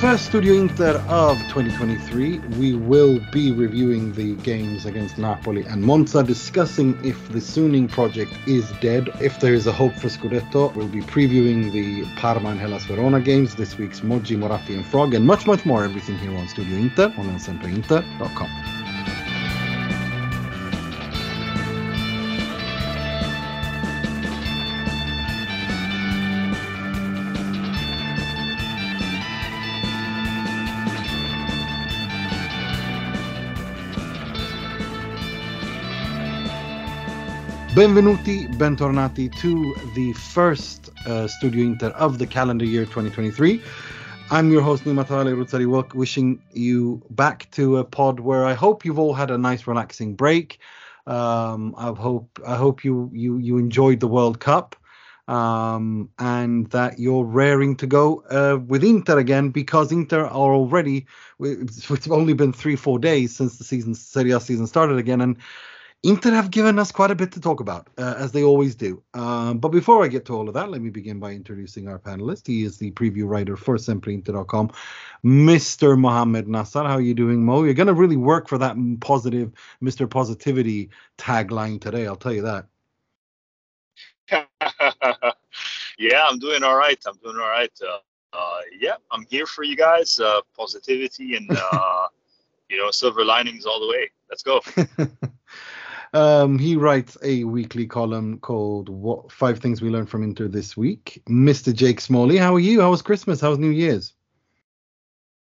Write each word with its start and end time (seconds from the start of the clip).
first 0.00 0.24
Studio 0.24 0.54
Inter 0.54 0.96
of 1.08 1.36
2023, 1.48 2.38
we 2.58 2.74
will 2.74 3.20
be 3.30 3.52
reviewing 3.52 4.14
the 4.14 4.34
games 4.36 4.86
against 4.86 5.18
Napoli 5.18 5.62
and 5.66 5.82
Monza, 5.82 6.22
discussing 6.22 6.98
if 7.04 7.28
the 7.28 7.38
Suning 7.38 7.86
project 7.86 8.32
is 8.46 8.72
dead, 8.80 9.10
if 9.20 9.38
there 9.40 9.52
is 9.52 9.66
a 9.66 9.72
hope 9.72 9.92
for 9.92 10.08
Scudetto. 10.08 10.74
We'll 10.74 10.88
be 10.88 11.02
previewing 11.02 11.70
the 11.70 12.06
Parma 12.18 12.48
and 12.48 12.58
Hellas 12.58 12.86
Verona 12.86 13.20
games, 13.20 13.54
this 13.54 13.76
week's 13.76 14.00
Moggi, 14.00 14.38
Moratti 14.38 14.74
and 14.74 14.86
Frog, 14.86 15.12
and 15.12 15.26
much, 15.26 15.46
much 15.46 15.66
more. 15.66 15.84
Everything 15.84 16.16
here 16.16 16.34
on 16.34 16.48
Studio 16.48 16.78
Inter 16.78 17.12
on 17.18 17.26
elsempreinter.com. 17.26 18.79
Benvenuti, 37.80 38.46
bentornati 38.58 39.34
to 39.38 39.74
the 39.94 40.12
first 40.12 40.90
uh, 41.06 41.26
Studio 41.26 41.64
Inter 41.64 41.88
of 41.92 42.18
the 42.18 42.26
calendar 42.26 42.66
year 42.66 42.84
2023. 42.84 43.62
I'm 44.30 44.52
your 44.52 44.60
host 44.60 44.84
Nima 44.84 45.02
Tavallaey 45.02 45.34
Roodsari 45.34 45.94
wishing 45.94 46.42
you 46.52 47.02
back 47.08 47.50
to 47.52 47.78
a 47.78 47.84
pod 47.84 48.20
where 48.20 48.44
I 48.44 48.52
hope 48.52 48.84
you've 48.84 48.98
all 48.98 49.14
had 49.14 49.30
a 49.30 49.38
nice 49.38 49.66
relaxing 49.66 50.14
break. 50.14 50.58
Um, 51.06 51.74
I 51.78 51.86
hope 51.86 52.38
I 52.46 52.56
hope 52.56 52.84
you 52.84 53.10
you 53.14 53.38
you 53.38 53.56
enjoyed 53.56 54.00
the 54.00 54.08
World 54.08 54.40
Cup 54.40 54.76
um, 55.26 56.10
and 56.18 56.68
that 56.72 56.98
you're 56.98 57.24
raring 57.24 57.76
to 57.76 57.86
go 57.86 58.22
uh, 58.30 58.58
with 58.58 58.84
Inter 58.84 59.18
again 59.18 59.48
because 59.48 59.90
Inter 59.90 60.26
are 60.26 60.52
already 60.52 61.06
it's 61.40 62.08
only 62.08 62.34
been 62.34 62.52
three 62.52 62.76
four 62.76 62.98
days 62.98 63.34
since 63.34 63.56
the 63.56 63.64
season 63.64 63.94
Serie 63.94 64.32
A 64.32 64.40
season 64.40 64.66
started 64.66 64.98
again 64.98 65.22
and 65.22 65.38
Inter 66.02 66.30
have 66.30 66.50
given 66.50 66.78
us 66.78 66.90
quite 66.92 67.10
a 67.10 67.14
bit 67.14 67.30
to 67.32 67.40
talk 67.40 67.60
about, 67.60 67.88
uh, 67.98 68.14
as 68.16 68.32
they 68.32 68.42
always 68.42 68.74
do. 68.74 69.02
Um, 69.12 69.58
but 69.58 69.68
before 69.68 70.02
I 70.02 70.08
get 70.08 70.24
to 70.26 70.34
all 70.34 70.48
of 70.48 70.54
that, 70.54 70.70
let 70.70 70.80
me 70.80 70.88
begin 70.88 71.20
by 71.20 71.32
introducing 71.32 71.88
our 71.88 71.98
panelist. 71.98 72.46
He 72.46 72.64
is 72.64 72.78
the 72.78 72.90
preview 72.92 73.28
writer 73.28 73.54
for 73.54 73.76
SempreInter.com, 73.76 74.70
Mr. 75.22 75.98
Mohammed 75.98 76.46
Nassar. 76.46 76.86
How 76.86 76.94
are 76.94 77.02
you 77.02 77.12
doing, 77.12 77.44
Mo? 77.44 77.64
You're 77.64 77.74
going 77.74 77.86
to 77.86 77.92
really 77.92 78.16
work 78.16 78.48
for 78.48 78.56
that 78.56 78.76
positive, 79.00 79.52
Mr. 79.82 80.08
Positivity 80.08 80.88
tagline 81.18 81.78
today, 81.78 82.06
I'll 82.06 82.16
tell 82.16 82.32
you 82.32 82.42
that. 82.42 82.66
yeah, 85.98 86.26
I'm 86.26 86.38
doing 86.38 86.62
all 86.62 86.76
right. 86.76 86.98
I'm 87.06 87.16
doing 87.22 87.36
all 87.36 87.50
right. 87.50 87.72
Uh, 87.82 87.98
uh, 88.32 88.60
yeah, 88.78 88.94
I'm 89.10 89.26
here 89.28 89.44
for 89.44 89.64
you 89.64 89.76
guys. 89.76 90.18
Uh, 90.18 90.40
positivity 90.56 91.36
and, 91.36 91.50
uh, 91.72 92.06
you 92.70 92.78
know, 92.78 92.90
silver 92.90 93.22
linings 93.22 93.66
all 93.66 93.80
the 93.80 93.88
way. 93.88 94.10
Let's 94.30 94.42
go. 94.42 94.62
Um, 96.12 96.58
he 96.58 96.74
writes 96.74 97.16
a 97.22 97.44
weekly 97.44 97.86
column 97.86 98.38
called 98.38 98.88
"What 98.88 99.30
Five 99.30 99.60
Things 99.60 99.80
We 99.80 99.90
Learned 99.90 100.10
from 100.10 100.22
Inter 100.24 100.48
This 100.48 100.76
Week." 100.76 101.22
Mr. 101.28 101.74
Jake 101.74 102.00
Smalley, 102.00 102.36
how 102.36 102.54
are 102.54 102.60
you? 102.60 102.80
How 102.80 102.90
was 102.90 103.02
Christmas? 103.02 103.40
How 103.40 103.50
was 103.50 103.58
New 103.58 103.70
Year's? 103.70 104.14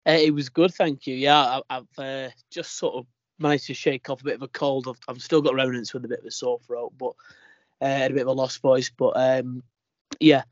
Uh, 0.07 0.11
it 0.11 0.33
was 0.33 0.49
good, 0.49 0.73
thank 0.73 1.07
you. 1.07 1.15
Yeah, 1.15 1.61
I, 1.69 1.75
have 1.75 1.87
uh, 1.97 2.29
just 2.49 2.77
sort 2.77 2.95
of 2.95 3.05
managed 3.39 3.67
to 3.67 3.73
shake 3.73 4.09
off 4.09 4.21
a 4.21 4.25
bit 4.25 4.35
of 4.35 4.41
a 4.41 4.47
cold. 4.47 4.87
I've, 4.87 4.99
I've 5.07 5.21
still 5.21 5.41
got 5.41 5.55
remnants 5.55 5.93
with 5.93 6.05
a 6.05 6.07
bit 6.07 6.19
of 6.19 6.25
a 6.25 6.31
sore 6.31 6.59
throat, 6.59 6.93
but 6.97 7.13
uh, 7.81 8.05
a 8.05 8.09
bit 8.09 8.21
of 8.21 8.27
a 8.27 8.31
lost 8.31 8.61
voice. 8.61 8.91
But 8.95 9.13
um, 9.15 9.63
yeah, 10.19 10.43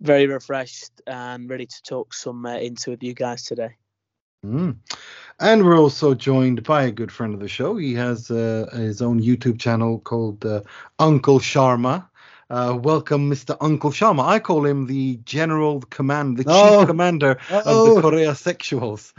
very 0.00 0.26
refreshed 0.26 1.00
and 1.06 1.48
ready 1.48 1.66
to 1.66 1.82
talk 1.82 2.14
some 2.14 2.46
uh, 2.46 2.56
Inter 2.56 2.92
with 2.92 3.02
you 3.02 3.14
guys 3.14 3.44
today. 3.44 3.76
Mm. 4.46 4.76
And 5.40 5.64
we're 5.64 5.78
also 5.78 6.14
joined 6.14 6.62
by 6.62 6.84
a 6.84 6.90
good 6.90 7.10
friend 7.10 7.34
of 7.34 7.40
the 7.40 7.48
show. 7.48 7.76
He 7.76 7.94
has 7.94 8.30
uh, 8.30 8.70
his 8.72 9.02
own 9.02 9.20
YouTube 9.20 9.58
channel 9.58 9.98
called 9.98 10.46
uh, 10.46 10.62
Uncle 10.98 11.40
Sharma. 11.40 12.08
Uh, 12.48 12.78
welcome, 12.80 13.28
Mr. 13.28 13.56
Uncle 13.60 13.90
Sharma. 13.90 14.24
I 14.24 14.38
call 14.38 14.64
him 14.64 14.86
the 14.86 15.16
general 15.24 15.80
command, 15.80 16.36
the 16.36 16.44
chief 16.44 16.52
oh. 16.54 16.86
commander 16.86 17.38
oh. 17.50 17.58
of 17.58 17.64
the 17.64 17.70
oh. 17.70 18.00
Correa 18.00 18.30
sexuals. 18.30 19.12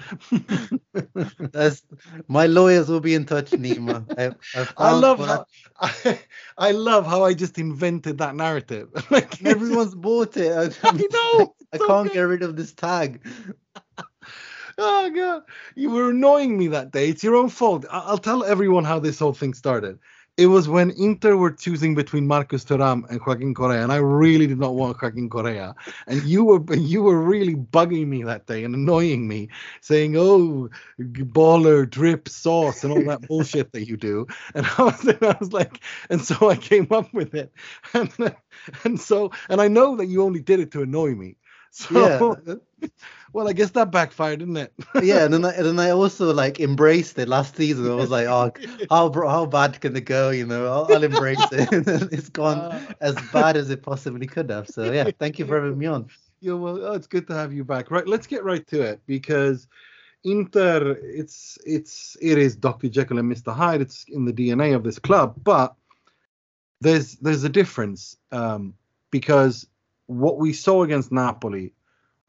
That's, 1.52 1.84
my 2.30 2.46
lawyers 2.46 2.88
will 2.88 3.02
be 3.02 3.14
in 3.14 3.26
touch, 3.26 3.52
Nima. 3.52 4.06
I, 4.18 4.34
I, 4.62 4.68
I 4.78 4.92
love 4.94 5.20
how 5.28 5.46
I, 5.82 6.20
I, 6.58 6.72
love 6.72 7.06
how 7.06 7.26
I 7.26 7.34
just 7.34 7.60
invented 7.60 8.20
that 8.20 8.34
narrative. 8.34 8.90
like, 9.12 9.44
Everyone's 9.44 9.94
bought 9.94 10.38
it. 10.38 10.54
I, 10.54 10.88
I 10.88 10.92
know. 10.94 11.54
I 11.74 11.78
can't 11.80 12.14
get 12.14 12.22
rid 12.22 12.44
of 12.44 12.56
this 12.56 12.72
tag 12.72 13.22
oh 14.78 15.10
god, 15.10 15.44
you 15.76 15.90
were 15.90 16.10
annoying 16.12 16.58
me 16.58 16.68
that 16.68 16.92
day. 16.92 17.10
It's 17.10 17.24
your 17.24 17.36
own 17.36 17.50
fault. 17.50 17.86
I- 17.92 18.12
will 18.12 18.18
tell 18.18 18.44
everyone 18.44 18.84
how 18.84 19.00
this 19.00 19.20
whole 19.20 19.34
thing 19.34 19.54
started. 19.54 20.00
It 20.38 20.46
was 20.46 20.70
when 20.70 20.92
Inter 20.92 21.36
were 21.36 21.50
choosing 21.50 21.96
between 21.96 22.28
Marcus 22.28 22.64
Thuram 22.64 23.10
and 23.10 23.20
Joaquin 23.26 23.56
Correa, 23.56 23.82
and 23.82 23.92
I 23.92 23.96
really 23.96 24.46
did 24.46 24.60
not 24.60 24.76
want 24.76 25.02
Joaquin 25.02 25.32
Correa. 25.32 25.74
And 26.06 26.22
you 26.24 26.44
were 26.44 26.64
you 26.76 27.02
were 27.02 27.20
really 27.20 27.56
bugging 27.56 28.08
me 28.08 28.22
that 28.24 28.46
day 28.46 28.64
and 28.64 28.76
annoying 28.76 29.28
me, 29.28 29.50
saying, 29.82 30.16
"Oh, 30.16 30.70
baller, 31.00 31.90
drip, 31.90 32.30
sauce, 32.30 32.84
and 32.84 32.94
all 32.94 33.04
that 33.06 33.22
bullshit 33.28 33.72
that 33.74 33.88
you 33.88 33.98
do." 33.98 34.28
And 34.54 34.68
I 34.78 34.84
was, 34.84 35.06
and 35.08 35.24
I 35.24 35.36
was 35.40 35.54
like, 35.54 35.82
and 36.12 36.22
so 36.22 36.50
I 36.50 36.56
came 36.56 36.88
up 36.92 37.12
with 37.14 37.34
it, 37.34 37.52
and 37.96 38.12
and 38.84 39.00
so 39.02 39.32
and 39.50 39.60
I 39.60 39.68
know 39.70 39.96
that 39.96 40.06
you 40.06 40.22
only 40.22 40.42
did 40.42 40.60
it 40.60 40.72
to 40.74 40.84
annoy 40.84 41.16
me. 41.16 41.38
So, 41.72 42.38
yeah. 42.46 42.56
Well, 43.34 43.48
I 43.48 43.54
guess 43.54 43.72
that 43.72 43.92
backfired, 43.92 44.40
didn't 44.40 44.58
it? 44.58 44.74
yeah, 45.04 45.26
and 45.26 45.34
then 45.34 45.46
I, 45.46 45.54
and 45.54 45.66
then 45.66 45.80
I 45.80 45.92
also 45.92 46.34
like 46.34 46.60
embraced 46.60 47.20
it 47.20 47.28
last 47.28 47.56
season. 47.56 47.90
I 47.90 47.96
was 47.96 48.10
like, 48.10 48.28
oh, 48.28 48.52
how 48.90 49.12
how 49.12 49.46
bad 49.46 49.80
can 49.82 49.96
it 49.96 50.06
go? 50.06 50.30
You 50.30 50.46
know, 50.46 50.66
I'll, 50.66 50.94
I'll 50.94 51.04
embrace 51.04 51.46
it. 51.52 51.70
it's 52.12 52.30
gone 52.30 52.58
uh, 52.58 52.94
as 53.02 53.16
bad 53.34 53.58
as 53.58 53.70
it 53.70 53.84
possibly 53.84 54.28
could 54.28 54.50
have. 54.50 54.68
So 54.68 54.92
yeah, 54.92 55.10
thank 55.20 55.40
you 55.40 55.46
for 55.46 55.62
having 55.62 55.78
me 55.78 55.86
on. 55.86 56.08
Yeah, 56.40 56.54
well, 56.54 56.86
oh, 56.86 56.94
it's 56.94 57.08
good 57.08 57.28
to 57.28 57.34
have 57.34 57.52
you 57.52 57.64
back. 57.64 57.92
Right, 57.92 58.08
let's 58.08 58.28
get 58.28 58.44
right 58.44 58.66
to 58.68 58.82
it 58.82 59.02
because 59.08 59.68
Inter, 60.24 60.98
it's 61.02 61.58
it's 61.66 62.16
it 62.22 62.38
is 62.38 62.56
Dr. 62.56 62.90
Jekyll 62.90 63.20
and 63.20 63.32
Mr. 63.32 63.54
Hyde. 63.54 63.82
It's 63.82 64.06
in 64.08 64.26
the 64.26 64.34
DNA 64.34 64.76
of 64.76 64.84
this 64.84 65.00
club, 65.00 65.36
but 65.44 65.76
there's 66.82 67.16
there's 67.16 67.44
a 67.44 67.50
difference 67.50 68.18
um, 68.32 68.74
because 69.12 69.68
what 70.06 70.38
we 70.38 70.54
saw 70.54 70.84
against 70.84 71.12
Napoli 71.12 71.74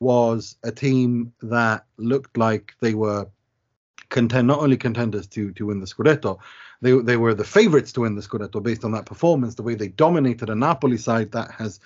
was 0.00 0.56
a 0.62 0.72
team 0.72 1.32
that 1.42 1.84
looked 1.96 2.36
like 2.36 2.74
they 2.80 2.94
were 2.94 3.28
contend 4.08 4.48
not 4.48 4.60
only 4.60 4.76
contenders 4.76 5.26
to 5.26 5.52
to 5.52 5.66
win 5.66 5.80
the 5.80 5.86
Scudetto, 5.86 6.38
they 6.80 6.92
they 6.92 7.16
were 7.16 7.34
the 7.34 7.44
favourites 7.44 7.92
to 7.92 8.02
win 8.02 8.14
the 8.14 8.22
Scudetto 8.22 8.62
based 8.62 8.84
on 8.84 8.92
that 8.92 9.06
performance, 9.06 9.54
the 9.54 9.62
way 9.62 9.74
they 9.74 9.88
dominated 9.88 10.50
a 10.50 10.54
Napoli 10.54 10.96
side 10.96 11.32
that 11.32 11.50
has, 11.52 11.80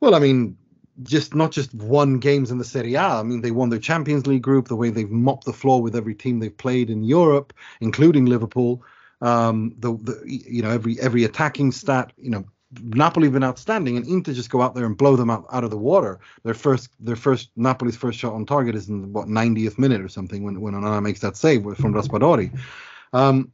well, 0.00 0.14
I 0.14 0.18
mean, 0.18 0.56
just 1.02 1.34
not 1.34 1.52
just 1.52 1.74
won 1.74 2.18
games 2.18 2.50
in 2.50 2.58
the 2.58 2.64
Serie 2.64 2.94
A. 2.94 3.02
I 3.02 3.22
mean, 3.22 3.40
they 3.40 3.50
won 3.50 3.70
their 3.70 3.78
Champions 3.78 4.26
League 4.26 4.42
group, 4.42 4.68
the 4.68 4.76
way 4.76 4.90
they've 4.90 5.10
mopped 5.10 5.44
the 5.44 5.52
floor 5.52 5.82
with 5.82 5.96
every 5.96 6.14
team 6.14 6.38
they've 6.38 6.56
played 6.56 6.90
in 6.90 7.04
Europe, 7.04 7.52
including 7.80 8.26
Liverpool. 8.26 8.82
Um, 9.20 9.74
the, 9.78 9.96
the 9.98 10.20
you 10.26 10.62
know 10.62 10.70
every 10.70 10.98
every 11.00 11.24
attacking 11.24 11.70
stat, 11.70 12.12
you 12.16 12.30
know, 12.30 12.44
Napoli 12.80 13.26
have 13.26 13.34
been 13.34 13.44
outstanding, 13.44 13.96
and 13.96 14.06
Inter 14.06 14.32
just 14.32 14.50
go 14.50 14.62
out 14.62 14.74
there 14.74 14.86
and 14.86 14.96
blow 14.96 15.16
them 15.16 15.30
out, 15.30 15.46
out 15.52 15.64
of 15.64 15.70
the 15.70 15.78
water. 15.78 16.20
Their 16.42 16.54
first, 16.54 16.90
their 17.00 17.16
first 17.16 17.50
Napoli's 17.56 17.96
first 17.96 18.18
shot 18.18 18.32
on 18.32 18.46
target 18.46 18.74
is 18.74 18.88
in 18.88 19.12
what 19.12 19.28
90th 19.28 19.78
minute 19.78 20.00
or 20.00 20.08
something 20.08 20.42
when 20.42 20.60
when 20.60 20.74
Onana 20.74 21.02
makes 21.02 21.20
that 21.20 21.36
save 21.36 21.62
from 21.62 21.94
Raspadori. 21.94 22.58
Um, 23.12 23.52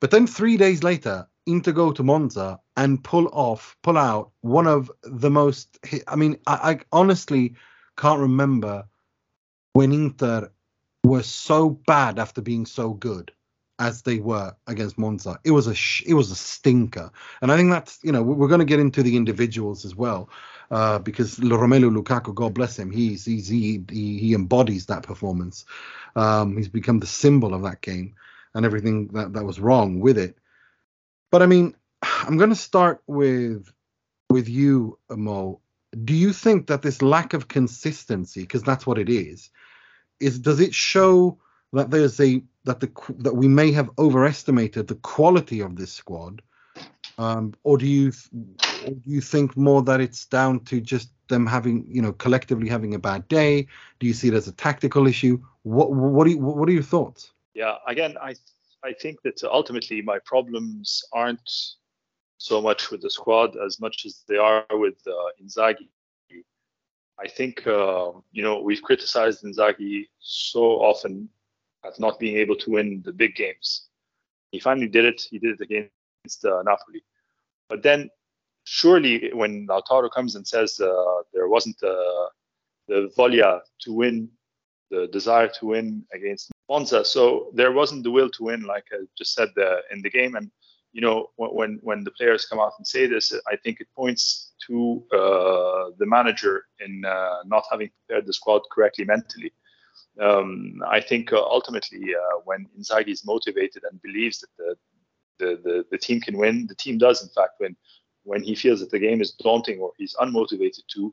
but 0.00 0.10
then 0.10 0.26
three 0.26 0.56
days 0.56 0.82
later, 0.82 1.26
Inter 1.46 1.72
go 1.72 1.92
to 1.92 2.02
Monza 2.02 2.60
and 2.76 3.02
pull 3.02 3.28
off, 3.28 3.76
pull 3.82 3.98
out 3.98 4.30
one 4.40 4.66
of 4.66 4.90
the 5.02 5.30
most. 5.30 5.78
I 6.08 6.16
mean, 6.16 6.38
I, 6.46 6.72
I 6.72 6.80
honestly 6.92 7.54
can't 7.96 8.20
remember 8.20 8.84
when 9.72 9.92
Inter 9.92 10.50
were 11.02 11.22
so 11.22 11.68
bad 11.68 12.18
after 12.18 12.40
being 12.40 12.64
so 12.64 12.94
good 12.94 13.30
as 13.78 14.02
they 14.02 14.18
were 14.18 14.54
against 14.66 14.98
Monza. 14.98 15.38
It 15.44 15.50
was 15.50 15.66
a 15.66 15.74
sh- 15.74 16.04
it 16.06 16.14
was 16.14 16.30
a 16.30 16.36
stinker, 16.36 17.10
and 17.42 17.50
I 17.50 17.56
think 17.56 17.70
that's 17.70 17.98
you 18.02 18.12
know 18.12 18.22
we're 18.22 18.48
going 18.48 18.60
to 18.60 18.64
get 18.64 18.80
into 18.80 19.02
the 19.02 19.16
individuals 19.16 19.84
as 19.84 19.94
well, 19.94 20.30
uh, 20.70 20.98
because 20.98 21.38
Romelu 21.38 21.94
Lukaku, 21.94 22.34
God 22.34 22.54
bless 22.54 22.78
him, 22.78 22.90
he's, 22.90 23.24
he's 23.24 23.48
he, 23.48 23.82
he 23.90 24.18
he 24.18 24.34
embodies 24.34 24.86
that 24.86 25.02
performance. 25.02 25.64
Um, 26.16 26.56
he's 26.56 26.68
become 26.68 27.00
the 27.00 27.06
symbol 27.06 27.54
of 27.54 27.62
that 27.62 27.80
game 27.80 28.14
and 28.54 28.64
everything 28.64 29.08
that 29.08 29.32
that 29.32 29.44
was 29.44 29.60
wrong 29.60 30.00
with 30.00 30.18
it. 30.18 30.36
But 31.30 31.42
I 31.42 31.46
mean, 31.46 31.74
I'm 32.02 32.36
going 32.36 32.50
to 32.50 32.56
start 32.56 33.02
with 33.06 33.72
with 34.30 34.48
you, 34.48 34.98
Mo. 35.10 35.60
Do 36.04 36.14
you 36.14 36.32
think 36.32 36.66
that 36.68 36.82
this 36.82 37.02
lack 37.02 37.34
of 37.34 37.46
consistency, 37.46 38.40
because 38.40 38.64
that's 38.64 38.86
what 38.86 38.98
it 38.98 39.08
is, 39.08 39.50
is 40.18 40.38
does 40.38 40.60
it 40.60 40.74
show 40.74 41.38
that 41.72 41.90
there's 41.90 42.20
a 42.20 42.42
that 42.64 42.80
the 42.80 42.90
that 43.18 43.36
we 43.36 43.48
may 43.48 43.72
have 43.72 43.90
overestimated 43.98 44.88
the 44.88 44.94
quality 44.96 45.60
of 45.60 45.76
this 45.76 45.92
squad, 45.92 46.42
um, 47.18 47.54
or 47.62 47.78
do 47.78 47.86
you 47.86 48.12
or 48.84 48.94
do 48.94 49.10
you 49.10 49.20
think 49.20 49.56
more 49.56 49.82
that 49.82 50.00
it's 50.00 50.26
down 50.26 50.60
to 50.64 50.80
just 50.80 51.10
them 51.28 51.46
having, 51.46 51.84
you 51.88 52.02
know, 52.02 52.12
collectively 52.12 52.68
having 52.68 52.94
a 52.94 52.98
bad 52.98 53.26
day? 53.28 53.66
Do 53.98 54.06
you 54.06 54.12
see 54.12 54.28
it 54.28 54.34
as 54.34 54.48
a 54.48 54.52
tactical 54.52 55.06
issue? 55.06 55.40
What 55.62 55.92
what 55.92 56.28
you, 56.28 56.38
what 56.38 56.68
are 56.68 56.72
your 56.72 56.82
thoughts? 56.82 57.32
Yeah, 57.54 57.76
again, 57.86 58.16
I 58.20 58.34
I 58.82 58.92
think 58.92 59.22
that 59.22 59.42
ultimately 59.44 60.02
my 60.02 60.18
problems 60.24 61.04
aren't 61.12 61.50
so 62.38 62.60
much 62.60 62.90
with 62.90 63.00
the 63.00 63.10
squad 63.10 63.56
as 63.56 63.80
much 63.80 64.04
as 64.04 64.22
they 64.28 64.36
are 64.36 64.66
with 64.72 64.96
uh, 65.06 65.12
Inzaghi. 65.42 65.88
I 67.18 67.28
think 67.28 67.66
uh, 67.66 68.10
you 68.32 68.42
know 68.42 68.60
we've 68.60 68.82
criticized 68.82 69.44
Inzaghi 69.44 70.08
so 70.18 70.62
often 70.82 71.28
as 71.86 72.00
not 72.00 72.18
being 72.18 72.36
able 72.36 72.56
to 72.56 72.70
win 72.70 73.02
the 73.04 73.12
big 73.12 73.34
games. 73.34 73.88
He 74.50 74.60
finally 74.60 74.88
did 74.88 75.04
it. 75.04 75.22
He 75.30 75.38
did 75.38 75.60
it 75.60 75.64
against 75.64 76.44
uh, 76.44 76.62
Napoli. 76.62 77.02
But 77.68 77.82
then, 77.82 78.10
surely, 78.64 79.32
when 79.32 79.66
Lautaro 79.66 80.10
comes 80.10 80.36
and 80.36 80.46
says 80.46 80.80
uh, 80.80 81.22
there 81.32 81.48
wasn't 81.48 81.82
uh, 81.82 82.26
the 82.88 83.10
voglia 83.16 83.60
to 83.80 83.92
win, 83.92 84.28
the 84.90 85.08
desire 85.08 85.48
to 85.48 85.66
win 85.66 86.04
against 86.12 86.50
Monza, 86.68 87.04
so 87.04 87.50
there 87.54 87.72
wasn't 87.72 88.04
the 88.04 88.10
will 88.10 88.30
to 88.30 88.44
win, 88.44 88.62
like 88.62 88.84
I 88.92 89.04
just 89.18 89.34
said 89.34 89.48
uh, 89.58 89.78
in 89.92 90.02
the 90.02 90.10
game. 90.10 90.34
And 90.36 90.50
you 90.92 91.00
know, 91.00 91.30
when 91.36 91.80
when 91.82 92.04
the 92.04 92.12
players 92.12 92.46
come 92.46 92.60
out 92.60 92.74
and 92.78 92.86
say 92.86 93.06
this, 93.06 93.34
I 93.50 93.56
think 93.56 93.80
it 93.80 93.88
points 93.96 94.52
to 94.66 95.02
uh, 95.12 95.90
the 95.98 96.06
manager 96.06 96.66
in 96.80 97.04
uh, 97.04 97.38
not 97.44 97.64
having 97.70 97.90
prepared 98.06 98.26
the 98.26 98.32
squad 98.32 98.62
correctly 98.70 99.04
mentally. 99.04 99.52
Um, 100.20 100.80
I 100.86 101.00
think 101.00 101.32
uh, 101.32 101.42
ultimately, 101.42 102.14
uh, 102.14 102.40
when 102.44 102.68
Inzaghi 102.78 103.08
is 103.08 103.26
motivated 103.26 103.82
and 103.90 104.00
believes 104.02 104.40
that 104.40 104.48
the, 104.58 104.76
the, 105.38 105.60
the 105.64 105.84
the 105.90 105.98
team 105.98 106.20
can 106.20 106.38
win, 106.38 106.66
the 106.66 106.74
team 106.76 106.98
does 106.98 107.22
in 107.22 107.28
fact 107.30 107.54
win. 107.60 107.76
When 108.22 108.42
he 108.42 108.54
feels 108.54 108.80
that 108.80 108.90
the 108.90 108.98
game 108.98 109.20
is 109.20 109.32
daunting 109.32 109.80
or 109.80 109.92
he's 109.98 110.14
unmotivated 110.14 110.86
to, 110.94 111.12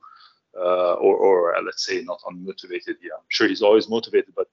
uh, 0.56 0.94
or, 0.94 1.18
or 1.18 1.56
uh, 1.56 1.62
let's 1.62 1.86
say 1.86 2.02
not 2.04 2.22
unmotivated, 2.22 2.96
yeah, 3.02 3.18
I'm 3.18 3.30
sure 3.30 3.48
he's 3.50 3.62
always 3.62 3.90
motivated, 3.90 4.34
but 4.36 4.48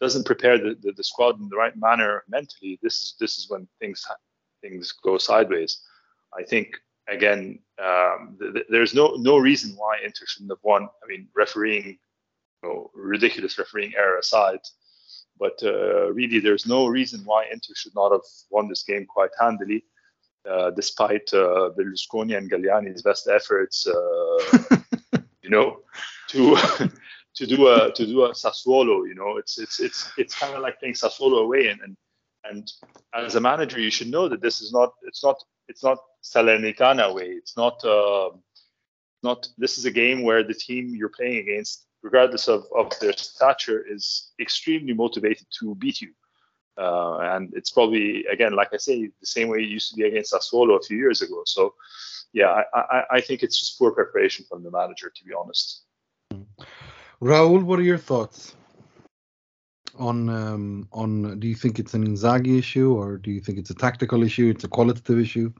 doesn't 0.00 0.26
prepare 0.26 0.58
the, 0.58 0.76
the, 0.82 0.92
the, 0.92 1.04
squad 1.04 1.38
in 1.38 1.48
the 1.48 1.56
right 1.56 1.76
manner 1.76 2.24
mentally, 2.28 2.78
this 2.82 2.94
is 2.94 3.14
this 3.20 3.38
is 3.38 3.50
when 3.50 3.68
things 3.80 4.04
things 4.62 4.92
go 4.92 5.18
sideways. 5.18 5.82
I 6.36 6.42
think 6.42 6.74
again, 7.08 7.58
um, 7.82 8.36
th- 8.40 8.54
th- 8.54 8.66
there's 8.70 8.94
no 8.94 9.14
no 9.16 9.36
reason 9.36 9.76
why 9.76 9.98
Inter 10.02 10.24
shouldn't 10.26 10.50
have 10.50 10.62
won. 10.62 10.84
I 10.84 11.06
mean, 11.06 11.28
refereeing, 11.36 11.98
know, 12.62 12.90
ridiculous 12.94 13.58
refereeing 13.58 13.92
error 13.96 14.18
aside, 14.18 14.60
but 15.38 15.58
uh, 15.62 16.12
really, 16.12 16.38
there's 16.38 16.66
no 16.66 16.86
reason 16.86 17.22
why 17.24 17.46
Inter 17.50 17.74
should 17.74 17.94
not 17.94 18.12
have 18.12 18.26
won 18.50 18.68
this 18.68 18.82
game 18.82 19.06
quite 19.06 19.30
handily, 19.40 19.84
uh, 20.48 20.70
despite 20.70 21.32
uh, 21.32 21.70
Berlusconi 21.76 22.36
and 22.36 22.50
Galliani's 22.50 23.02
best 23.02 23.28
efforts. 23.28 23.86
Uh, 23.86 24.78
you 25.42 25.48
know, 25.48 25.80
to 26.28 26.56
to 27.34 27.46
do 27.46 27.68
a 27.68 27.90
to 27.92 28.06
do 28.06 28.24
a 28.24 28.30
Sassuolo. 28.32 29.08
You 29.08 29.14
know, 29.14 29.38
it's 29.38 29.58
it's 29.58 29.80
it's 29.80 30.12
it's 30.18 30.34
kind 30.34 30.54
of 30.54 30.62
like 30.62 30.78
playing 30.78 30.94
Sassuolo 30.94 31.44
away 31.44 31.68
and, 31.68 31.80
and 31.80 31.96
and 32.44 32.70
as 33.14 33.34
a 33.34 33.40
manager, 33.40 33.80
you 33.80 33.90
should 33.90 34.10
know 34.10 34.28
that 34.28 34.42
this 34.42 34.60
is 34.60 34.72
not 34.72 34.92
it's 35.02 35.22
not 35.22 35.36
it's 35.68 35.82
not 35.82 35.98
Salernitana 36.22 37.14
way. 37.14 37.28
It's 37.28 37.56
not 37.56 37.82
uh, 37.84 38.30
not 39.22 39.48
this 39.58 39.78
is 39.78 39.84
a 39.84 39.90
game 39.90 40.22
where 40.22 40.42
the 40.42 40.54
team 40.54 40.94
you're 40.94 41.10
playing 41.10 41.38
against, 41.38 41.86
regardless 42.02 42.48
of, 42.48 42.64
of 42.76 42.92
their 43.00 43.12
stature, 43.12 43.84
is 43.86 44.32
extremely 44.40 44.94
motivated 44.94 45.46
to 45.58 45.74
beat 45.76 46.00
you. 46.00 46.10
Uh, 46.78 47.18
and 47.18 47.52
it's 47.54 47.70
probably 47.70 48.24
again, 48.26 48.54
like 48.54 48.72
I 48.72 48.78
say, 48.78 49.10
the 49.20 49.26
same 49.26 49.48
way 49.48 49.58
it 49.58 49.68
used 49.68 49.90
to 49.90 49.96
be 49.96 50.04
against 50.04 50.32
Sassuolo 50.32 50.78
a 50.78 50.82
few 50.82 50.96
years 50.96 51.20
ago. 51.20 51.42
So, 51.44 51.74
yeah, 52.32 52.62
I, 52.74 52.78
I, 52.80 53.02
I 53.16 53.20
think 53.20 53.42
it's 53.42 53.58
just 53.58 53.78
poor 53.78 53.90
preparation 53.90 54.46
from 54.48 54.62
the 54.62 54.70
manager, 54.70 55.12
to 55.14 55.24
be 55.24 55.32
honest. 55.34 55.82
Rahul, 57.20 57.64
what 57.64 57.78
are 57.78 57.82
your 57.82 57.98
thoughts? 57.98 58.56
on 59.98 60.28
um, 60.28 60.88
on 60.92 61.38
do 61.38 61.46
you 61.46 61.54
think 61.54 61.78
it's 61.78 61.94
an 61.94 62.06
Inzaghi 62.06 62.58
issue 62.58 62.92
or 62.92 63.18
do 63.18 63.30
you 63.30 63.40
think 63.40 63.58
it's 63.58 63.70
a 63.70 63.74
tactical 63.74 64.22
issue? 64.22 64.48
It's 64.48 64.64
a 64.64 64.68
qualitative 64.68 65.18
issue. 65.18 65.52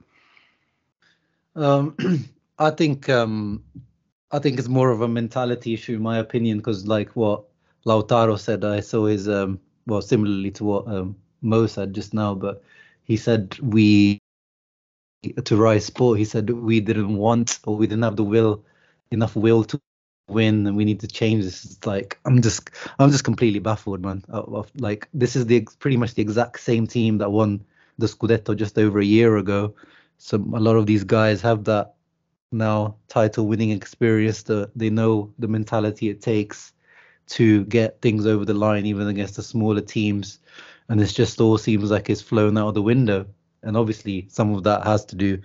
Um, 1.55 1.95
I 2.59 2.71
think 2.71 3.09
um, 3.09 3.63
I 4.31 4.39
think 4.39 4.57
it's 4.59 4.67
more 4.67 4.91
of 4.91 5.01
a 5.01 5.07
mentality 5.07 5.73
issue, 5.73 5.95
in 5.95 6.01
my 6.01 6.17
opinion, 6.19 6.57
because 6.57 6.87
like 6.87 7.09
what 7.15 7.43
Lautaro 7.85 8.39
said, 8.39 8.63
I 8.63 8.79
saw 8.79 9.05
his 9.05 9.27
um, 9.27 9.59
well 9.87 10.01
similarly 10.01 10.51
to 10.51 10.63
what 10.63 10.87
um, 10.87 11.15
Mo 11.41 11.67
said 11.67 11.93
just 11.93 12.13
now, 12.13 12.33
but 12.35 12.63
he 13.03 13.17
said 13.17 13.57
we 13.61 14.19
to 15.45 15.55
Rai 15.55 15.79
Sport, 15.79 16.17
he 16.17 16.25
said 16.25 16.49
we 16.49 16.79
didn't 16.79 17.15
want 17.15 17.59
or 17.65 17.75
we 17.75 17.87
didn't 17.87 18.03
have 18.03 18.15
the 18.15 18.23
will 18.23 18.63
enough 19.11 19.35
will 19.35 19.63
to 19.65 19.79
win 20.29 20.65
and 20.65 20.77
we 20.77 20.85
need 20.85 20.99
to 21.01 21.07
change 21.07 21.43
this. 21.43 21.65
It's 21.65 21.85
like 21.85 22.17
i'm 22.25 22.41
just 22.41 22.69
i'm 22.99 23.11
just 23.11 23.23
completely 23.23 23.59
baffled 23.59 24.01
man. 24.01 24.23
Like 24.79 25.07
this 25.13 25.35
is 25.35 25.45
the 25.45 25.67
pretty 25.79 25.97
much 25.97 26.15
the 26.15 26.21
exact 26.21 26.59
same 26.61 26.87
team 26.87 27.17
that 27.19 27.31
won 27.31 27.63
the 27.97 28.07
scudetto 28.07 28.55
just 28.55 28.77
over 28.79 28.99
a 28.99 29.05
year 29.05 29.37
ago. 29.37 29.75
So 30.17 30.37
a 30.37 30.59
lot 30.59 30.75
of 30.77 30.85
these 30.85 31.03
guys 31.03 31.41
have 31.41 31.65
that 31.65 31.95
now 32.51 32.95
title 33.07 33.47
winning 33.47 33.71
experience 33.71 34.43
that 34.43 34.71
they 34.75 34.89
know 34.89 35.31
the 35.39 35.47
mentality 35.47 36.09
it 36.09 36.21
takes 36.21 36.73
to 37.27 37.63
get 37.65 38.01
things 38.01 38.25
over 38.25 38.43
the 38.43 38.53
line 38.53 38.85
even 38.85 39.07
against 39.07 39.35
the 39.35 39.43
smaller 39.43 39.81
teams. 39.81 40.39
And 40.89 40.99
it's 40.99 41.13
just 41.13 41.39
all 41.39 41.57
seems 41.57 41.89
like 41.89 42.09
it's 42.09 42.21
flown 42.21 42.57
out 42.57 42.69
of 42.69 42.73
the 42.73 42.81
window. 42.81 43.25
And 43.63 43.77
obviously 43.77 44.27
some 44.29 44.53
of 44.53 44.63
that 44.63 44.85
has 44.85 45.05
to 45.05 45.15
do 45.15 45.41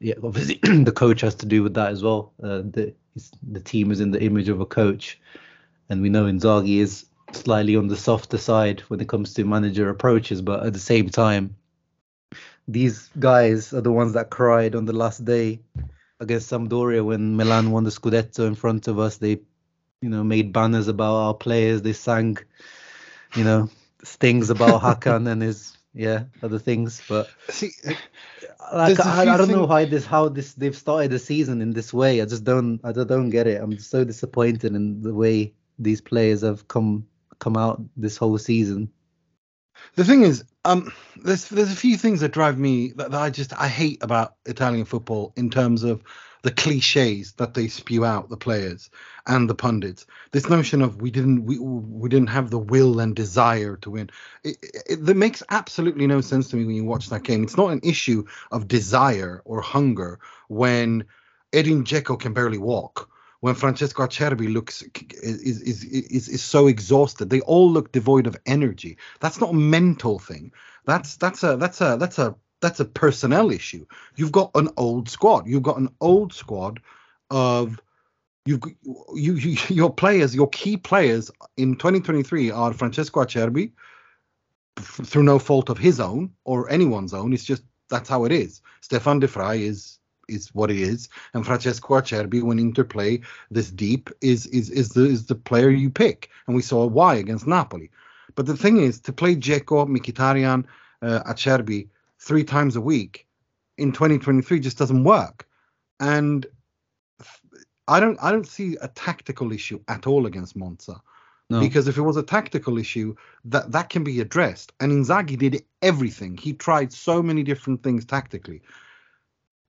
yeah 0.00 0.14
obviously 0.22 0.56
the 0.84 0.92
coach 0.92 1.20
has 1.20 1.34
to 1.36 1.46
do 1.46 1.62
with 1.62 1.74
that 1.74 1.90
as 1.90 2.02
well. 2.02 2.32
Uh, 2.42 2.58
the 2.58 2.94
the 3.50 3.60
team 3.60 3.90
is 3.90 4.00
in 4.00 4.10
the 4.10 4.22
image 4.22 4.48
of 4.48 4.60
a 4.60 4.66
coach, 4.66 5.20
and 5.88 6.00
we 6.00 6.08
know 6.08 6.26
Inzaghi 6.26 6.78
is 6.78 7.06
slightly 7.32 7.76
on 7.76 7.88
the 7.88 7.96
softer 7.96 8.38
side 8.38 8.80
when 8.82 9.00
it 9.00 9.08
comes 9.08 9.34
to 9.34 9.44
manager 9.44 9.90
approaches, 9.90 10.40
but 10.40 10.64
at 10.64 10.72
the 10.72 10.78
same 10.78 11.08
time, 11.08 11.56
these 12.68 13.10
guys 13.18 13.72
are 13.72 13.80
the 13.80 13.92
ones 13.92 14.12
that 14.12 14.30
cried 14.30 14.74
on 14.74 14.84
the 14.84 14.92
last 14.92 15.24
day 15.24 15.58
against 16.20 16.50
Sampdoria 16.50 17.04
when 17.04 17.36
Milan 17.36 17.70
won 17.70 17.84
the 17.84 17.90
Scudetto 17.90 18.46
in 18.46 18.54
front 18.54 18.88
of 18.88 18.98
us. 18.98 19.16
They, 19.18 19.40
you 20.00 20.08
know, 20.08 20.24
made 20.24 20.52
banners 20.52 20.88
about 20.88 21.14
our 21.14 21.34
players. 21.34 21.82
They 21.82 21.92
sang, 21.92 22.38
you 23.34 23.44
know, 23.44 23.68
stings 24.02 24.50
about 24.50 24.82
Hakan 24.82 25.30
and 25.30 25.42
his 25.42 25.76
yeah 25.94 26.24
other 26.42 26.58
things. 26.58 27.02
But 27.08 27.28
see, 27.48 27.70
like 28.72 29.00
I, 29.00 29.22
I, 29.22 29.24
don't 29.24 29.38
things... 29.38 29.50
know 29.50 29.64
why 29.66 29.84
this 29.84 30.06
how 30.06 30.28
this 30.28 30.54
they've 30.54 30.76
started 30.76 31.10
the 31.10 31.18
season 31.18 31.60
in 31.62 31.72
this 31.72 31.92
way. 31.92 32.20
I 32.20 32.24
just 32.24 32.44
don't 32.44 32.80
I 32.84 32.92
just 32.92 33.08
don't 33.08 33.30
get 33.30 33.46
it. 33.46 33.60
I'm 33.62 33.78
so 33.78 34.04
disappointed 34.04 34.74
in 34.74 35.02
the 35.02 35.14
way 35.14 35.52
these 35.78 36.00
players 36.00 36.42
have 36.42 36.68
come 36.68 37.06
come 37.38 37.56
out 37.56 37.82
this 37.96 38.16
whole 38.16 38.38
season. 38.38 38.90
The 39.94 40.04
thing 40.04 40.22
is, 40.22 40.44
um, 40.64 40.92
there's 41.16 41.48
there's 41.48 41.72
a 41.72 41.76
few 41.76 41.96
things 41.96 42.20
that 42.20 42.32
drive 42.32 42.58
me 42.58 42.92
that, 42.96 43.10
that 43.10 43.20
I 43.20 43.30
just 43.30 43.52
I 43.58 43.68
hate 43.68 44.02
about 44.02 44.34
Italian 44.46 44.84
football 44.84 45.32
in 45.36 45.50
terms 45.50 45.82
of 45.82 46.02
the 46.42 46.50
cliches 46.52 47.32
that 47.32 47.54
they 47.54 47.68
spew 47.68 48.04
out 48.04 48.28
the 48.28 48.36
players 48.36 48.90
and 49.26 49.50
the 49.50 49.54
pundits. 49.54 50.06
This 50.30 50.48
notion 50.48 50.82
of 50.82 51.00
we 51.00 51.10
didn't 51.10 51.44
we, 51.44 51.58
we 51.58 52.08
didn't 52.08 52.28
have 52.28 52.50
the 52.50 52.58
will 52.58 53.00
and 53.00 53.14
desire 53.14 53.76
to 53.78 53.90
win. 53.90 54.10
It, 54.44 54.56
it, 54.62 55.08
it, 55.08 55.16
makes 55.16 55.42
absolutely 55.50 56.06
no 56.06 56.20
sense 56.20 56.48
to 56.48 56.56
me 56.56 56.64
when 56.64 56.76
you 56.76 56.84
watch 56.84 57.08
that 57.08 57.24
game. 57.24 57.42
It's 57.42 57.56
not 57.56 57.72
an 57.72 57.80
issue 57.82 58.24
of 58.52 58.68
desire 58.68 59.42
or 59.44 59.60
hunger 59.60 60.20
when 60.48 61.04
Edin 61.52 61.84
Dzeko 61.84 62.20
can 62.20 62.34
barely 62.34 62.58
walk 62.58 63.10
when 63.40 63.54
Francesco 63.54 64.04
Acerbi 64.04 64.52
looks 64.52 64.82
is, 65.22 65.62
is 65.62 65.84
is 65.84 66.28
is 66.28 66.42
so 66.42 66.66
exhausted 66.66 67.30
they 67.30 67.40
all 67.42 67.70
look 67.70 67.92
devoid 67.92 68.26
of 68.26 68.36
energy 68.46 68.96
that's 69.20 69.40
not 69.40 69.50
a 69.50 69.54
mental 69.54 70.18
thing 70.18 70.52
that's 70.84 71.16
that's 71.16 71.42
a 71.42 71.56
that's 71.56 71.80
a 71.80 71.96
that's 71.98 72.18
a 72.18 72.34
that's 72.60 72.80
a 72.80 72.84
personnel 72.84 73.50
issue. 73.50 73.86
You've 74.16 74.32
got 74.32 74.50
an 74.54 74.68
old 74.76 75.08
squad. 75.08 75.46
You've 75.46 75.62
got 75.62 75.78
an 75.78 75.90
old 76.00 76.32
squad 76.32 76.80
of 77.30 77.80
you 78.46 78.60
you, 79.14 79.34
you 79.34 79.56
your 79.68 79.92
players, 79.92 80.34
your 80.34 80.48
key 80.48 80.76
players 80.76 81.30
in 81.56 81.76
2023 81.76 82.50
are 82.50 82.72
Francesco 82.72 83.24
Acerbi 83.24 83.72
through 84.76 85.24
no 85.24 85.38
fault 85.38 85.68
of 85.68 85.78
his 85.78 86.00
own 86.00 86.32
or 86.44 86.70
anyone's 86.70 87.14
own. 87.14 87.32
It's 87.32 87.44
just 87.44 87.62
that's 87.88 88.08
how 88.08 88.24
it 88.24 88.32
is. 88.32 88.62
Stefan 88.80 89.20
de 89.20 89.28
Vrij 89.28 89.60
is 89.60 89.97
is 90.28 90.54
what 90.54 90.70
it 90.70 90.78
is, 90.78 91.08
and 91.34 91.44
Francesco 91.44 91.94
Acerbi, 91.94 92.42
when 92.42 92.58
interplay 92.58 93.20
this 93.50 93.70
deep, 93.70 94.10
is 94.20 94.46
is 94.46 94.70
is 94.70 94.90
the 94.90 95.04
is 95.04 95.26
the 95.26 95.34
player 95.34 95.70
you 95.70 95.90
pick, 95.90 96.30
and 96.46 96.54
we 96.54 96.62
saw 96.62 96.86
why 96.86 97.14
against 97.16 97.46
Napoli. 97.46 97.90
But 98.34 98.46
the 98.46 98.56
thing 98.56 98.78
is, 98.78 99.00
to 99.00 99.12
play 99.12 99.34
Dzeko, 99.34 99.88
Mkhitaryan, 99.88 100.64
uh, 101.02 101.22
Acerbi 101.24 101.88
three 102.18 102.44
times 102.44 102.76
a 102.76 102.80
week 102.80 103.26
in 103.76 103.92
2023 103.92 104.60
just 104.60 104.78
doesn't 104.78 105.04
work. 105.04 105.46
And 106.00 106.46
I 107.86 108.00
don't 108.00 108.18
I 108.22 108.30
don't 108.30 108.46
see 108.46 108.76
a 108.82 108.88
tactical 108.88 109.52
issue 109.52 109.80
at 109.88 110.06
all 110.06 110.26
against 110.26 110.56
Monza. 110.56 111.00
No. 111.50 111.60
Because 111.60 111.88
if 111.88 111.96
it 111.96 112.02
was 112.02 112.18
a 112.18 112.22
tactical 112.22 112.76
issue, 112.76 113.14
that 113.46 113.72
that 113.72 113.88
can 113.88 114.04
be 114.04 114.20
addressed. 114.20 114.72
And 114.80 114.92
Inzaghi 114.92 115.38
did 115.38 115.64
everything. 115.80 116.36
He 116.36 116.52
tried 116.52 116.92
so 116.92 117.22
many 117.22 117.42
different 117.42 117.82
things 117.82 118.04
tactically. 118.04 118.60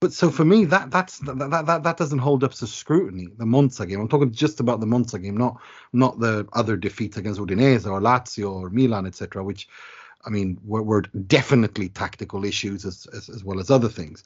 But 0.01 0.13
so 0.13 0.29
for 0.29 0.45
me, 0.45 0.63
that 0.65 0.91
that's 0.91 1.19
that 1.19 1.37
that 1.39 1.65
that, 1.65 1.83
that 1.83 1.97
doesn't 1.97 2.19
hold 2.19 2.43
up 2.43 2.53
to 2.53 2.67
scrutiny. 2.67 3.27
The 3.37 3.45
Monza 3.45 3.85
game. 3.85 3.99
I'm 3.99 4.07
talking 4.07 4.31
just 4.31 4.61
about 4.61 4.79
the 4.79 4.85
Monza 4.85 5.19
game, 5.19 5.35
not 5.35 5.59
not 5.91 6.19
the 6.19 6.47
other 6.53 6.77
defeats 6.77 7.17
against 7.17 7.39
Udinese 7.39 7.85
or 7.85 7.99
Lazio 7.99 8.51
or 8.51 8.69
Milan, 8.69 9.05
etc. 9.05 9.43
Which, 9.43 9.67
I 10.25 10.29
mean, 10.29 10.57
were, 10.63 10.83
were 10.83 11.01
definitely 11.01 11.89
tactical 11.89 12.45
issues 12.45 12.85
as, 12.85 13.07
as 13.07 13.27
as 13.27 13.43
well 13.43 13.59
as 13.59 13.69
other 13.69 13.89
things. 13.89 14.23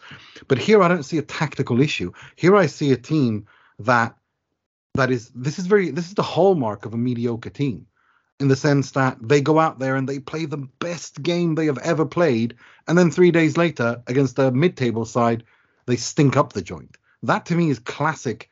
But 0.48 0.60
here, 0.60 0.84
I 0.84 0.88
don't 0.88 1.04
see 1.04 1.18
a 1.18 1.24
tactical 1.24 1.82
issue. 1.82 2.12
Here, 2.36 2.56
I 2.56 2.68
see 2.68 2.92
a 2.92 2.98
team 2.98 3.48
that 3.80 4.16
that 4.94 5.10
is 5.10 5.30
this 5.30 5.58
is 5.58 5.66
very 5.66 5.90
this 5.90 6.08
is 6.08 6.14
the 6.14 6.22
hallmark 6.22 6.86
of 6.86 6.94
a 6.94 6.98
mediocre 6.98 7.50
team 7.50 7.88
in 8.40 8.48
the 8.48 8.56
sense 8.56 8.92
that 8.92 9.18
they 9.22 9.42
go 9.42 9.58
out 9.58 9.80
there 9.80 9.96
and 9.96 10.08
they 10.08 10.20
play 10.20 10.46
the 10.46 10.68
best 10.80 11.24
game 11.24 11.56
they 11.56 11.66
have 11.66 11.78
ever 11.80 12.06
played 12.06 12.56
and 12.88 12.98
then 12.98 13.10
3 13.10 13.32
days 13.32 13.58
later 13.58 14.04
against 14.08 14.38
a 14.38 14.52
mid-table 14.52 15.06
side 15.06 15.44
they 15.86 15.96
stink 15.96 16.38
up 16.38 16.54
the 16.54 16.62
joint. 16.62 16.98
That 17.24 17.46
to 17.48 17.56
me 17.56 17.70
is 17.70 17.80
classic. 17.80 18.50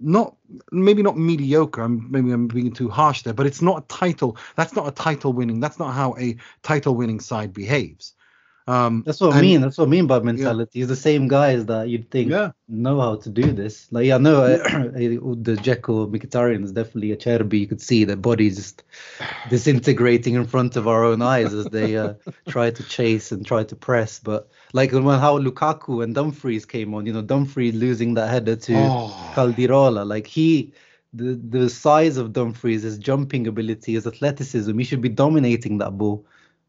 Not 0.00 0.36
maybe 0.72 1.02
not 1.02 1.16
mediocre. 1.16 1.82
I'm 1.82 2.10
maybe 2.10 2.32
I'm 2.32 2.48
being 2.48 2.72
too 2.72 2.88
harsh 2.88 3.22
there, 3.22 3.32
but 3.32 3.46
it's 3.46 3.62
not 3.62 3.84
a 3.84 3.86
title. 3.86 4.36
That's 4.56 4.74
not 4.74 4.88
a 4.88 4.90
title 4.90 5.32
winning. 5.32 5.60
That's 5.60 5.78
not 5.78 5.92
how 5.94 6.16
a 6.18 6.36
title 6.62 6.94
winning 6.94 7.20
side 7.20 7.52
behaves. 7.52 8.14
Um, 8.66 9.02
That's 9.04 9.20
what 9.20 9.34
I 9.34 9.42
mean. 9.42 9.60
That's 9.60 9.76
what 9.76 9.88
I 9.88 9.90
mean 9.90 10.06
by 10.06 10.20
mentality. 10.20 10.80
It's 10.80 10.88
the 10.88 10.96
same 10.96 11.28
guys 11.28 11.66
that 11.66 11.88
you'd 11.90 12.10
think 12.10 12.30
Yeah. 12.30 12.52
know 12.66 12.98
how 12.98 13.16
to 13.16 13.28
do 13.28 13.52
this. 13.52 13.88
Like, 13.92 14.06
yeah, 14.06 14.16
no, 14.16 14.42
uh, 14.44 14.48
the 14.48 15.56
Dzeko 15.60 16.10
Mkhitaryan 16.10 16.64
is 16.64 16.72
definitely 16.72 17.14
Acerbi. 17.14 17.60
You 17.60 17.66
could 17.66 17.82
see 17.82 18.04
their 18.04 18.16
bodies 18.16 18.56
just 18.56 18.82
disintegrating 19.50 20.34
in 20.34 20.46
front 20.46 20.76
of 20.76 20.88
our 20.88 21.04
own 21.04 21.20
eyes 21.20 21.52
as 21.52 21.66
they 21.66 21.96
uh, 21.96 22.14
try 22.48 22.70
to 22.70 22.82
chase 22.84 23.32
and 23.32 23.44
try 23.44 23.64
to 23.64 23.76
press. 23.76 24.18
But 24.18 24.48
like 24.72 24.92
when 24.92 25.04
how 25.04 25.38
Lukaku 25.38 26.02
and 26.02 26.14
Dumfries 26.14 26.64
came 26.64 26.94
on, 26.94 27.04
you 27.06 27.12
know, 27.12 27.22
Dumfries 27.22 27.74
losing 27.74 28.14
that 28.14 28.30
header 28.30 28.56
to 28.56 28.74
Oh. 28.74 29.32
Caldirola, 29.34 30.06
like 30.06 30.26
he. 30.26 30.72
The, 31.16 31.34
the 31.48 31.70
size 31.70 32.16
of 32.16 32.32
Dumfries, 32.32 32.82
his 32.82 32.98
jumping 32.98 33.46
ability, 33.46 33.92
his 33.92 34.04
athleticism, 34.04 34.76
he 34.76 34.82
should 34.84 35.00
be 35.00 35.08
dominating 35.08 35.78
that 35.78 35.92
ball. 35.96 36.26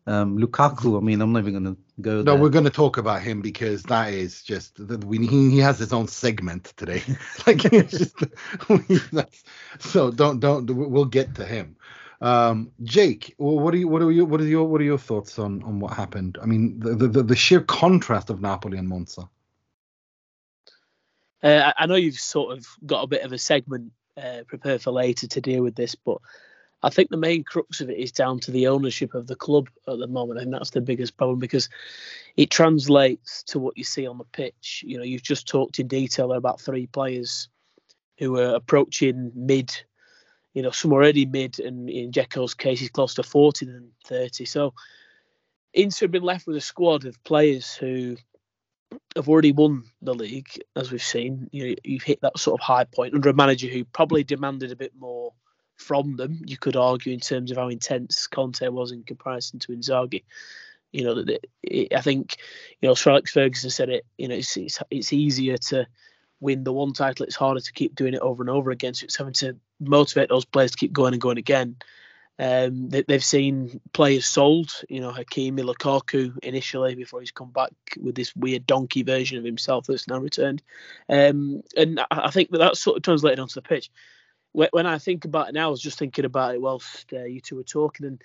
Um, 0.07 0.38
Lukaku, 0.38 0.97
I 0.97 1.03
mean, 1.03 1.19
I'm 1.21 1.33
not 1.33 1.39
even 1.39 1.53
gonna 1.53 1.75
go 2.00 2.21
No, 2.21 2.33
there. 2.33 2.38
we're 2.38 2.50
going 2.50 2.65
to 2.65 2.69
talk 2.69 2.97
about 2.97 3.21
him 3.24 3.41
because 3.41 3.83
that 3.83 4.13
is 4.13 4.43
just 4.43 4.88
that 4.88 5.03
we 5.03 5.17
he, 5.25 5.50
he 5.51 5.59
has 5.59 5.79
his 5.79 5.93
own 5.93 6.07
segment 6.07 6.65
today. 6.77 7.01
like 7.47 7.65
it's 7.65 7.97
just 7.97 8.15
we, 8.69 9.00
that's, 9.12 9.43
so 9.79 10.12
don't 10.12 10.39
don't 10.39 10.69
we'll 10.69 11.05
get 11.05 11.35
to 11.35 11.45
him. 11.45 11.75
Um, 12.21 12.71
Jake, 12.83 13.35
well, 13.38 13.59
what 13.59 13.74
are 13.74 13.77
you 13.77 13.88
what 13.88 14.01
are 14.01 14.12
you 14.12 14.25
what 14.25 14.41
are 14.41 14.45
your 14.45 14.65
what 14.65 14.79
are 14.81 14.85
your 14.85 14.97
thoughts 15.00 15.39
on 15.39 15.63
on 15.63 15.79
what 15.79 15.93
happened? 15.93 16.38
I 16.41 16.45
mean, 16.45 16.79
the 16.79 17.07
the, 17.07 17.24
the 17.24 17.35
sheer 17.35 17.62
contrast 17.62 18.29
of 18.29 18.41
Napoli 18.41 18.77
and 18.77 18.88
Monza. 18.88 19.29
Uh, 21.43 21.71
I 21.77 21.83
I 21.83 21.85
know 21.88 21.95
you've 21.95 22.15
sort 22.15 22.57
of 22.57 22.65
got 22.85 23.03
a 23.03 23.07
bit 23.07 23.24
of 23.24 23.33
a 23.33 23.38
segment 23.38 23.91
uh, 24.17 24.43
prepared 24.47 24.81
for 24.81 24.91
later 24.91 25.27
to 25.27 25.41
deal 25.41 25.63
with 25.63 25.75
this, 25.75 25.95
but 25.95 26.19
I 26.86 26.92
think 26.92 27.10
the 27.10 27.18
main 27.18 27.44
crux 27.44 27.82
of 27.82 27.89
it 27.89 27.98
is 27.98 28.12
down 28.12 28.39
to 28.42 28.51
the 28.51 28.68
ownership 28.68 29.15
of 29.15 29.25
the 29.25 29.36
club 29.36 29.70
at 29.88 29.98
the 29.98 30.06
moment, 30.06 30.39
and 30.39 30.54
that's 30.54 30.70
the 30.70 30.82
biggest 30.82 31.18
problem 31.18 31.39
because 31.39 31.68
it 32.38 32.51
translates 32.51 33.42
to 33.46 33.58
what 33.58 33.75
you 33.75 33.84
see 33.84 34.06
on 34.06 34.20
the 34.20 34.24
pitch. 34.24 34.84
You 34.86 35.00
know, 35.00 35.04
you've 35.04 35.24
just 35.24 35.48
talked 35.48 35.80
in 35.80 35.88
detail 35.88 36.32
about 36.32 36.62
three 36.62 36.86
players 36.86 37.50
who 38.20 38.38
are 38.38 38.54
approaching 38.54 39.32
mid. 39.34 39.75
You 40.54 40.62
know, 40.62 40.70
some 40.70 40.94
already 40.94 41.25
mid, 41.25 41.60
and 41.60 41.89
in 41.89 42.12
Dzeko's 42.12 42.54
case, 42.54 42.82
he's 42.82 42.92
close 42.92 43.15
to 43.15 43.24
40 43.24 43.65
than 43.65 43.89
30. 44.06 44.46
So, 44.46 44.75
Inter 45.74 46.06
have 46.06 46.12
been 46.12 46.22
left 46.22 46.46
with 46.46 46.56
a 46.56 46.62
squad 46.62 47.06
of 47.06 47.22
players 47.24 47.74
who 47.74 48.15
have 49.15 49.27
already 49.27 49.54
won 49.54 49.86
the 50.04 50.13
league, 50.13 50.50
as 50.75 50.92
we've 50.92 51.01
seen. 51.01 51.50
You, 51.51 51.77
you've 51.84 52.04
hit 52.04 52.22
that 52.22 52.38
sort 52.38 52.62
of 52.62 52.63
high 52.63 52.84
point 52.84 53.15
under 53.15 53.30
a 53.30 53.34
manager 53.34 53.70
who 53.70 53.86
probably 53.86 54.24
demanded 54.24 54.72
a 54.72 54.75
bit 54.75 54.94
more 55.00 55.34
from 55.75 56.15
them. 56.15 56.41
You 56.46 56.58
could 56.58 56.75
argue 56.75 57.13
in 57.13 57.20
terms 57.20 57.51
of 57.51 57.58
how 57.58 57.70
intense 57.70 58.27
Conte 58.27 58.67
was 58.67 58.91
in 58.91 59.03
comparison 59.03 59.60
to 59.60 59.74
Inzaghi. 59.74 60.24
You 60.91 61.03
know 61.03 61.24
that 61.24 61.46
I 61.94 62.01
think 62.01 62.38
you 62.79 62.88
know 62.88 62.96
Alex 63.05 63.32
Ferguson 63.32 63.70
said 63.70 63.89
it. 63.89 64.05
You 64.17 64.29
know 64.29 64.36
it's, 64.36 64.55
it's 64.55 64.79
it's 64.89 65.13
easier 65.13 65.58
to 65.58 65.88
win 66.39 66.63
the 66.63 66.74
one 66.74 66.94
title. 66.94 67.25
It's 67.25 67.36
harder 67.36 67.60
to 67.60 67.74
keep 67.74 67.96
doing 67.96 68.13
it 68.13 68.22
over 68.22 68.44
and 68.44 68.50
over 68.50 68.72
again. 68.72 68.94
So 68.94 69.05
it's 69.05 69.17
having 69.17 69.34
to 69.34 69.58
motivate 69.79 70.29
those 70.29 70.46
players 70.46 70.72
to 70.72 70.77
keep 70.77 70.94
going 70.94 71.13
and 71.13 71.22
going 71.22 71.38
again. 71.38 71.77
Um, 72.38 72.89
they, 72.89 73.03
they've 73.03 73.24
seen 73.24 73.79
players 73.94 74.25
sold, 74.25 74.70
you 74.89 75.00
know, 75.00 75.12
Hakimi, 75.12 75.62
Lukaku 75.62 76.38
initially 76.44 76.96
before 76.96 77.22
he's 77.22 77.32
come 77.32 77.51
back 77.51 77.72
with 78.01 78.15
this 78.15 78.36
weird 78.36 78.67
donkey 78.67 79.03
version 79.03 79.38
of 79.38 79.46
himself 79.46 79.86
that's 79.88 80.08
now 80.08 80.20
returned. 80.20 80.62
Um, 81.08 81.62
and 81.77 82.01
I, 82.01 82.05
I 82.12 82.32
think 82.32 82.51
that 82.51 82.58
that's 82.58 82.82
sort 82.82 82.98
of 82.98 83.03
translated 83.03 83.39
onto 83.39 83.53
the 83.53 83.62
pitch. 83.62 83.89
When, 84.55 84.85
I 84.85 84.97
think 84.97 85.25
about 85.25 85.50
it 85.50 85.53
now, 85.53 85.67
I 85.67 85.71
was 85.71 85.81
just 85.81 86.00
thinking 86.00 86.25
about 86.25 86.55
it 86.55 86.62
whilst 86.62 87.12
uh, 87.13 87.24
you 87.24 87.41
two 87.41 87.57
were 87.57 87.63
talking, 87.63 88.05
and 88.05 88.21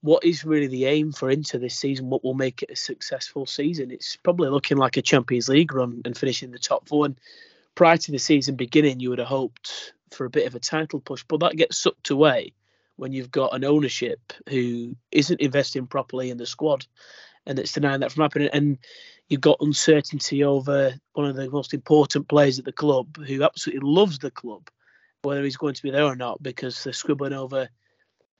what 0.00 0.24
is 0.24 0.44
really 0.44 0.66
the 0.66 0.86
aim 0.86 1.12
for 1.12 1.30
Inter 1.30 1.58
this 1.58 1.76
season? 1.76 2.10
What 2.10 2.24
will 2.24 2.34
make 2.34 2.62
it 2.62 2.70
a 2.70 2.76
successful 2.76 3.46
season? 3.46 3.90
It's 3.90 4.16
probably 4.16 4.48
looking 4.48 4.76
like 4.76 4.96
a 4.96 5.02
Champions 5.02 5.48
League 5.48 5.72
run 5.72 6.02
and 6.04 6.16
finishing 6.16 6.50
the 6.50 6.58
top 6.58 6.88
four. 6.88 7.06
And 7.06 7.20
prior 7.74 7.96
to 7.96 8.12
the 8.12 8.18
season 8.18 8.54
beginning, 8.54 9.00
you 9.00 9.10
would 9.10 9.18
have 9.18 9.28
hoped 9.28 9.92
for 10.10 10.24
a 10.24 10.30
bit 10.30 10.46
of 10.46 10.54
a 10.54 10.60
title 10.60 11.00
push, 11.00 11.24
but 11.26 11.40
that 11.40 11.56
gets 11.56 11.78
sucked 11.78 12.10
away 12.10 12.52
when 12.96 13.12
you've 13.12 13.30
got 13.30 13.54
an 13.54 13.64
ownership 13.64 14.20
who 14.48 14.96
isn't 15.12 15.40
investing 15.40 15.86
properly 15.86 16.30
in 16.30 16.38
the 16.38 16.46
squad 16.46 16.84
and 17.46 17.58
it's 17.58 17.72
denying 17.72 18.00
that 18.00 18.12
from 18.12 18.22
happening. 18.22 18.50
And 18.52 18.78
you've 19.28 19.40
got 19.40 19.60
uncertainty 19.60 20.44
over 20.44 20.94
one 21.14 21.26
of 21.26 21.36
the 21.36 21.50
most 21.50 21.74
important 21.74 22.28
players 22.28 22.58
at 22.58 22.64
the 22.64 22.72
club 22.72 23.16
who 23.24 23.42
absolutely 23.42 23.88
loves 23.88 24.18
the 24.18 24.30
club, 24.30 24.68
whether 25.22 25.42
he's 25.42 25.56
going 25.56 25.74
to 25.74 25.82
be 25.82 25.90
there 25.90 26.04
or 26.04 26.16
not, 26.16 26.42
because 26.42 26.82
they're 26.82 26.92
scribbling 26.92 27.32
over 27.32 27.68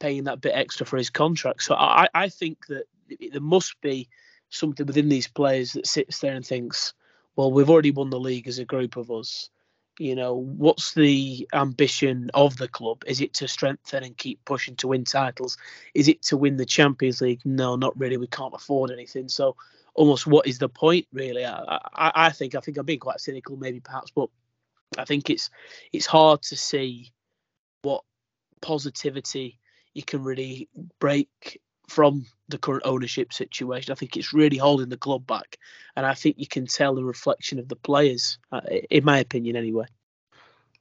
paying 0.00 0.25
that 0.25 0.40
bit 0.40 0.52
extra 0.54 0.87
for 0.87 0.97
his 0.97 1.11
contract. 1.11 1.62
So 1.62 1.75
I, 1.75 2.08
I 2.14 2.28
think 2.28 2.66
that 2.68 2.85
there 3.32 3.40
must 3.40 3.80
be 3.80 4.08
something 4.50 4.87
within 4.87 5.08
these 5.08 5.28
players 5.28 5.73
that 5.73 5.87
sits 5.87 6.20
there 6.20 6.35
and 6.35 6.47
thinks, 6.47 6.94
well, 7.37 7.52
we've 7.52 7.70
already 7.70 7.90
won 7.90 8.11
the 8.11 8.20
league 8.20 8.49
as 8.49 8.58
a 8.58 8.64
group 8.64 8.97
of 8.97 9.11
us 9.11 9.50
you 9.99 10.14
know, 10.14 10.35
what's 10.35 10.94
the 10.94 11.49
ambition 11.52 12.30
of 12.35 12.56
the 12.56 12.68
club? 12.68 13.02
Is 13.06 13.20
it 13.20 13.35
to 13.35 13.49
strengthen 13.49 14.04
and 14.04 14.16
keep 14.16 14.44
pushing 14.44 14.76
to 14.76 14.88
win 14.88 15.04
titles? 15.04 15.58
Is 15.94 16.08
it 16.08 16.23
to 16.23 16.37
win 16.37 16.56
the 16.56 16.64
Champions 16.64 17.20
League? 17.20 17.40
No, 17.44 17.76
not 17.76 17.99
really. 17.99 18.16
We 18.16 18.28
can't 18.28 18.54
afford 18.54 18.90
anything. 18.90 19.28
So, 19.28 19.56
almost, 19.94 20.26
what 20.26 20.47
is 20.47 20.58
the 20.58 20.68
point, 20.68 21.06
really? 21.12 21.44
I, 21.44 21.80
I, 21.94 22.12
I 22.14 22.30
think 22.30 22.54
I 22.54 22.61
think 22.61 22.78
I'm 22.78 22.87
being 22.87 23.00
quite 23.00 23.20
cynical, 23.20 23.56
maybe 23.56 23.80
perhaps, 23.80 24.12
but 24.14 24.30
I 24.97 25.04
think 25.04 25.30
it's 25.30 25.50
it's 25.92 26.07
hard 26.07 26.42
to 26.42 26.57
see 26.57 27.12
what 27.83 28.04
positivity 28.61 29.59
you 29.95 30.02
can 30.02 30.23
really 30.23 30.68
break 30.99 31.61
from 31.88 32.26
the 32.49 32.59
current 32.59 32.83
ownership 32.85 33.33
situation. 33.33 33.92
I 33.92 33.95
think 33.95 34.16
it's 34.16 34.33
really 34.33 34.57
holding 34.57 34.88
the 34.88 34.97
club 34.97 35.26
back, 35.26 35.59
and 35.97 36.07
I 36.07 36.14
think 36.14 36.37
you 36.38 36.47
can 36.47 36.66
tell 36.66 36.95
the 36.95 37.04
reflection 37.04 37.59
of 37.59 37.68
the 37.68 37.76
players, 37.76 38.38
uh, 38.52 38.61
in 38.90 39.04
my 39.04 39.18
opinion, 39.18 39.57
anyway. 39.57 39.87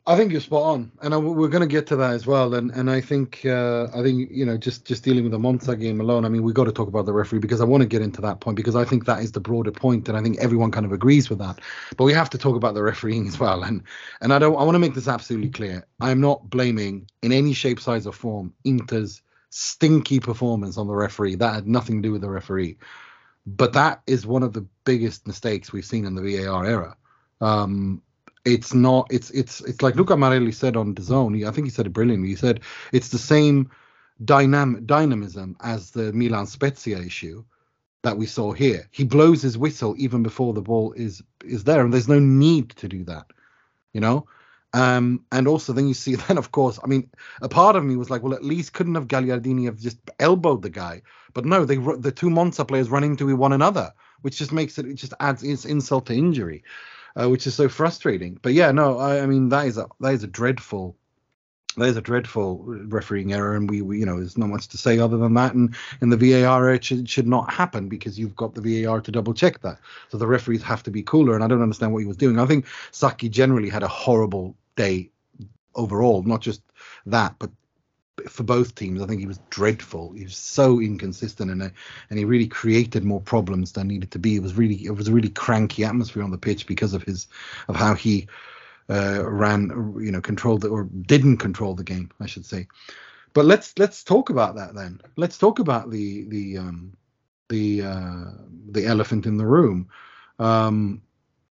I 0.09 0.15
think 0.15 0.31
you're 0.31 0.39
spot 0.39 0.63
on, 0.63 0.91
and 1.01 1.13
I, 1.13 1.17
we're 1.17 1.49
going 1.49 1.61
to 1.61 1.67
get 1.67 1.85
to 1.87 1.97
that 1.97 2.11
as 2.11 2.25
well. 2.25 2.53
And 2.53 2.71
and 2.71 2.89
I 2.89 3.01
think 3.01 3.45
uh, 3.45 3.87
I 3.93 4.01
think 4.01 4.29
you 4.31 4.45
know 4.45 4.57
just 4.57 4.85
just 4.85 5.03
dealing 5.03 5.23
with 5.23 5.33
the 5.33 5.39
Monza 5.39 5.75
game 5.75 5.99
alone. 5.99 6.23
I 6.23 6.29
mean, 6.29 6.43
we 6.43 6.53
got 6.53 6.63
to 6.63 6.71
talk 6.71 6.87
about 6.87 7.05
the 7.05 7.11
referee 7.11 7.39
because 7.39 7.59
I 7.59 7.65
want 7.65 7.81
to 7.81 7.87
get 7.87 8.01
into 8.01 8.21
that 8.21 8.39
point 8.39 8.55
because 8.55 8.77
I 8.77 8.85
think 8.85 9.03
that 9.05 9.19
is 9.19 9.33
the 9.33 9.41
broader 9.41 9.71
point, 9.71 10.07
and 10.07 10.17
I 10.17 10.23
think 10.23 10.37
everyone 10.37 10.71
kind 10.71 10.85
of 10.85 10.93
agrees 10.93 11.29
with 11.29 11.39
that. 11.39 11.59
But 11.97 12.05
we 12.05 12.13
have 12.13 12.29
to 12.29 12.37
talk 12.37 12.55
about 12.55 12.73
the 12.73 12.83
refereeing 12.83 13.27
as 13.27 13.37
well. 13.37 13.63
And 13.63 13.83
and 14.21 14.33
I 14.33 14.39
don't 14.39 14.55
I 14.55 14.63
want 14.63 14.75
to 14.75 14.79
make 14.79 14.93
this 14.95 15.09
absolutely 15.09 15.49
clear. 15.49 15.85
I 15.99 16.11
am 16.11 16.21
not 16.21 16.49
blaming 16.49 17.09
in 17.21 17.33
any 17.33 17.51
shape, 17.51 17.81
size, 17.81 18.07
or 18.07 18.13
form 18.13 18.53
Inter's 18.63 19.21
stinky 19.49 20.21
performance 20.21 20.77
on 20.77 20.87
the 20.87 20.95
referee. 20.95 21.35
That 21.35 21.53
had 21.53 21.67
nothing 21.67 22.01
to 22.01 22.07
do 22.07 22.13
with 22.13 22.21
the 22.21 22.29
referee. 22.29 22.77
But 23.45 23.73
that 23.73 24.03
is 24.07 24.25
one 24.25 24.43
of 24.43 24.53
the 24.53 24.65
biggest 24.85 25.27
mistakes 25.27 25.73
we've 25.73 25.83
seen 25.83 26.05
in 26.05 26.15
the 26.15 26.21
VAR 26.21 26.65
era. 26.65 26.95
Um, 27.41 28.01
it's 28.47 28.73
not 28.73 29.07
it's 29.11 29.29
it's 29.31 29.61
it's 29.61 29.81
like 29.81 29.95
Luca 29.95 30.15
Marelli 30.15 30.53
said 30.53 30.77
on 30.77 30.95
DAZN. 30.95 31.35
He, 31.35 31.45
I 31.45 31.51
think 31.51 31.67
he 31.67 31.71
said 31.71 31.85
it 31.85 31.93
brilliantly. 31.93 32.29
He 32.29 32.35
said 32.35 32.61
it's 32.93 33.09
the 33.09 33.17
same 33.17 33.69
dynamic 34.23 34.85
dynamism 34.85 35.57
as 35.61 35.91
the 35.91 36.13
Milan 36.13 36.47
Spezia 36.47 36.99
issue 36.99 37.43
that 38.03 38.17
we 38.17 38.25
saw 38.25 38.53
here. 38.53 38.87
He 38.91 39.03
blows 39.03 39.41
his 39.41 39.57
whistle 39.57 39.95
even 39.97 40.23
before 40.23 40.53
the 40.53 40.61
ball 40.61 40.93
is 40.93 41.21
is 41.43 41.65
there, 41.65 41.83
and 41.83 41.93
there's 41.93 42.07
no 42.07 42.19
need 42.19 42.69
to 42.77 42.87
do 42.87 43.03
that. 43.03 43.25
You 43.91 43.99
know, 43.99 44.27
um, 44.73 45.25
and 45.31 45.47
also 45.47 45.73
then 45.73 45.87
you 45.89 45.93
see 45.93 46.15
then 46.27 46.37
of 46.37 46.51
course, 46.51 46.79
I 46.81 46.87
mean, 46.87 47.09
a 47.41 47.49
part 47.49 47.75
of 47.75 47.83
me 47.83 47.97
was 47.97 48.09
like, 48.09 48.23
well, 48.23 48.33
at 48.33 48.45
least 48.45 48.73
couldn't 48.73 48.95
have 48.95 49.09
Gagliardini 49.09 49.65
have 49.65 49.77
just 49.77 49.97
elbowed 50.19 50.61
the 50.61 50.69
guy, 50.69 51.01
but 51.33 51.43
no, 51.43 51.65
they 51.65 51.75
the 51.75 52.13
two 52.13 52.29
Monza 52.29 52.63
players 52.63 52.89
run 52.89 53.03
into 53.03 53.35
one 53.35 53.51
another, 53.51 53.91
which 54.21 54.37
just 54.37 54.53
makes 54.53 54.77
it 54.77 54.85
it 54.85 54.95
just 54.95 55.13
adds 55.19 55.43
its 55.43 55.65
insult 55.65 56.05
to 56.05 56.13
injury, 56.13 56.63
uh, 57.19 57.29
which 57.29 57.47
is 57.47 57.55
so 57.55 57.67
frustrating. 57.67 58.39
But 58.41 58.53
yeah, 58.53 58.71
no, 58.71 58.97
I, 58.99 59.21
I 59.21 59.25
mean 59.25 59.49
that 59.49 59.67
is 59.67 59.77
a 59.77 59.87
that 59.99 60.13
is 60.13 60.23
a 60.23 60.27
dreadful 60.27 60.95
there's 61.77 61.97
a 61.97 62.01
dreadful 62.01 62.63
refereeing 62.65 63.33
error, 63.33 63.55
and 63.55 63.69
we, 63.69 63.81
we, 63.81 63.99
you 63.99 64.05
know, 64.05 64.17
there's 64.17 64.37
not 64.37 64.49
much 64.49 64.67
to 64.69 64.77
say 64.77 64.97
other 64.97 65.17
than 65.17 65.35
that. 65.35 65.53
And 65.53 65.75
in 66.01 66.09
the 66.09 66.17
VAR, 66.17 66.73
it 66.73 66.83
should, 66.83 67.07
should 67.07 67.27
not 67.27 67.53
happen 67.53 67.87
because 67.87 68.17
you've 68.17 68.35
got 68.35 68.55
the 68.55 68.83
VAR 68.83 68.99
to 68.99 69.11
double 69.11 69.33
check 69.33 69.61
that. 69.61 69.77
So 70.09 70.17
the 70.17 70.25
referees 70.25 70.63
have 70.63 70.81
to 70.83 70.91
be 70.91 71.03
cooler. 71.03 71.35
And 71.35 71.43
I 71.43 71.47
don't 71.47 71.61
understand 71.61 71.93
what 71.93 71.99
he 71.99 72.07
was 72.07 72.17
doing. 72.17 72.39
I 72.39 72.47
think 72.47 72.65
Sacchi 72.91 73.29
generally 73.29 73.69
had 73.69 73.83
a 73.83 73.87
horrible 73.87 74.55
day 74.75 75.11
overall, 75.75 76.23
not 76.23 76.41
just 76.41 76.61
that, 77.05 77.35
but 77.37 77.51
for 78.27 78.43
both 78.43 78.75
teams. 78.75 79.01
I 79.01 79.05
think 79.05 79.19
he 79.19 79.27
was 79.27 79.39
dreadful. 79.49 80.11
He 80.13 80.23
was 80.23 80.37
so 80.37 80.79
inconsistent, 80.79 81.51
and 81.51 81.61
and 81.61 82.19
he 82.19 82.25
really 82.25 82.47
created 82.47 83.03
more 83.03 83.21
problems 83.21 83.73
than 83.73 83.87
needed 83.87 84.11
to 84.11 84.19
be. 84.19 84.35
It 84.35 84.43
was 84.43 84.55
really 84.55 84.83
it 84.85 84.91
was 84.91 85.07
a 85.07 85.13
really 85.13 85.29
cranky 85.29 85.83
atmosphere 85.83 86.23
on 86.23 86.31
the 86.31 86.37
pitch 86.37 86.67
because 86.67 86.93
of 86.93 87.03
his 87.03 87.27
of 87.67 87.75
how 87.75 87.93
he 87.93 88.27
uh, 88.89 89.23
ran, 89.29 89.95
you 89.99 90.11
know, 90.11 90.21
controlled 90.21 90.61
the, 90.61 90.69
or 90.69 90.85
didn't 90.85 91.37
control 91.37 91.75
the 91.75 91.83
game, 91.83 92.09
I 92.19 92.25
should 92.25 92.45
say. 92.45 92.67
But 93.33 93.45
let's 93.45 93.77
let's 93.77 94.03
talk 94.03 94.29
about 94.29 94.55
that 94.55 94.73
then. 94.73 95.01
Let's 95.15 95.37
talk 95.37 95.59
about 95.59 95.91
the 95.91 96.23
the 96.25 96.57
um, 96.57 96.97
the 97.49 97.83
uh, 97.83 98.25
the 98.71 98.85
elephant 98.85 99.25
in 99.25 99.37
the 99.37 99.45
room. 99.45 99.89
Um, 100.39 101.01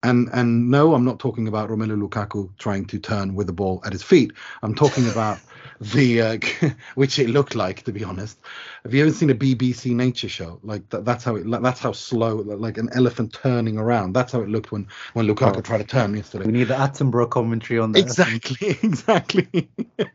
and 0.02 0.28
and 0.32 0.70
no, 0.70 0.94
I'm 0.94 1.04
not 1.04 1.18
talking 1.18 1.48
about 1.48 1.70
Romelu 1.70 2.08
Lukaku 2.08 2.50
trying 2.58 2.84
to 2.86 2.98
turn 2.98 3.34
with 3.34 3.46
the 3.46 3.52
ball 3.52 3.82
at 3.84 3.92
his 3.92 4.02
feet. 4.02 4.32
I'm 4.62 4.74
talking 4.74 5.08
about 5.10 5.38
the 5.80 6.22
uh, 6.22 6.38
which 6.94 7.18
it 7.18 7.30
looked 7.30 7.54
like 7.54 7.82
to 7.84 7.92
be 7.92 8.04
honest. 8.04 8.38
Have 8.84 8.94
you 8.94 9.02
ever 9.02 9.12
seen 9.12 9.30
a 9.30 9.34
BBC 9.34 9.94
nature 9.94 10.28
show? 10.28 10.60
Like 10.62 10.88
that, 10.90 11.04
that's 11.04 11.24
how 11.24 11.36
it 11.36 11.50
that's 11.62 11.80
how 11.80 11.92
slow 11.92 12.36
like 12.36 12.78
an 12.78 12.88
elephant 12.92 13.32
turning 13.32 13.76
around. 13.76 14.12
That's 14.12 14.32
how 14.32 14.40
it 14.40 14.48
looked 14.48 14.70
when 14.70 14.86
when 15.14 15.26
Lukaku 15.26 15.56
oh, 15.56 15.60
tried 15.60 15.78
to 15.78 15.84
turn 15.84 16.14
yesterday. 16.14 16.46
We 16.46 16.52
need 16.52 16.68
the 16.68 16.74
Attenborough 16.74 17.30
commentary 17.30 17.80
on 17.80 17.92
that. 17.92 17.98
Exactly, 17.98 18.70
exactly, 18.82 19.68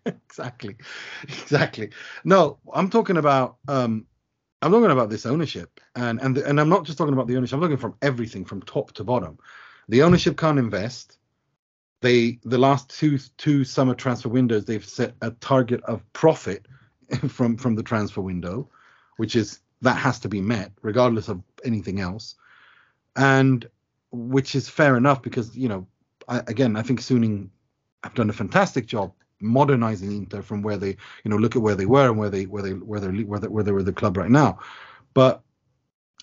exactly, 0.05 0.77
exactly. 1.23 1.89
No, 2.23 2.57
I'm 2.73 2.89
talking 2.89 3.17
about 3.17 3.57
um 3.67 4.05
I'm 4.61 4.71
talking 4.71 4.91
about 4.91 5.09
this 5.09 5.25
ownership, 5.25 5.81
and 5.93 6.21
and 6.21 6.37
and 6.37 6.59
I'm 6.59 6.69
not 6.69 6.85
just 6.85 6.97
talking 6.97 7.13
about 7.13 7.27
the 7.27 7.35
ownership. 7.35 7.55
I'm 7.55 7.61
looking 7.61 7.75
from 7.75 7.95
everything 8.01 8.45
from 8.45 8.61
top 8.61 8.93
to 8.93 9.03
bottom. 9.03 9.37
The 9.89 10.03
ownership 10.03 10.37
can't 10.37 10.59
invest. 10.59 11.17
They 12.01 12.39
the 12.43 12.57
last 12.57 12.89
two 12.89 13.17
two 13.37 13.63
summer 13.63 13.95
transfer 13.95 14.29
windows 14.29 14.65
they've 14.65 14.85
set 14.85 15.15
a 15.21 15.31
target 15.31 15.81
of 15.83 16.01
profit 16.13 16.65
from 17.29 17.57
from 17.57 17.75
the 17.75 17.83
transfer 17.83 18.21
window, 18.21 18.69
which 19.17 19.35
is 19.35 19.59
that 19.81 19.97
has 19.97 20.19
to 20.19 20.29
be 20.29 20.41
met 20.41 20.71
regardless 20.81 21.27
of 21.29 21.41
anything 21.63 21.99
else, 21.99 22.35
and 23.15 23.67
which 24.11 24.55
is 24.55 24.69
fair 24.69 24.97
enough 24.97 25.21
because 25.21 25.55
you 25.55 25.69
know 25.69 25.87
I, 26.27 26.39
again 26.47 26.75
I 26.75 26.81
think 26.81 26.99
Suning 26.99 27.49
have 28.03 28.15
done 28.15 28.29
a 28.29 28.33
fantastic 28.33 28.85
job 28.85 29.13
modernizing 29.39 30.11
Inter 30.11 30.41
from 30.41 30.61
where 30.61 30.77
they 30.77 30.95
you 31.23 31.31
know 31.31 31.37
look 31.37 31.55
at 31.55 31.61
where 31.61 31.75
they 31.75 31.85
were 31.85 32.07
and 32.07 32.17
where 32.17 32.29
they 32.29 32.45
where 32.45 32.63
they 32.63 32.73
where 32.73 32.99
they 32.99 33.23
where 33.23 33.39
they, 33.39 33.47
where 33.47 33.63
they 33.63 33.71
were 33.71 33.83
the 33.83 33.93
club 33.93 34.17
right 34.17 34.31
now, 34.31 34.59
but 35.13 35.42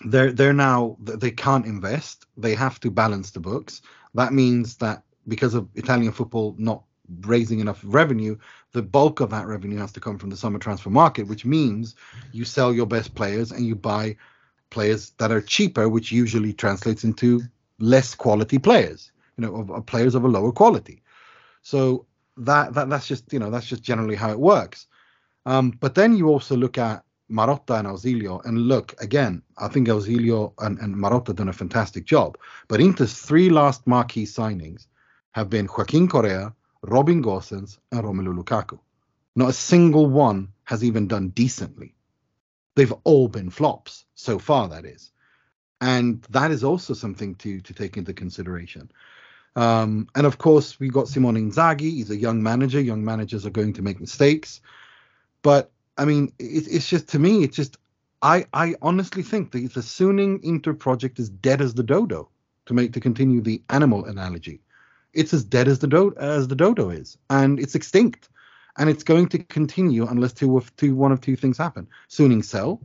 they're 0.05 0.31
they're 0.31 0.53
now 0.53 0.97
they 0.99 1.31
can't 1.31 1.65
invest. 1.65 2.25
They 2.37 2.55
have 2.55 2.79
to 2.81 2.91
balance 2.91 3.31
the 3.31 3.39
books. 3.39 3.81
That 4.13 4.33
means 4.33 4.77
that 4.77 5.03
because 5.27 5.53
of 5.53 5.67
Italian 5.75 6.11
football 6.11 6.55
not 6.57 6.83
raising 7.21 7.59
enough 7.59 7.81
revenue, 7.83 8.37
the 8.71 8.81
bulk 8.81 9.19
of 9.19 9.29
that 9.31 9.47
revenue 9.47 9.77
has 9.77 9.91
to 9.93 9.99
come 9.99 10.17
from 10.17 10.29
the 10.29 10.37
summer 10.37 10.59
transfer 10.59 10.89
market, 10.89 11.27
which 11.27 11.45
means 11.45 11.95
you 12.31 12.45
sell 12.45 12.73
your 12.73 12.85
best 12.85 13.13
players 13.15 13.51
and 13.51 13.65
you 13.65 13.75
buy 13.75 14.15
players 14.69 15.11
that 15.17 15.31
are 15.31 15.41
cheaper, 15.41 15.89
which 15.89 16.11
usually 16.11 16.53
translates 16.53 17.03
into 17.03 17.41
less 17.79 18.15
quality 18.15 18.57
players, 18.57 19.11
you 19.37 19.45
know, 19.45 19.55
of, 19.55 19.69
of 19.71 19.85
players 19.85 20.15
of 20.15 20.23
a 20.23 20.27
lower 20.27 20.51
quality. 20.51 21.01
So 21.61 22.05
that, 22.37 22.73
that 22.73 22.89
that's 22.89 23.07
just 23.07 23.31
you 23.33 23.39
know 23.39 23.51
that's 23.51 23.67
just 23.67 23.83
generally 23.83 24.15
how 24.15 24.31
it 24.31 24.39
works. 24.39 24.87
Um, 25.45 25.71
but 25.71 25.95
then 25.95 26.15
you 26.15 26.29
also 26.29 26.55
look 26.55 26.77
at 26.77 27.03
Marotta 27.31 27.79
and 27.79 27.87
Ausilio. 27.87 28.43
And 28.45 28.67
look, 28.67 28.93
again, 29.01 29.41
I 29.57 29.67
think 29.67 29.87
Ausilio 29.87 30.53
and, 30.59 30.77
and 30.79 30.95
Marotta 30.95 31.35
done 31.35 31.49
a 31.49 31.53
fantastic 31.53 32.05
job. 32.05 32.37
But 32.67 32.81
Inter's 32.81 33.13
three 33.13 33.49
last 33.49 33.87
marquee 33.87 34.25
signings 34.25 34.87
have 35.31 35.49
been 35.49 35.67
Joaquin 35.67 36.07
Correa, 36.07 36.53
Robin 36.83 37.23
Gosens, 37.23 37.77
and 37.91 38.03
Romelu 38.03 38.37
Lukaku. 38.37 38.79
Not 39.35 39.49
a 39.49 39.53
single 39.53 40.07
one 40.07 40.49
has 40.65 40.83
even 40.83 41.07
done 41.07 41.29
decently. 41.29 41.95
They've 42.75 42.93
all 43.03 43.27
been 43.27 43.49
flops 43.49 44.05
so 44.15 44.39
far, 44.39 44.67
that 44.69 44.85
is. 44.85 45.11
And 45.79 46.21
that 46.29 46.51
is 46.51 46.63
also 46.63 46.93
something 46.93 47.35
to, 47.35 47.59
to 47.61 47.73
take 47.73 47.97
into 47.97 48.13
consideration. 48.13 48.91
Um, 49.55 50.07
and 50.15 50.25
of 50.25 50.37
course, 50.37 50.79
we 50.79 50.89
got 50.89 51.07
Simone 51.07 51.35
Inzaghi. 51.35 51.91
He's 51.91 52.11
a 52.11 52.15
young 52.15 52.41
manager. 52.43 52.79
Young 52.79 53.03
managers 53.03 53.45
are 53.45 53.51
going 53.51 53.73
to 53.73 53.81
make 53.81 53.99
mistakes. 53.99 54.61
But 55.41 55.71
I 55.97 56.05
mean, 56.05 56.31
it, 56.39 56.67
it's 56.67 56.87
just 56.87 57.07
to 57.09 57.19
me, 57.19 57.43
it's 57.43 57.55
just 57.55 57.77
I 58.21 58.45
I 58.53 58.75
honestly 58.81 59.23
think 59.23 59.51
the 59.51 59.67
the 59.67 59.81
Suning 59.81 60.39
Inter 60.43 60.73
project 60.73 61.19
is 61.19 61.29
dead 61.29 61.61
as 61.61 61.73
the 61.73 61.83
dodo. 61.83 62.29
To 62.67 62.75
make 62.75 62.93
to 62.93 62.99
continue 62.99 63.41
the 63.41 63.63
animal 63.69 64.05
analogy, 64.05 64.61
it's 65.13 65.33
as 65.33 65.43
dead 65.43 65.67
as 65.67 65.79
the 65.79 65.87
do 65.87 66.13
as 66.17 66.47
the 66.47 66.55
dodo 66.55 66.89
is, 66.91 67.17
and 67.29 67.59
it's 67.59 67.73
extinct, 67.73 68.29
and 68.77 68.87
it's 68.87 69.03
going 69.03 69.27
to 69.29 69.39
continue 69.39 70.05
unless 70.05 70.31
two 70.33 70.55
of 70.57 70.73
two 70.75 70.95
one 70.95 71.11
of 71.11 71.21
two 71.21 71.35
things 71.35 71.57
happen: 71.57 71.87
Suning 72.07 72.43
sell, 72.43 72.79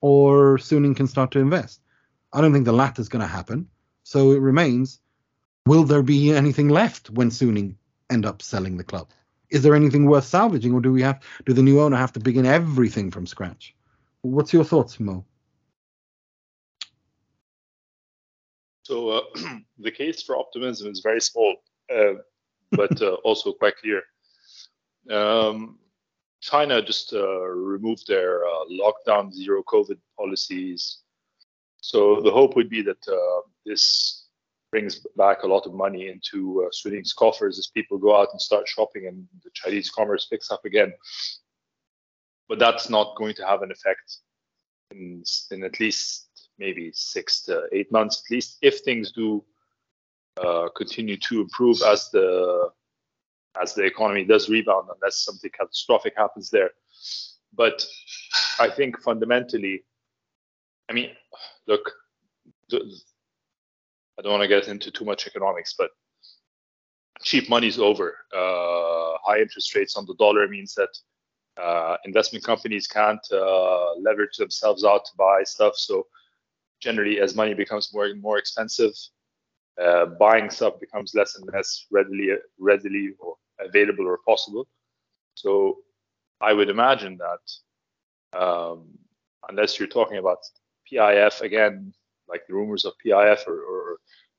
or 0.00 0.58
Suning 0.58 0.96
can 0.96 1.06
start 1.06 1.30
to 1.30 1.38
invest. 1.38 1.80
I 2.32 2.40
don't 2.40 2.52
think 2.52 2.64
the 2.64 2.72
latter 2.72 3.00
is 3.00 3.08
going 3.08 3.22
to 3.22 3.28
happen. 3.28 3.68
So 4.02 4.32
it 4.32 4.40
remains: 4.40 4.98
Will 5.64 5.84
there 5.84 6.02
be 6.02 6.32
anything 6.32 6.68
left 6.68 7.08
when 7.10 7.30
Suning 7.30 7.76
end 8.10 8.26
up 8.26 8.42
selling 8.42 8.76
the 8.76 8.84
club? 8.84 9.10
Is 9.50 9.62
there 9.62 9.74
anything 9.74 10.06
worth 10.06 10.24
salvaging, 10.24 10.72
or 10.72 10.80
do 10.80 10.92
we 10.92 11.02
have 11.02 11.20
do 11.44 11.52
the 11.52 11.62
new 11.62 11.80
owner 11.80 11.96
have 11.96 12.12
to 12.12 12.20
begin 12.20 12.46
everything 12.46 13.10
from 13.10 13.26
scratch? 13.26 13.74
What's 14.22 14.52
your 14.52 14.64
thoughts, 14.64 15.00
Mo? 15.00 15.24
So 18.82 19.08
uh, 19.10 19.20
the 19.78 19.90
case 19.90 20.22
for 20.22 20.36
optimism 20.36 20.90
is 20.90 21.00
very 21.00 21.20
small, 21.20 21.56
uh, 21.94 22.14
but 22.72 23.00
uh, 23.00 23.14
also 23.24 23.52
quite 23.52 23.76
clear. 23.76 24.02
Um, 25.10 25.78
China 26.40 26.82
just 26.82 27.12
uh, 27.12 27.40
removed 27.40 28.06
their 28.06 28.44
uh, 28.44 28.64
lockdown, 28.70 29.32
zero 29.32 29.62
COVID 29.62 29.98
policies. 30.18 30.98
So 31.80 32.20
the 32.20 32.30
hope 32.30 32.56
would 32.56 32.68
be 32.68 32.82
that 32.82 33.08
uh, 33.08 33.42
this 33.64 34.19
brings 34.70 35.04
back 35.16 35.42
a 35.42 35.46
lot 35.46 35.66
of 35.66 35.74
money 35.74 36.08
into 36.08 36.64
uh, 36.64 36.90
coffers 37.16 37.58
as 37.58 37.66
people 37.68 37.98
go 37.98 38.18
out 38.18 38.28
and 38.32 38.40
start 38.40 38.68
shopping 38.68 39.06
and 39.06 39.26
the 39.42 39.50
Chinese 39.52 39.90
commerce 39.90 40.26
picks 40.26 40.50
up 40.50 40.64
again. 40.64 40.92
But 42.48 42.58
that's 42.58 42.88
not 42.88 43.16
going 43.16 43.34
to 43.34 43.46
have 43.46 43.62
an 43.62 43.70
effect 43.70 44.18
in, 44.90 45.22
in 45.50 45.64
at 45.64 45.80
least 45.80 46.28
maybe 46.58 46.90
six 46.94 47.42
to 47.42 47.68
eight 47.72 47.90
months, 47.90 48.22
at 48.24 48.34
least 48.34 48.58
if 48.62 48.80
things 48.80 49.12
do 49.12 49.44
uh, 50.40 50.68
continue 50.76 51.16
to 51.16 51.40
improve 51.40 51.82
as 51.82 52.10
the 52.10 52.70
as 53.60 53.74
the 53.74 53.84
economy 53.84 54.24
does 54.24 54.48
rebound, 54.48 54.88
unless 54.94 55.24
something 55.24 55.50
catastrophic 55.50 56.14
happens 56.16 56.50
there. 56.50 56.70
But 57.52 57.84
I 58.60 58.70
think 58.70 59.00
fundamentally, 59.00 59.84
I 60.88 60.92
mean, 60.92 61.10
look, 61.66 61.92
I 64.20 64.22
don't 64.22 64.32
want 64.32 64.42
to 64.42 64.48
get 64.48 64.68
into 64.68 64.90
too 64.90 65.06
much 65.06 65.26
economics, 65.26 65.74
but 65.78 65.88
cheap 67.22 67.48
money 67.48 67.68
is 67.68 67.78
over. 67.78 68.18
Uh, 68.36 69.16
high 69.24 69.40
interest 69.40 69.74
rates 69.74 69.96
on 69.96 70.04
the 70.04 70.14
dollar 70.16 70.46
means 70.46 70.74
that 70.74 70.90
uh, 71.58 71.96
investment 72.04 72.44
companies 72.44 72.86
can't 72.86 73.26
uh, 73.32 73.94
leverage 73.94 74.36
themselves 74.36 74.84
out 74.84 75.06
to 75.06 75.12
buy 75.16 75.42
stuff. 75.44 75.74
So 75.76 76.06
generally, 76.82 77.18
as 77.18 77.34
money 77.34 77.54
becomes 77.54 77.94
more 77.94 78.04
and 78.04 78.20
more 78.20 78.36
expensive, 78.36 78.92
uh, 79.82 80.04
buying 80.04 80.50
stuff 80.50 80.78
becomes 80.78 81.14
less 81.14 81.36
and 81.36 81.48
less 81.54 81.86
readily 81.90 82.28
readily 82.58 83.14
or 83.20 83.36
available 83.58 84.06
or 84.06 84.18
possible. 84.28 84.68
So 85.34 85.78
I 86.42 86.52
would 86.52 86.68
imagine 86.68 87.18
that 87.18 88.38
um, 88.38 88.84
unless 89.48 89.78
you're 89.78 89.88
talking 89.88 90.18
about 90.18 90.40
PIF 90.92 91.40
again, 91.40 91.94
like 92.30 92.46
the 92.46 92.54
rumors 92.54 92.84
of 92.84 92.94
PIF 93.04 93.46
or, 93.46 93.60
or, 93.60 93.96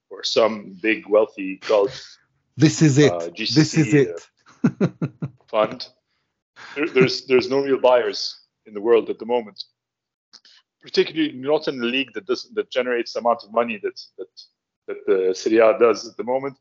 or 0.09 0.23
some 0.23 0.77
big 0.81 1.07
wealthy 1.07 1.57
Gulf. 1.67 2.17
This 2.57 2.81
is 2.81 2.97
it. 2.97 3.11
Uh, 3.11 3.29
GCC, 3.29 3.55
this 3.55 3.77
is 3.77 3.93
it. 3.93 4.21
uh, 4.81 4.87
fund. 5.47 5.87
There, 6.75 6.87
there's 6.87 7.25
there's 7.25 7.49
no 7.49 7.63
real 7.63 7.79
buyers 7.79 8.39
in 8.65 8.73
the 8.73 8.81
world 8.81 9.09
at 9.09 9.19
the 9.19 9.25
moment, 9.25 9.63
particularly 10.81 11.33
not 11.33 11.67
in 11.67 11.79
the 11.79 11.85
league 11.85 12.13
that 12.13 12.25
does 12.25 12.49
that 12.53 12.71
generates 12.71 13.13
the 13.13 13.19
amount 13.19 13.43
of 13.43 13.51
money 13.51 13.79
that 13.81 13.99
that 14.17 14.27
that 14.87 14.97
the 15.07 15.33
Serie 15.35 15.59
A 15.59 15.77
does 15.79 16.07
at 16.07 16.17
the 16.17 16.23
moment. 16.23 16.57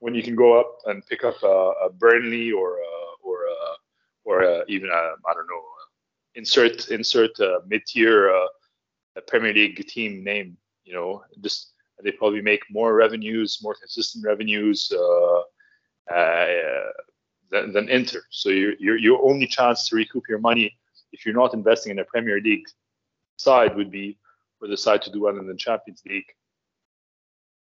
When 0.00 0.14
you 0.14 0.22
can 0.22 0.36
go 0.36 0.60
up 0.60 0.78
and 0.86 1.04
pick 1.06 1.24
up 1.24 1.42
a, 1.42 1.72
a 1.86 1.90
Burnley 1.90 2.52
or 2.52 2.78
a, 2.78 2.92
or 3.24 3.38
a, 3.46 3.60
or 4.24 4.42
a, 4.42 4.64
even 4.68 4.90
I 4.90 5.32
don't 5.34 5.48
know 5.48 5.62
insert 6.38 6.88
insert 6.88 7.38
a 7.40 7.60
mid-tier 7.66 8.30
uh, 8.30 9.20
Premier 9.26 9.52
League 9.52 9.84
team 9.88 10.22
name 10.22 10.56
you 10.88 10.94
know, 10.94 11.22
just 11.40 11.72
they 12.02 12.12
probably 12.12 12.40
make 12.40 12.62
more 12.70 12.94
revenues, 12.94 13.58
more 13.62 13.74
consistent 13.74 14.24
revenues. 14.24 14.90
Uh, 14.92 15.40
uh, 16.14 16.46
than, 17.50 17.72
than 17.72 17.88
Inter. 17.88 18.22
So 18.30 18.50
your, 18.50 18.96
your 18.96 19.22
only 19.22 19.46
chance 19.46 19.88
to 19.88 19.96
recoup 19.96 20.24
your 20.28 20.38
money 20.38 20.76
if 21.12 21.24
you're 21.24 21.34
not 21.34 21.54
investing 21.54 21.92
in 21.92 21.98
a 21.98 22.04
Premier 22.04 22.40
League 22.40 22.66
side 23.36 23.76
would 23.76 23.90
be 23.90 24.18
for 24.58 24.68
the 24.68 24.76
side 24.76 25.02
to 25.02 25.10
do 25.10 25.22
well 25.22 25.38
in 25.38 25.46
the 25.46 25.54
Champions 25.54 26.02
League. 26.06 26.30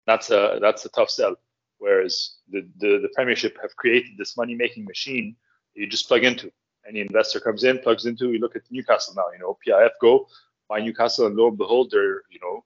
That's 0.07 0.31
a 0.31 0.59
that's 0.61 0.85
a 0.85 0.91
tough 0.91 1.11
sell. 1.11 1.37
Whereas 1.79 2.37
the, 2.51 2.67
the, 2.79 2.99
the 3.03 3.09
Premiership 3.15 3.57
have 3.61 3.75
created 3.77 4.13
this 4.17 4.37
money 4.37 4.55
making 4.55 4.85
machine 4.85 5.37
you 5.75 5.87
just 5.87 6.09
plug 6.09 6.25
into. 6.25 6.53
Any 6.89 7.01
investor 7.01 7.41
comes 7.41 7.65
in, 7.65 7.79
plugs 7.79 8.07
into. 8.07 8.33
You 8.33 8.39
look 8.39 8.57
at 8.57 8.63
Newcastle 8.71 9.15
now. 9.17 9.25
You 9.33 9.41
know, 9.41 9.59
PIF 9.67 9.91
go 10.01 10.29
buy 10.69 10.81
Newcastle, 10.81 11.27
and 11.27 11.37
lo 11.37 11.49
and 11.49 11.59
behold, 11.59 11.91
they're 11.91 12.23
you 12.31 12.39
know 12.41 12.65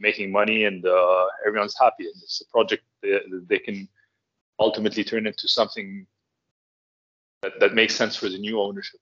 making 0.00 0.32
money, 0.32 0.64
and 0.64 0.84
uh, 0.84 1.26
everyone's 1.46 1.76
happy. 1.78 2.04
And 2.06 2.14
it's 2.22 2.40
a 2.40 2.50
project 2.50 2.82
they, 3.02 3.20
they 3.46 3.58
can 3.58 3.88
ultimately 4.58 5.04
turn 5.04 5.26
into 5.26 5.48
something 5.48 6.06
that, 7.42 7.60
that 7.60 7.74
makes 7.74 7.94
sense 7.94 8.16
for 8.16 8.28
the 8.28 8.38
new 8.38 8.60
ownership. 8.60 9.00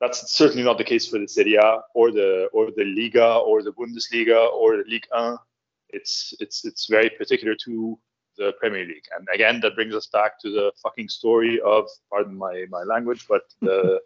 That's 0.00 0.32
certainly 0.32 0.62
not 0.62 0.78
the 0.78 0.84
case 0.84 1.06
for 1.08 1.18
the 1.18 1.28
Serie 1.28 1.56
A 1.56 1.80
or 1.94 2.10
the 2.10 2.48
or 2.54 2.70
the 2.74 2.84
Liga 2.84 3.34
or 3.34 3.62
the 3.62 3.72
Bundesliga 3.72 4.50
or 4.50 4.78
the 4.78 4.84
Ligue 4.88 5.06
1. 5.10 5.36
It's 5.90 6.32
it's 6.40 6.64
it's 6.64 6.86
very 6.86 7.10
particular 7.10 7.54
to 7.66 7.98
the 8.38 8.52
Premier 8.58 8.86
League. 8.86 9.04
And 9.14 9.28
again, 9.34 9.60
that 9.60 9.74
brings 9.74 9.94
us 9.94 10.06
back 10.06 10.40
to 10.40 10.50
the 10.50 10.72
fucking 10.82 11.08
story 11.08 11.60
of 11.60 11.86
pardon 12.08 12.36
my 12.36 12.64
my 12.70 12.82
language, 12.82 13.26
but 13.28 13.42
the 13.60 14.00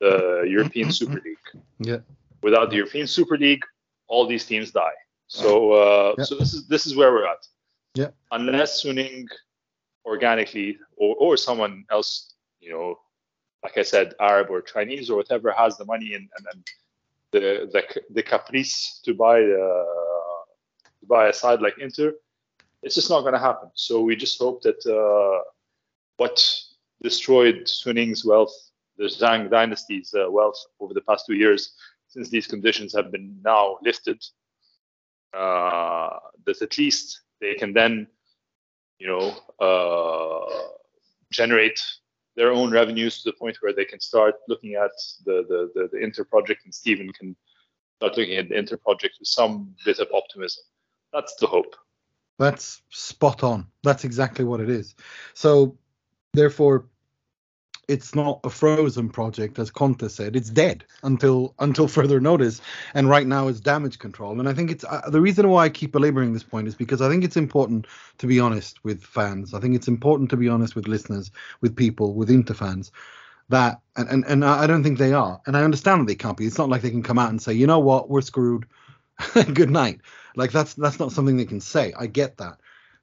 the 0.00 0.44
European 0.46 0.92
Super 0.92 1.20
League. 1.24 1.62
Yeah. 1.78 2.00
Without 2.42 2.68
the 2.68 2.76
European 2.76 3.06
Super 3.06 3.38
League, 3.38 3.64
all 4.08 4.26
these 4.26 4.44
teams 4.44 4.70
die. 4.70 4.96
So 5.28 5.72
uh, 5.72 6.14
Yeah. 6.18 6.24
so 6.24 6.34
this 6.36 6.54
is 6.54 6.66
this 6.68 6.86
is 6.86 6.96
where 6.96 7.12
we're 7.12 7.26
at. 7.26 7.46
Yeah. 7.94 8.10
Unless 8.32 8.82
Suning 8.82 9.26
organically 10.04 10.78
or, 10.96 11.16
or 11.16 11.36
someone 11.36 11.84
else, 11.90 12.34
you 12.60 12.70
know, 12.72 12.98
like 13.62 13.78
I 13.78 13.82
said, 13.82 14.14
Arab 14.20 14.50
or 14.50 14.60
Chinese 14.60 15.08
or 15.10 15.16
whatever 15.16 15.50
has 15.52 15.78
the 15.78 15.84
money 15.86 16.14
and, 16.14 16.28
and, 16.36 16.46
and 16.52 16.64
the, 17.32 17.68
the 17.72 17.82
the 18.10 18.22
caprice 18.22 19.00
to 19.04 19.14
buy 19.14 19.38
uh, 19.40 20.42
to 21.00 21.06
buy 21.08 21.28
a 21.28 21.32
side 21.32 21.60
like 21.62 21.78
Inter, 21.78 22.12
it's 22.82 22.94
just 22.94 23.10
not 23.10 23.22
going 23.22 23.32
to 23.32 23.38
happen. 23.40 23.70
So 23.74 24.00
we 24.02 24.14
just 24.16 24.38
hope 24.38 24.62
that 24.62 24.80
uh, 24.86 25.42
what 26.16 26.36
destroyed 27.02 27.64
Suning's 27.64 28.24
wealth, 28.24 28.54
the 28.98 29.04
Zhang 29.04 29.50
dynasty's 29.50 30.14
uh, 30.14 30.30
wealth 30.30 30.58
over 30.80 30.94
the 30.94 31.00
past 31.00 31.26
two 31.26 31.34
years, 31.34 31.74
since 32.14 32.30
these 32.30 32.46
conditions 32.46 32.94
have 32.94 33.10
been 33.10 33.40
now 33.44 33.76
lifted, 33.82 34.24
uh, 35.36 36.10
that 36.46 36.62
at 36.62 36.78
least 36.78 37.22
they 37.40 37.54
can 37.54 37.72
then, 37.72 38.06
you 39.00 39.08
know, 39.08 39.26
uh, 39.58 40.68
generate 41.32 41.80
their 42.36 42.52
own 42.52 42.70
revenues 42.70 43.20
to 43.20 43.30
the 43.30 43.36
point 43.36 43.56
where 43.60 43.72
they 43.72 43.84
can 43.84 43.98
start 43.98 44.34
looking 44.48 44.74
at 44.74 44.92
the 45.26 45.44
the, 45.50 45.70
the, 45.74 45.88
the 45.92 45.98
Inter 45.98 46.24
project, 46.24 46.60
and 46.64 46.72
Steven 46.72 47.12
can 47.12 47.34
start 47.96 48.16
looking 48.16 48.36
at 48.36 48.48
the 48.48 48.56
Inter 48.56 48.76
project 48.76 49.16
with 49.18 49.28
some 49.28 49.74
bit 49.84 49.98
of 49.98 50.08
optimism. 50.14 50.62
That's 51.12 51.34
the 51.40 51.48
hope. 51.48 51.74
That's 52.38 52.82
spot 52.90 53.42
on. 53.42 53.66
That's 53.82 54.04
exactly 54.04 54.44
what 54.44 54.60
it 54.60 54.70
is. 54.70 54.94
So, 55.34 55.76
therefore, 56.32 56.86
it's 57.88 58.14
not 58.14 58.40
a 58.44 58.50
frozen 58.50 59.08
project, 59.08 59.58
as 59.58 59.70
Conte 59.70 60.08
said. 60.08 60.36
It's 60.36 60.50
dead 60.50 60.84
until 61.02 61.54
until 61.58 61.88
further 61.88 62.20
notice. 62.20 62.60
And 62.94 63.08
right 63.08 63.26
now, 63.26 63.48
it's 63.48 63.60
damage 63.60 63.98
control. 63.98 64.38
And 64.38 64.48
I 64.48 64.54
think 64.54 64.70
it's 64.70 64.84
uh, 64.84 65.08
the 65.08 65.20
reason 65.20 65.48
why 65.48 65.64
I 65.64 65.68
keep 65.68 65.92
belaboring 65.92 66.32
this 66.32 66.42
point 66.42 66.68
is 66.68 66.74
because 66.74 67.00
I 67.00 67.08
think 67.08 67.24
it's 67.24 67.36
important 67.36 67.86
to 68.18 68.26
be 68.26 68.40
honest 68.40 68.82
with 68.84 69.02
fans. 69.02 69.54
I 69.54 69.60
think 69.60 69.74
it's 69.74 69.88
important 69.88 70.30
to 70.30 70.36
be 70.36 70.48
honest 70.48 70.74
with 70.74 70.88
listeners, 70.88 71.30
with 71.60 71.76
people, 71.76 72.14
with 72.14 72.30
Inter 72.30 72.54
fans. 72.54 72.92
That 73.50 73.80
and, 73.96 74.08
and 74.08 74.24
and 74.26 74.44
I 74.44 74.66
don't 74.66 74.82
think 74.82 74.98
they 74.98 75.12
are. 75.12 75.40
And 75.46 75.56
I 75.56 75.62
understand 75.62 76.00
that 76.02 76.06
they 76.06 76.14
can't 76.14 76.36
be. 76.36 76.46
It's 76.46 76.58
not 76.58 76.68
like 76.68 76.82
they 76.82 76.90
can 76.90 77.02
come 77.02 77.18
out 77.18 77.30
and 77.30 77.40
say, 77.40 77.52
you 77.52 77.66
know 77.66 77.80
what, 77.80 78.08
we're 78.08 78.22
screwed. 78.22 78.66
Good 79.54 79.70
night. 79.70 80.00
Like 80.36 80.50
that's 80.50 80.74
that's 80.74 80.98
not 80.98 81.12
something 81.12 81.36
they 81.36 81.44
can 81.44 81.60
say. 81.60 81.92
I 81.96 82.06
get 82.06 82.38
that. 82.38 82.58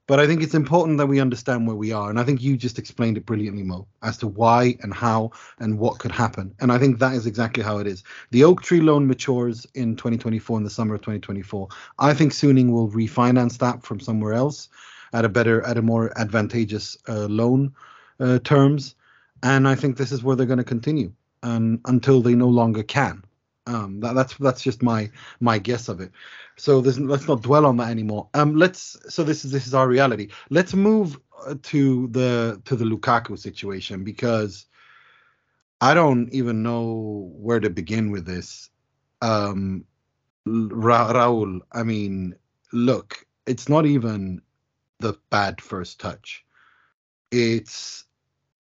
But 0.08 0.20
I 0.20 0.28
think 0.28 0.42
it's 0.42 0.56
important 0.56 0.98
that 0.98 1.08
we 1.08 1.20
understand 1.20 1.68
where 1.68 1.76
we 1.76 1.92
are. 1.92 2.10
And 2.10 2.20
I 2.20 2.24
think 2.24 2.42
you 2.42 2.58
just 2.58 2.80
explained 2.80 3.18
it 3.18 3.26
brilliantly, 3.26 3.64
Mo, 3.64 3.88
as 4.02 4.18
to 4.18 4.28
why 4.28 4.78
and 4.82 4.94
how 4.94 5.32
and 5.60 5.78
what 5.78 6.00
could 6.00 6.12
happen. 6.12 6.54
And 6.60 6.72
I 6.72 6.78
think 6.78 7.00
that 7.00 7.14
is 7.14 7.26
exactly 7.26 7.64
how 7.64 7.78
it 7.78 7.88
is. 7.88 8.04
The 8.32 8.44
Oaktree 8.44 8.82
loan 8.82 9.08
matures 9.08 9.66
in 9.76 9.96
2024, 9.96 10.58
in 10.58 10.64
the 10.64 10.70
summer 10.70 10.96
of 10.96 11.02
2024. 11.02 11.68
I 12.00 12.14
think 12.14 12.34
Suning 12.34 12.72
will 12.72 12.90
refinance 12.90 13.58
that 13.60 13.84
from 13.84 14.00
somewhere 14.00 14.34
else 14.34 14.70
at 15.14 15.24
a 15.24 15.30
better, 15.30 15.62
at 15.66 15.78
a 15.78 15.82
more 15.82 16.12
advantageous 16.20 16.98
uh, 17.08 17.28
loan 17.28 17.74
uh, 18.20 18.40
terms. 18.40 18.96
And 19.44 19.68
I 19.68 19.76
think 19.76 19.98
this 19.98 20.12
is 20.12 20.24
where 20.24 20.36
they're 20.36 20.46
going 20.46 20.58
to 20.58 20.64
continue 20.64 21.14
um, 21.44 21.80
until 21.86 22.22
they 22.22 22.36
no 22.36 22.48
longer 22.48 22.84
can. 22.84 23.24
Um, 23.72 24.00
that, 24.02 24.14
that's 24.16 24.36
that's 24.38 24.62
just 24.62 24.84
my 24.84 25.10
my 25.40 25.58
guess 25.60 25.88
of 25.88 26.02
it. 26.02 26.12
So 26.58 26.80
let's 26.80 27.28
not 27.28 27.42
dwell 27.42 27.66
on 27.66 27.78
that 27.78 27.90
anymore. 27.90 28.28
Um, 28.34 28.56
let's. 28.56 28.98
So 29.08 29.24
this 29.24 29.46
is 29.46 29.52
this 29.52 29.66
is 29.68 29.74
our 29.74 29.88
reality. 29.88 30.30
Let's 30.50 30.74
move 30.74 31.20
uh, 31.48 31.56
to 31.64 32.08
the 32.08 32.62
to 32.66 32.76
the 32.76 32.86
Lukaku 32.86 33.38
situation 33.40 34.04
because 34.04 34.66
I 35.80 35.94
don't 35.94 36.30
even 36.34 36.62
know 36.64 37.32
where 37.36 37.60
to 37.60 37.70
begin 37.70 38.12
with 38.12 38.26
this. 38.26 38.70
Um, 39.22 39.86
Ra- 40.46 41.14
Rahul, 41.14 41.62
I 41.72 41.84
mean, 41.84 42.36
look, 42.74 43.26
it's 43.46 43.70
not 43.70 43.86
even 43.86 44.42
the 45.00 45.14
bad 45.30 45.62
first 45.62 46.00
touch. 46.00 46.44
It's 47.32 48.06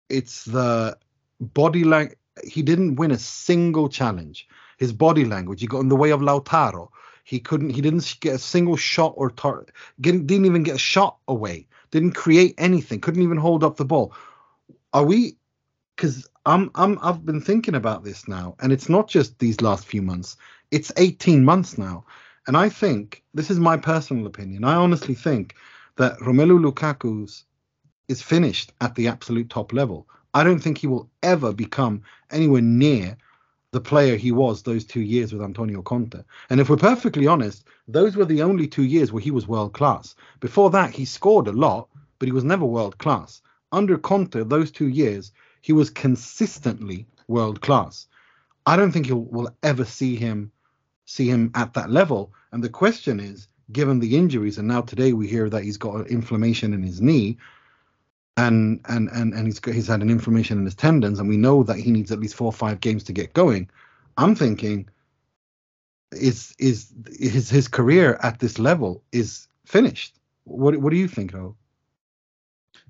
it's 0.10 0.46
the 0.46 0.98
body 1.40 1.84
language. 1.84 2.18
He 2.44 2.62
didn't 2.62 2.96
win 2.96 3.12
a 3.12 3.18
single 3.20 3.90
challenge. 3.90 4.48
His 4.82 4.92
body 4.92 5.26
language. 5.26 5.62
He 5.62 5.68
got 5.68 5.82
in 5.82 5.90
the 5.90 5.96
way 5.96 6.10
of 6.10 6.22
Lautaro. 6.22 6.90
He 7.24 7.40
couldn't. 7.40 7.70
He 7.70 7.82
didn't 7.82 8.18
get 8.20 8.34
a 8.34 8.40
single 8.40 8.76
shot 8.76 9.14
or 9.16 9.30
tar- 9.30 9.68
didn't 10.00 10.32
even 10.32 10.64
get 10.64 10.74
a 10.74 10.80
shot 10.80 11.18
away. 11.28 11.68
Didn't 11.92 12.14
create 12.14 12.56
anything. 12.58 13.00
Couldn't 13.00 13.22
even 13.22 13.38
hold 13.38 13.64
up 13.64 13.78
the 13.78 13.86
ball. 13.86 14.12
Are 14.92 15.06
we? 15.06 15.38
Because 15.96 16.28
I'm 16.48 16.72
I'm 16.74 16.98
I've 17.04 17.24
been 17.24 17.42
thinking 17.42 17.76
about 17.76 18.04
this 18.04 18.28
now, 18.28 18.56
and 18.60 18.74
it's 18.74 18.90
not 18.90 19.08
just 19.08 19.38
these 19.38 19.62
last 19.62 19.86
few 19.86 20.02
months. 20.02 20.36
It's 20.72 20.92
18 20.98 21.46
months 21.46 21.78
now, 21.78 22.04
and 22.48 22.58
I 22.58 22.68
think 22.68 23.24
this 23.36 23.52
is 23.52 23.60
my 23.60 23.78
personal 23.78 24.26
opinion. 24.26 24.64
I 24.64 24.74
honestly 24.74 25.14
think 25.14 25.54
that 25.98 26.18
Romelu 26.22 26.60
Lukaku's 26.60 27.46
is 28.08 28.24
finished 28.24 28.74
at 28.82 28.96
the 28.96 29.08
absolute 29.08 29.52
top 29.52 29.74
level. 29.74 30.08
I 30.34 30.44
don't 30.44 30.60
think 30.60 30.80
he 30.80 30.88
will 30.88 31.08
ever 31.22 31.54
become 31.54 32.02
anywhere 32.32 32.64
near 32.64 33.16
the 33.72 33.82
player 33.82 34.18
he 34.18 34.32
was 34.32 34.62
those 34.62 34.84
two 34.84 35.02
years 35.02 35.32
with 35.32 35.42
Antonio 35.42 35.82
Conte. 35.82 36.24
And 36.50 36.60
if 36.60 36.70
we're 36.70 36.78
perfectly 36.78 37.26
honest, 37.26 37.64
those 37.88 38.16
were 38.18 38.26
the 38.26 38.42
only 38.42 38.68
two 38.68 38.84
years 38.84 39.12
where 39.12 39.22
he 39.22 39.32
was 39.32 39.48
world 39.48 39.74
class. 39.74 40.14
Before 40.42 40.70
that, 40.72 40.92
he 40.92 41.06
scored 41.06 41.48
a 41.48 41.54
lot, 41.54 41.88
but 42.20 42.28
he 42.28 42.34
was 42.34 42.44
never 42.44 42.66
world 42.66 42.98
class. 42.98 43.42
Under 43.72 43.98
Conte, 43.98 44.44
those 44.44 44.72
two 44.72 44.90
years, 44.90 45.32
he 45.62 45.72
was 45.72 45.90
consistently 45.90 47.08
world 47.28 47.62
class. 47.62 48.08
I 48.66 48.76
don't 48.76 48.92
think 48.92 49.08
you'll 49.08 49.26
will 49.26 49.56
ever 49.64 49.86
see 49.86 50.16
him 50.16 50.52
see 51.06 51.28
him 51.28 51.52
at 51.56 51.74
that 51.74 51.90
level. 51.90 52.32
And 52.52 52.64
the 52.64 52.70
question 52.70 53.20
is, 53.20 53.48
given 53.72 54.00
the 54.00 54.18
injuries, 54.18 54.58
and 54.58 54.68
now 54.68 54.82
today 54.82 55.14
we 55.14 55.28
hear 55.28 55.50
that 55.50 55.64
he's 55.64 55.78
got 55.78 56.08
inflammation 56.08 56.74
in 56.74 56.84
his 56.84 57.02
knee, 57.02 57.38
and 58.38 58.80
and 58.88 59.10
and 59.10 59.34
and 59.34 59.46
he's 59.46 59.60
he's 59.66 59.88
had 59.88 60.02
an 60.02 60.10
inflammation 60.10 60.58
in 60.58 60.66
his 60.66 60.76
tendons, 60.76 61.20
and 61.20 61.28
we 61.30 61.38
know 61.38 61.64
that 61.64 61.78
he 61.78 61.92
needs 61.92 62.12
at 62.12 62.20
least 62.20 62.36
four 62.36 62.48
or 62.48 62.54
five 62.54 62.80
games 62.80 63.04
to 63.06 63.14
get 63.14 63.34
going. 63.34 63.70
I'm 64.18 64.36
thinking, 64.36 64.90
is 66.12 66.56
is 66.58 66.94
his 67.20 67.50
his 67.50 67.68
career 67.68 68.20
at 68.24 68.40
this 68.40 68.60
level 68.60 69.04
is 69.12 69.48
finished? 69.66 70.16
What 70.46 70.78
what 70.78 70.92
do 70.92 70.98
you 70.98 71.08
think, 71.08 71.34
Rahul? 71.34 71.56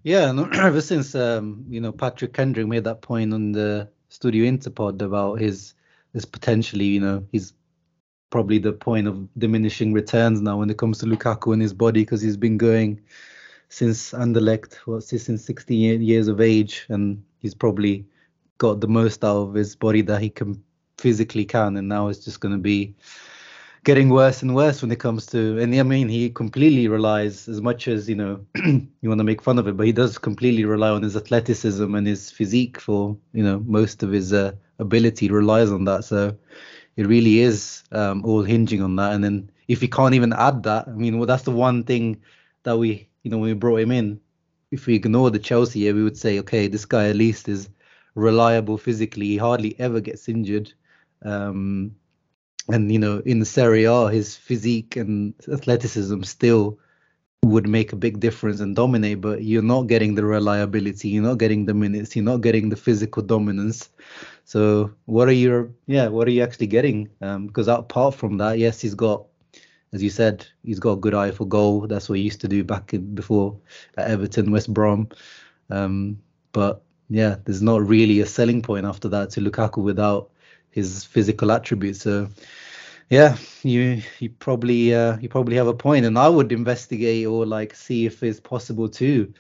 Yeah, 0.04 0.32
no, 0.32 0.46
ever 0.54 0.82
since 0.82 1.16
um, 1.16 1.66
you 1.70 1.82
know 1.82 1.92
Patrick 1.92 2.34
Kendrick 2.34 2.68
made 2.68 2.84
that 2.84 3.02
point 3.02 3.34
on 3.34 3.52
the 3.52 3.90
Studio 4.10 4.50
Interpod 4.50 5.02
about 5.02 5.40
his 5.40 5.74
his 6.14 6.26
potentially, 6.26 6.86
you 6.86 7.00
know, 7.00 7.26
he's 7.32 7.54
probably 8.30 8.58
the 8.58 8.74
point 8.74 9.08
of 9.08 9.28
diminishing 9.38 9.94
returns 9.94 10.42
now 10.42 10.58
when 10.58 10.70
it 10.70 10.78
comes 10.78 10.98
to 11.00 11.06
Lukaku 11.06 11.54
and 11.54 11.62
his 11.62 11.74
body 11.74 12.02
because 12.02 12.22
he's 12.22 12.38
been 12.38 12.58
going 12.58 13.02
since 13.72 14.12
Anderlecht, 14.12 14.76
what 14.86 15.04
since 15.04 15.46
16 15.46 16.02
years 16.02 16.28
of 16.28 16.42
age, 16.42 16.86
and 16.90 17.24
he's 17.40 17.56
probably 17.56 18.06
got 18.58 18.82
the 18.82 18.88
most 18.88 19.24
out 19.24 19.38
of 19.38 19.54
his 19.54 19.76
body 19.76 20.02
that 20.02 20.22
he 20.22 20.30
can 20.30 20.62
physically 20.98 21.46
can, 21.46 21.78
and 21.78 21.88
now 21.88 22.10
it's 22.10 22.24
just 22.24 22.42
going 22.42 22.54
to 22.54 22.60
be 22.60 22.94
getting 23.84 24.10
worse 24.10 24.42
and 24.42 24.54
worse 24.54 24.82
when 24.82 24.92
it 24.92 25.00
comes 25.00 25.26
to 25.26 25.58
and 25.58 25.74
I 25.74 25.82
mean 25.82 26.08
he 26.08 26.30
completely 26.30 26.88
relies 26.88 27.48
as 27.48 27.62
much 27.62 27.88
as 27.88 28.08
you 28.08 28.16
know 28.16 28.46
you 28.56 29.10
want 29.10 29.18
to 29.18 29.24
make 29.24 29.42
fun 29.42 29.58
of 29.58 29.68
it 29.68 29.76
but 29.76 29.88
he 29.88 29.92
does 29.92 30.20
completely 30.20 30.66
rely 30.66 30.92
on 30.92 31.02
his 31.02 31.18
athleticism 31.18 31.96
and 31.96 32.06
his 32.06 32.30
physique 32.30 32.80
for 32.80 33.18
you 33.34 33.44
know 33.44 33.60
most 33.66 34.04
of 34.04 34.12
his 34.12 34.34
uh, 34.34 34.52
ability 34.78 35.30
relies 35.32 35.72
on 35.72 35.86
that. 35.86 36.04
So 36.04 36.38
it 36.96 37.08
really 37.08 37.40
is 37.40 37.84
um, 37.92 38.24
all 38.24 38.44
hinging 38.44 38.84
on 38.84 38.98
that. 38.98 39.14
And 39.14 39.24
then 39.24 39.50
if 39.68 39.82
he 39.82 39.88
can't 39.88 40.14
even 40.14 40.34
add 40.34 40.62
that 40.64 40.88
I 40.88 40.92
mean 40.92 41.18
well 41.18 41.26
that's 41.28 41.44
the 41.44 41.52
one 41.52 41.84
thing 41.84 42.22
that 42.64 42.78
we 42.78 43.08
you 43.24 43.32
know 43.32 43.38
when 43.38 43.50
we 43.50 43.54
brought 43.54 43.82
him 43.82 43.92
in 43.92 44.20
if 44.72 44.88
we 44.88 44.96
ignore 44.96 45.30
the 45.30 45.40
Chelsea 45.40 45.82
here, 45.82 45.94
we 45.94 46.04
would 46.04 46.18
say, 46.18 46.40
okay, 46.40 46.68
this 46.68 46.86
guy 46.86 47.10
at 47.10 47.16
least 47.16 47.50
is 47.50 47.70
reliable 48.16 48.78
physically. 48.78 49.28
He 49.28 49.38
hardly 49.38 49.78
ever 49.80 50.00
gets 50.00 50.30
injured. 50.30 50.74
Um, 51.24 51.96
and 52.70 52.92
you 52.92 53.00
know, 53.00 53.22
in 53.26 53.40
the 53.40 53.46
Serie 53.46 53.84
A, 53.84 54.08
his 54.08 54.36
physique 54.38 54.96
and 54.96 55.34
athleticism 55.52 56.24
still 56.24 56.80
would 57.44 57.68
make 57.68 57.92
a 57.92 57.98
big 57.98 58.20
difference 58.20 58.60
and 58.60 58.76
dominate, 58.76 59.20
but 59.20 59.44
you're 59.44 59.64
not 59.64 59.88
getting 59.88 60.16
the 60.16 60.24
reliability, 60.24 61.10
you're 61.10 61.24
not 61.24 61.40
getting 61.40 61.66
the 61.66 61.74
minutes, 61.74 62.16
you're 62.16 62.24
not 62.24 62.42
getting 62.42 62.70
the 62.70 62.76
physical 62.76 63.24
dominance. 63.24 63.90
So 64.46 64.92
what 65.06 65.28
are 65.28 65.34
you 65.34 65.74
yeah, 65.88 66.08
what 66.08 66.28
are 66.28 66.32
you 66.32 66.44
actually 66.44 66.68
getting? 66.68 67.10
Um, 67.20 67.48
because 67.48 67.68
apart 67.68 68.16
from 68.16 68.38
that, 68.38 68.58
yes, 68.60 68.80
he's 68.80 68.96
got 68.96 69.26
as 69.94 70.02
you 70.02 70.10
said, 70.10 70.46
he's 70.64 70.80
got 70.80 70.94
a 70.94 70.98
good 70.98 71.14
eye 71.14 71.32
for 71.32 71.46
goal. 71.46 71.88
That's 71.88 72.08
what 72.08 72.18
he 72.18 72.24
used 72.24 72.42
to 72.42 72.48
do 72.48 72.64
back 72.64 72.94
before 73.14 73.58
at 73.98 74.10
Everton, 74.10 74.52
West 74.52 74.74
Brom. 74.74 75.10
Um, 75.70 76.22
but 76.54 76.82
yeah, 77.10 77.36
there's 77.46 77.62
not 77.62 77.86
really 77.86 78.22
a 78.22 78.26
selling 78.26 78.62
point 78.62 78.86
after 78.86 79.10
that 79.10 79.32
to 79.32 79.42
Lukaku 79.42 79.84
without 79.84 80.32
his 80.70 81.04
physical 81.04 81.52
attributes. 81.52 82.02
So 82.02 82.30
yeah, 83.10 83.38
you 83.64 84.02
you 84.20 84.30
probably 84.30 84.96
uh, 84.96 85.18
you 85.18 85.28
probably 85.28 85.58
have 85.58 85.68
a 85.68 85.74
point, 85.74 86.06
and 86.06 86.18
I 86.18 86.30
would 86.30 86.52
investigate 86.54 87.28
or 87.28 87.46
like 87.46 87.76
see 87.76 88.06
if 88.06 88.24
it's 88.24 88.40
possible 88.40 88.88
to 88.90 89.34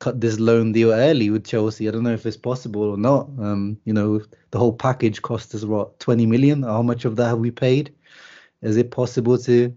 cut 0.00 0.20
this 0.20 0.38
loan 0.38 0.72
deal 0.72 0.92
early 0.92 1.30
with 1.30 1.46
Chelsea. 1.46 1.88
I 1.88 1.90
don't 1.90 2.04
know 2.04 2.12
if 2.12 2.26
it's 2.26 2.36
possible 2.36 2.82
or 2.82 2.96
not. 2.98 3.28
Um, 3.38 3.78
you 3.84 3.92
know, 3.92 4.20
the 4.50 4.58
whole 4.58 4.72
package 4.72 5.22
cost 5.22 5.54
us 5.54 5.64
what 5.64 5.98
20 6.00 6.26
million. 6.26 6.62
How 6.62 6.82
much 6.82 7.04
of 7.04 7.16
that 7.16 7.28
have 7.28 7.38
we 7.38 7.50
paid? 7.50 7.94
Is 8.62 8.76
it 8.76 8.90
possible 8.90 9.38
to 9.38 9.76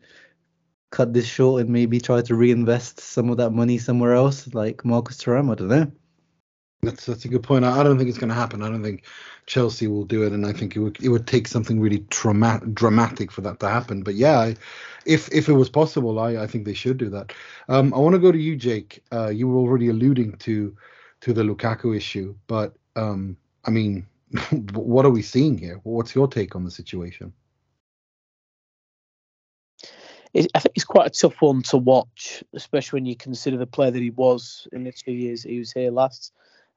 cut 0.89 1.13
this 1.13 1.25
short 1.25 1.61
and 1.61 1.69
maybe 1.69 1.99
try 1.99 2.21
to 2.21 2.35
reinvest 2.35 2.99
some 2.99 3.29
of 3.29 3.37
that 3.37 3.51
money 3.51 3.77
somewhere 3.77 4.13
else, 4.13 4.53
like 4.53 4.83
Marcus 4.83 5.17
Thuram? 5.17 5.51
I 5.51 5.55
don't 5.55 5.67
know. 5.67 5.91
That's 6.83 7.05
that's 7.05 7.25
a 7.25 7.27
good 7.27 7.43
point. 7.43 7.63
I, 7.63 7.79
I 7.79 7.83
don't 7.83 7.97
think 7.97 8.09
it's 8.09 8.17
going 8.17 8.29
to 8.29 8.35
happen. 8.35 8.63
I 8.63 8.69
don't 8.69 8.81
think 8.81 9.05
Chelsea 9.45 9.87
will 9.87 10.03
do 10.03 10.23
it, 10.23 10.33
and 10.33 10.45
I 10.45 10.51
think 10.51 10.75
it 10.75 10.79
would 10.79 10.97
it 11.03 11.09
would 11.09 11.27
take 11.27 11.47
something 11.47 11.79
really 11.79 11.99
trauma- 12.09 12.61
dramatic 12.73 13.31
for 13.31 13.41
that 13.41 13.59
to 13.59 13.69
happen. 13.69 14.01
But 14.01 14.15
yeah, 14.15 14.39
I, 14.39 14.55
if 15.05 15.31
if 15.31 15.47
it 15.47 15.53
was 15.53 15.69
possible, 15.69 16.19
I, 16.19 16.37
I 16.37 16.47
think 16.47 16.65
they 16.65 16.73
should 16.73 16.97
do 16.97 17.09
that. 17.09 17.33
Um, 17.69 17.93
I 17.93 17.97
want 17.97 18.13
to 18.13 18.19
go 18.19 18.31
to 18.31 18.37
you, 18.37 18.55
Jake. 18.55 19.03
Uh, 19.11 19.29
you 19.29 19.47
were 19.47 19.57
already 19.57 19.89
alluding 19.89 20.37
to 20.37 20.75
to 21.21 21.33
the 21.33 21.43
Lukaku 21.43 21.95
issue, 21.95 22.33
but 22.47 22.73
um, 22.95 23.37
I 23.65 23.69
mean, 23.69 24.07
what 24.73 25.05
are 25.05 25.11
we 25.11 25.21
seeing 25.21 25.59
here? 25.59 25.79
What's 25.83 26.15
your 26.15 26.27
take 26.27 26.55
on 26.55 26.63
the 26.63 26.71
situation? 26.71 27.31
I 30.33 30.59
think 30.59 30.75
it's 30.75 30.85
quite 30.85 31.07
a 31.07 31.09
tough 31.09 31.41
one 31.41 31.61
to 31.63 31.77
watch, 31.77 32.43
especially 32.53 32.97
when 32.97 33.05
you 33.05 33.15
consider 33.15 33.57
the 33.57 33.67
player 33.67 33.91
that 33.91 34.01
he 34.01 34.11
was 34.11 34.67
in 34.71 34.85
the 34.85 34.91
two 34.91 35.11
years 35.11 35.43
he 35.43 35.59
was 35.59 35.73
here 35.73 35.91
last. 35.91 36.31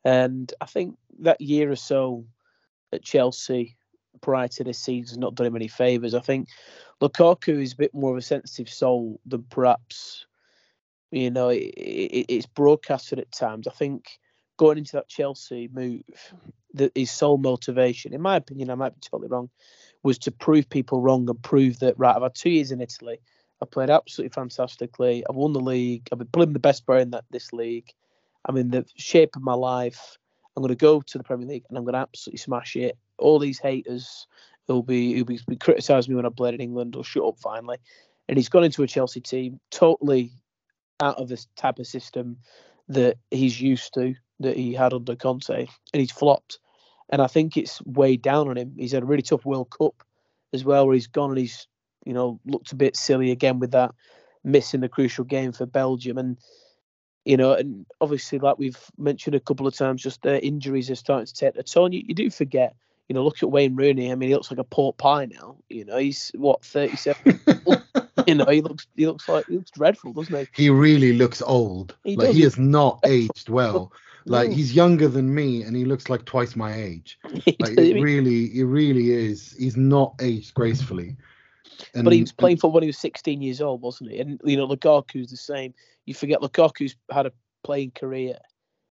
And 0.05 0.53
I 0.61 0.67
think 0.67 0.97
that 1.21 1.40
year 1.40 1.71
or 1.71 1.77
so 1.77 2.25
at 2.93 3.05
Chelsea 3.05 3.77
prior 4.21 4.49
to 4.49 4.64
this 4.64 4.79
season 4.79 5.14
has 5.14 5.19
not 5.19 5.35
done 5.35 5.47
him 5.47 5.57
any 5.57 5.69
favours. 5.69 6.14
I 6.14 6.21
think 6.21 6.49
Lukaku 7.01 7.62
is 7.62 7.73
a 7.73 7.77
bit 7.77 7.95
more 7.95 8.12
of 8.12 8.19
a 8.19 8.23
sensitive 8.23 8.69
soul 8.69 9.21
than 9.25 9.45
perhaps, 9.45 10.27
you 11.11 11.31
know, 11.31 11.49
it, 11.49 11.62
it, 11.62 12.27
it's 12.29 12.47
broadcasted 12.47 13.19
at 13.21 13.31
times. 13.31 13.69
I 13.69 13.73
think 13.73 14.19
going 14.57 14.79
into 14.79 14.97
that 14.97 15.09
Chelsea 15.09 15.69
move, 15.73 16.03
that 16.75 16.93
his 16.95 17.11
sole 17.11 17.38
motivation, 17.38 18.12
in 18.12 18.21
my 18.21 18.37
opinion, 18.37 18.71
I 18.71 18.75
might 18.75 18.95
be 18.95 19.01
totally 19.01 19.29
wrong, 19.29 19.51
was 20.03 20.19
to 20.19 20.31
prove 20.31 20.69
people 20.69 21.01
wrong 21.01 21.29
and 21.29 21.43
prove 21.43 21.79
that, 21.81 21.99
right, 21.99 22.14
I've 22.14 22.23
had 22.23 22.35
two 22.35 22.51
years 22.51 22.73
in 22.73 22.81
Italy. 22.81 23.21
I 23.62 23.67
played 23.67 23.90
absolutely 23.90 24.35
fantastically. 24.35 25.25
I've 25.29 25.37
won 25.37 25.53
the 25.53 25.61
league. 25.61 26.09
I've 26.12 26.19
been 26.19 26.29
probably 26.29 26.53
the 26.53 26.59
best 26.59 26.87
player 26.87 27.01
in 27.01 27.11
that 27.11 27.25
this 27.31 27.53
league. 27.53 27.93
I'm 28.47 28.57
in 28.57 28.71
the 28.71 28.85
shape 28.97 29.37
of 29.37 29.43
my 29.43 29.55
life. 29.55 30.19
I'm 30.57 30.62
going 30.62 30.69
to 30.69 30.77
go 30.77 31.01
to 31.01 31.19
the 31.19 31.25
Premier 31.25 31.47
League 31.47 31.64
and 31.69 31.79
I'm 31.79 31.85
going 31.85 31.95
to 31.95 32.01
absolutely 32.01 32.38
smash 32.38 32.77
it. 32.77 32.97
All 33.19 33.38
these 33.38 33.59
haters 33.59 34.27
who'll 34.67 34.83
be 34.83 35.14
who'll 35.14 35.25
be, 35.25 35.40
be 35.49 35.57
criticising 35.57 36.12
me 36.12 36.17
when 36.17 36.27
I 36.27 36.31
played 36.31 36.55
in 36.55 36.61
England 36.61 36.95
will 36.95 37.03
shut 37.03 37.25
up 37.25 37.38
finally. 37.38 37.79
And 38.29 38.38
he's 38.38 38.49
gone 38.49 38.64
into 38.64 38.83
a 38.83 38.87
Chelsea 38.87 39.21
team 39.21 39.61
totally 39.71 40.33
out 41.01 41.19
of 41.19 41.29
this 41.29 41.47
type 41.57 41.79
of 41.79 41.87
system 41.87 42.38
that 42.88 43.17
he's 43.31 43.61
used 43.61 43.95
to, 43.95 44.14
that 44.40 44.57
he 44.57 44.73
had 44.73 44.93
under 44.93 45.17
Conte, 45.17 45.55
and 45.93 46.01
he's 46.01 46.12
flopped. 46.12 46.59
And 47.11 47.21
I 47.21 47.27
think 47.27 47.57
it's 47.57 47.83
weighed 47.83 48.23
down 48.23 48.49
on 48.49 48.57
him. 48.57 48.75
He's 48.79 48.93
had 48.93 49.03
a 49.03 49.07
really 49.07 49.23
tough 49.23 49.45
World 49.45 49.71
Cup 49.71 50.03
as 50.53 50.64
well, 50.64 50.87
where 50.87 50.95
he's 50.95 51.07
gone 51.07 51.31
and 51.31 51.38
he's 51.38 51.67
you 52.05 52.12
know, 52.12 52.40
looked 52.47 52.73
a 52.73 52.77
bit 52.77 52.97
silly 52.97 53.31
again 53.31 53.59
with 53.59 53.73
that 53.73 53.95
missing 54.43 54.81
the 54.81 54.88
crucial 54.88 55.25
game 55.25 55.53
for 55.53 55.67
Belgium. 55.67 56.19
And, 56.19 56.38
you 57.25 57.37
know, 57.37 57.53
and 57.53 57.87
obviously, 58.01 58.38
like 58.38 58.59
we've 58.59 58.79
mentioned 58.99 59.35
a 59.35 59.40
couple 59.40 59.67
of 59.67 59.75
times, 59.75 60.03
just 60.03 60.23
the 60.23 60.45
injuries 60.45 60.90
are 60.90 60.95
starting 60.95 61.27
to 61.27 61.35
take 61.35 61.57
a 61.57 61.62
toll. 61.62 61.93
You, 61.93 62.03
you 62.07 62.14
do 62.14 62.31
forget, 62.31 62.75
you 63.09 63.14
know, 63.14 63.25
look 63.25 63.43
at 63.43 63.51
Wayne 63.51 63.77
Rooney. 63.77 64.12
I 64.12 64.14
mean, 64.14 64.29
he 64.29 64.35
looks 64.35 64.51
like 64.51 64.61
a 64.61 64.64
pork 64.64 64.97
pie 64.99 65.27
now. 65.27 65.57
You 65.69 65.85
know, 65.85 65.99
he's 65.99 66.31
what, 66.35 66.64
37? 66.64 67.40
you 68.27 68.35
know, 68.35 68.47
he 68.47 68.61
looks 68.61 68.87
he 68.97 69.07
looks 69.07 69.29
like 69.29 69.47
he 69.47 69.57
looks 69.57 69.71
dreadful, 69.71 70.12
doesn't 70.12 70.35
he? 70.35 70.64
He 70.64 70.71
really 70.71 71.14
looks 71.14 71.43
old. 71.43 71.97
He 72.05 72.17
like 72.17 72.29
does. 72.29 72.37
he 72.37 72.43
has 72.43 72.59
not 72.59 73.01
aged 73.05 73.49
well. 73.49 73.93
Like 74.27 74.49
mm. 74.49 74.55
he's 74.55 74.75
younger 74.75 75.07
than 75.07 75.35
me, 75.35 75.62
and 75.64 75.77
he 75.77 75.85
looks 75.85 76.09
like 76.09 76.25
twice 76.25 76.57
my 76.57 76.73
age. 76.73 77.19
Like 77.61 77.79
it 77.79 78.01
really, 78.01 78.59
it 78.59 78.64
really 78.64 79.11
is. 79.11 79.55
He's 79.59 79.77
not 79.77 80.14
aged 80.19 80.55
gracefully. 80.55 81.17
And, 81.95 82.05
but 82.05 82.13
he 82.13 82.21
was 82.21 82.33
playing 82.33 82.59
for 82.59 82.71
when 82.71 82.83
he 82.83 82.89
was 82.89 82.99
16 82.99 83.43
years 83.43 83.61
old, 83.61 83.83
wasn't 83.83 84.11
he? 84.11 84.21
And 84.21 84.41
you 84.45 84.57
know, 84.57 84.67
Lukaku's 84.67 85.31
the 85.31 85.37
same. 85.37 85.75
You 86.07 86.15
forget 86.15 86.41
Lukaku's 86.41 86.97
had 87.11 87.27
a 87.27 87.33
playing 87.63 87.93
career, 87.93 88.37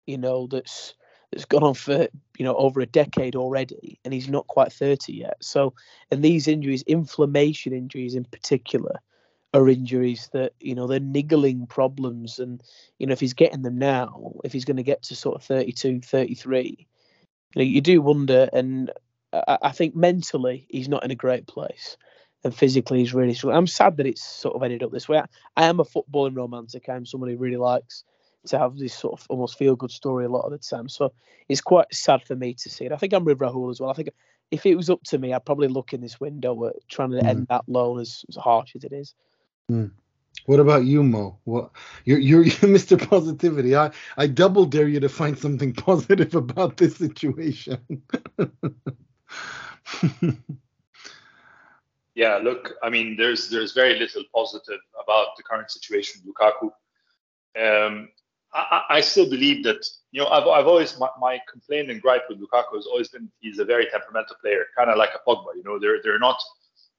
you 0.07 0.19
know, 0.19 0.47
that's 0.47 0.95
that's 1.33 1.45
gone 1.45 1.63
on 1.63 1.75
for 1.75 2.09
you 2.39 2.45
know 2.45 2.55
over 2.57 2.81
a 2.81 2.87
decade 2.87 3.37
already, 3.37 3.99
and 4.05 4.15
he's 4.15 4.29
not 4.29 4.47
quite 4.47 4.73
30 4.73 5.13
yet. 5.13 5.37
So, 5.41 5.75
and 6.11 6.23
these 6.23 6.49
injuries, 6.49 6.83
inflammation 6.83 7.73
injuries 7.73 8.15
in 8.15 8.25
particular, 8.25 9.01
are 9.55 9.69
injuries 9.69 10.29
that 10.33 10.53
you 10.61 10.75
know 10.75 10.87
they're 10.87 11.01
niggling 11.01 11.67
problems, 11.67 12.39
and 12.39 12.63
you 12.99 13.07
know 13.07 13.13
if 13.13 13.21
he's 13.21 13.35
getting 13.35 13.63
them 13.63 13.79
now, 13.79 14.33
if 14.45 14.53
he's 14.53 14.65
going 14.65 14.77
to 14.77 14.83
get 14.83 15.03
to 15.05 15.17
sort 15.17 15.37
of 15.37 15.43
32, 15.43 16.01
33, 16.01 16.77
you 16.79 16.87
know, 17.57 17.63
you 17.63 17.81
do 17.81 18.01
wonder. 18.01 18.49
And 18.53 18.91
I, 19.33 19.59
I 19.63 19.73
think 19.73 19.97
mentally 19.97 20.67
he's 20.69 20.89
not 20.89 21.05
in 21.05 21.11
a 21.11 21.17
great 21.17 21.47
place 21.47 21.97
and 22.47 22.55
physically 22.55 23.01
he's 23.01 23.13
really 23.13 23.35
strong. 23.35 23.55
I'm 23.55 23.67
sad 23.67 23.97
that 23.97 24.07
it's 24.07 24.23
sort 24.23 24.55
of 24.55 24.63
ended 24.63 24.85
up 24.85 24.93
this 24.93 25.09
way. 25.09 25.19
I, 25.19 25.27
I 25.57 25.67
am 25.67 25.81
a 25.81 25.85
footballing 25.85 26.37
romantic. 26.37 26.89
I'm 26.89 27.05
someone 27.05 27.29
who 27.29 27.37
really 27.37 27.57
likes 27.57 28.05
to 28.47 28.59
have 28.59 28.79
this 28.79 28.95
sort 28.95 29.21
of 29.21 29.27
almost 29.29 29.59
feel 29.59 29.75
good 29.75 29.91
story 29.91 30.25
a 30.25 30.29
lot 30.29 30.45
of 30.45 30.53
the 30.53 30.59
time. 30.59 30.89
So 30.89 31.13
it's 31.49 31.61
quite 31.61 31.93
sad 31.93 32.23
for 32.23 32.37
me 32.37 32.55
to 32.55 32.71
see 32.71 32.87
it. 32.87 32.93
I 32.93 32.97
think 32.97 33.13
I'm 33.13 33.25
with 33.25 33.41
Rahul 33.41 33.71
as 33.71 33.81
well. 33.81 33.91
I 33.91 33.95
think 33.95 34.11
if 34.53 34.65
it 34.65 34.77
was 34.77 34.89
up 34.89 35.03
to 35.05 35.19
me, 35.19 35.33
I'd 35.33 35.45
probably 35.45 35.67
look 35.67 35.93
in 35.93 36.01
this 36.01 36.21
window 36.21 36.67
at 36.67 36.77
trying 36.89 37.11
to 37.11 37.19
mm. 37.19 37.27
end 37.27 37.49
that 37.49 37.65
loan 37.67 37.99
as, 37.99 38.25
as 38.29 38.37
harsh 38.37 38.77
as 38.77 38.85
it 38.85 38.93
is. 38.93 39.15
Mm. 39.71 39.91
What 40.45 40.61
about 40.61 40.85
you, 40.85 41.03
Mo? 41.03 41.39
What 41.45 41.73
you're, 42.05 42.21
you're 42.21 42.43
you're 42.45 42.53
Mr. 42.53 43.11
Positivity. 43.11 43.75
I 43.75 43.91
I 44.17 44.29
double 44.29 44.67
dare 44.67 44.87
you 44.87 45.01
to 45.01 45.09
find 45.09 45.37
something 45.37 45.73
positive 45.73 46.37
about 46.37 46.77
this 46.77 46.97
situation. 46.97 47.81
Yeah, 52.17 52.39
look, 52.39 52.73
I 52.83 52.89
mean, 52.89 53.15
there's 53.15 53.51
there's 53.51 53.73
very 53.73 53.99
little 53.99 54.25
positive 54.35 54.81
about 55.01 55.37
the 55.37 55.43
current 55.43 55.71
situation 55.71 56.23
with 56.25 56.35
Lukaku. 56.35 56.73
Um, 57.63 58.09
I, 58.55 58.83
I, 58.89 59.01
still 59.03 59.29
believe 59.29 59.63
that 59.65 59.85
you 60.13 60.23
know 60.23 60.29
I've 60.29 60.47
I've 60.47 60.67
always 60.67 60.99
my, 60.99 61.11
my 61.21 61.39
complaint 61.51 61.91
and 61.91 62.01
gripe 62.01 62.23
with 62.31 62.41
Lukaku 62.41 62.77
has 62.77 62.87
always 62.87 63.09
been 63.09 63.31
he's 63.41 63.59
a 63.59 63.67
very 63.67 63.87
temperamental 63.91 64.37
player, 64.41 64.65
kind 64.75 64.89
of 64.89 64.97
like 64.97 65.11
a 65.15 65.29
Pogba. 65.29 65.57
You 65.57 65.63
know, 65.63 65.79
they're 65.79 66.01
they're 66.03 66.19
not 66.19 66.43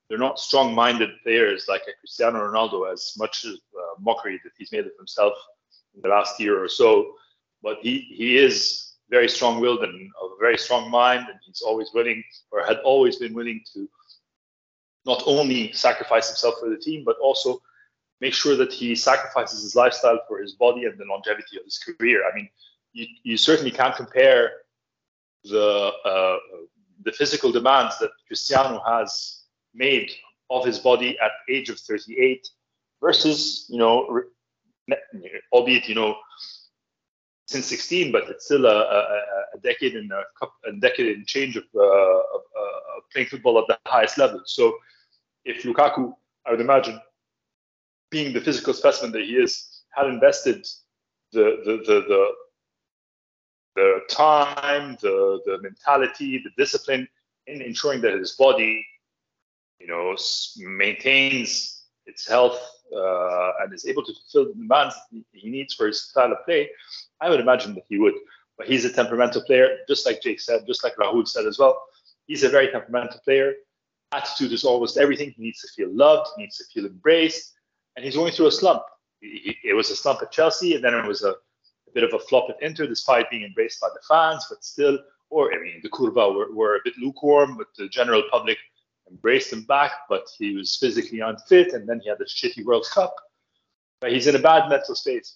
they're 0.07 0.19
not 0.19 0.37
strong-minded 0.39 1.09
players 1.23 1.65
like 1.67 1.81
a 1.81 1.97
Cristiano 1.99 2.39
Ronaldo, 2.39 2.93
as 2.93 3.13
much 3.17 3.43
as 3.43 3.53
uh, 3.53 3.99
mockery 3.99 4.39
that 4.43 4.51
he's 4.55 4.71
made 4.71 4.85
of 4.85 4.91
himself 4.99 5.33
in 5.95 6.01
the 6.01 6.09
last 6.09 6.39
year 6.39 6.63
or 6.63 6.69
so. 6.69 7.13
But 7.63 7.79
he 7.81 8.01
he 8.01 8.37
is 8.37 8.93
very 9.09 9.29
strong-willed 9.29 9.83
and 9.83 10.11
of 10.21 10.31
a 10.33 10.39
very 10.39 10.59
strong 10.59 10.91
mind, 10.91 11.25
and 11.27 11.39
he's 11.43 11.61
always 11.61 11.89
willing 11.91 12.23
or 12.51 12.63
had 12.63 12.77
always 12.83 13.15
been 13.15 13.33
willing 13.33 13.63
to 13.73 13.89
not 15.07 15.23
only 15.25 15.71
sacrifice 15.71 16.27
himself 16.27 16.55
for 16.59 16.69
the 16.69 16.77
team, 16.77 17.03
but 17.05 17.17
also 17.19 17.61
make 18.21 18.33
sure 18.33 18.55
that 18.55 18.73
he 18.73 18.95
sacrifices 18.95 19.61
his 19.61 19.75
lifestyle 19.75 20.19
for 20.27 20.39
his 20.39 20.53
body 20.53 20.85
and 20.85 20.97
the 20.99 21.05
longevity 21.05 21.57
of 21.57 21.63
his 21.63 21.79
career. 21.79 22.23
I 22.29 22.35
mean, 22.35 22.49
you, 22.93 23.07
you 23.23 23.37
certainly 23.37 23.71
can't 23.71 23.95
compare 23.95 24.51
the 25.43 25.91
uh, 26.03 26.37
the 27.03 27.11
physical 27.11 27.51
demands 27.51 27.97
that 27.99 28.11
Cristiano 28.27 28.81
has 28.85 29.43
made 29.73 30.11
of 30.49 30.65
his 30.65 30.79
body 30.79 31.17
at 31.19 31.31
age 31.49 31.69
of 31.69 31.79
38 31.79 32.47
versus, 33.01 33.65
you 33.69 33.77
know, 33.77 34.23
albeit, 35.53 35.87
you 35.87 35.95
know, 35.95 36.17
since 37.45 37.65
16, 37.67 38.11
but 38.11 38.23
it's 38.29 38.45
still 38.45 38.65
a, 38.65 38.77
a, 38.77 39.21
a 39.55 39.59
decade 39.61 39.95
and 39.95 40.11
a, 40.11 40.23
a, 40.67 40.73
decade 40.79 41.15
and 41.15 41.25
change 41.25 41.55
of, 41.55 41.63
uh, 41.75 41.79
of, 41.79 42.41
uh, 42.59 42.99
playing 43.13 43.27
football 43.27 43.59
at 43.59 43.67
the 43.67 43.77
highest 43.85 44.17
level. 44.17 44.41
So 44.45 44.77
if 45.47 45.63
Lukaku, 45.63 46.13
I 46.45 46.51
would 46.51 46.61
imagine, 46.61 46.99
being 48.11 48.33
the 48.33 48.41
physical 48.41 48.73
specimen 48.73 49.11
that 49.13 49.23
he 49.23 49.33
is, 49.35 49.81
had 49.95 50.07
invested 50.07 50.65
the 51.31 51.61
the 51.65 51.73
the 51.87 51.97
the, 52.11 52.31
the 53.75 54.01
time, 54.09 54.97
the 55.01 55.39
the 55.45 55.57
mentality, 55.61 56.43
the 56.43 56.51
discipline 56.61 57.07
in 57.47 57.61
ensuring 57.61 58.01
that 58.01 58.13
his 58.13 58.33
body, 58.33 58.85
you 59.79 59.87
know, 59.87 60.15
maintains 60.57 61.83
its 62.05 62.27
health 62.27 62.59
uh, 62.95 63.51
and 63.61 63.73
is 63.73 63.85
able 63.85 64.03
to 64.03 64.13
fulfill 64.13 64.53
the 64.53 64.59
demands 64.59 64.95
he 65.31 65.49
needs 65.49 65.73
for 65.73 65.87
his 65.87 66.01
style 66.01 66.31
of 66.31 66.43
play, 66.45 66.69
I 67.21 67.29
would 67.29 67.39
imagine 67.39 67.73
that 67.75 67.83
he 67.89 67.97
would. 67.97 68.13
But 68.57 68.67
he's 68.67 68.85
a 68.85 68.91
temperamental 68.91 69.43
player, 69.43 69.77
just 69.87 70.05
like 70.05 70.21
Jake 70.21 70.39
said, 70.39 70.65
just 70.65 70.83
like 70.83 70.95
Rahul 70.95 71.27
said 71.27 71.45
as 71.45 71.59
well. 71.59 71.81
He's 72.25 72.43
a 72.43 72.49
very 72.49 72.69
temperamental 72.69 73.19
player. 73.23 73.53
Attitude 74.11 74.53
is 74.53 74.63
almost 74.63 74.97
everything. 74.97 75.33
He 75.35 75.43
needs 75.43 75.61
to 75.61 75.67
feel 75.75 75.93
loved, 75.93 76.29
he 76.35 76.43
needs 76.43 76.57
to 76.57 76.63
feel 76.73 76.85
embraced, 76.85 77.53
and 77.95 78.05
he's 78.05 78.15
going 78.15 78.31
through 78.31 78.47
a 78.47 78.51
slump. 78.51 78.83
It 79.21 79.75
was 79.75 79.89
a 79.89 79.95
slump 79.95 80.21
at 80.21 80.31
Chelsea, 80.31 80.75
and 80.75 80.83
then 80.83 80.93
it 80.93 81.05
was 81.05 81.23
a, 81.23 81.31
a 81.31 81.91
bit 81.93 82.03
of 82.03 82.13
a 82.13 82.19
flop 82.19 82.49
at 82.49 82.61
Inter, 82.61 82.85
despite 82.85 83.29
being 83.29 83.43
embraced 83.43 83.81
by 83.81 83.89
the 83.89 83.99
fans. 84.07 84.45
But 84.49 84.63
still, 84.63 84.99
or 85.29 85.53
I 85.53 85.61
mean, 85.61 85.81
the 85.83 85.89
Curva 85.89 86.33
were, 86.33 86.53
were 86.53 86.75
a 86.75 86.81
bit 86.83 86.93
lukewarm, 86.97 87.57
but 87.57 87.67
the 87.77 87.89
general 87.89 88.23
public 88.31 88.57
embraced 89.09 89.51
him 89.51 89.63
back. 89.63 89.91
But 90.07 90.27
he 90.37 90.55
was 90.55 90.77
physically 90.77 91.19
unfit, 91.19 91.73
and 91.73 91.89
then 91.89 91.99
he 91.99 92.09
had 92.09 92.21
a 92.21 92.25
shitty 92.25 92.63
World 92.63 92.85
Cup. 92.93 93.13
But 93.99 94.11
he's 94.11 94.27
in 94.27 94.35
a 94.35 94.39
bad 94.39 94.69
mental 94.69 94.95
state, 94.95 95.27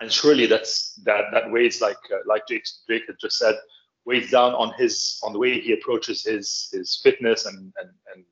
and 0.00 0.10
surely 0.10 0.46
that's 0.46 0.94
that 1.04 1.24
that 1.32 1.50
weighs 1.50 1.80
like 1.80 1.98
uh, 2.14 2.18
like 2.24 2.46
Jake, 2.48 2.64
Jake 2.88 3.06
had 3.08 3.16
just 3.20 3.36
said 3.36 3.56
weighs 4.06 4.30
down 4.30 4.54
on 4.54 4.72
his 4.74 5.20
on 5.22 5.32
the 5.32 5.38
way 5.38 5.60
he 5.60 5.72
approaches 5.72 6.24
his 6.24 6.70
his 6.72 6.98
fitness 7.02 7.44
and 7.44 7.72
and 7.78 7.90
and 8.14 8.24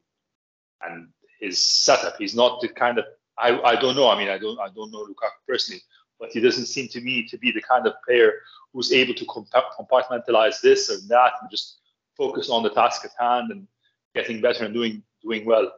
and 0.87 1.09
his 1.41 1.63
setup. 1.63 2.17
He's 2.17 2.35
not 2.35 2.61
the 2.61 2.69
kind 2.69 2.99
of 2.99 3.05
I, 3.37 3.61
I 3.61 3.77
don't 3.77 3.97
know. 3.97 4.09
I 4.09 4.17
mean, 4.17 4.29
I 4.29 4.39
don't 4.39 4.59
I 4.61 4.69
don't 4.75 4.91
know 4.91 5.05
Lukaku 5.05 5.43
personally, 5.47 5.83
but 6.19 6.31
he 6.31 6.41
doesn't 6.41 6.67
seem 6.67 6.89
to 6.89 7.01
me 7.01 7.27
to 7.29 7.37
be 7.37 7.51
the 7.51 7.61
kind 7.61 7.87
of 7.87 7.95
player 8.07 8.33
who's 8.73 8.93
able 8.93 9.15
to 9.15 9.27
compartmentalize 9.27 10.61
this 10.61 10.91
or 10.91 10.97
that 11.09 11.33
and 11.41 11.51
just 11.51 11.81
focus 12.17 12.49
on 12.49 12.63
the 12.63 12.71
task 12.71 13.05
at 13.05 13.11
hand 13.19 13.51
and 13.51 13.67
getting 14.15 14.41
better 14.41 14.65
and 14.65 14.73
doing 14.73 15.03
doing 15.23 15.45
well. 15.45 15.71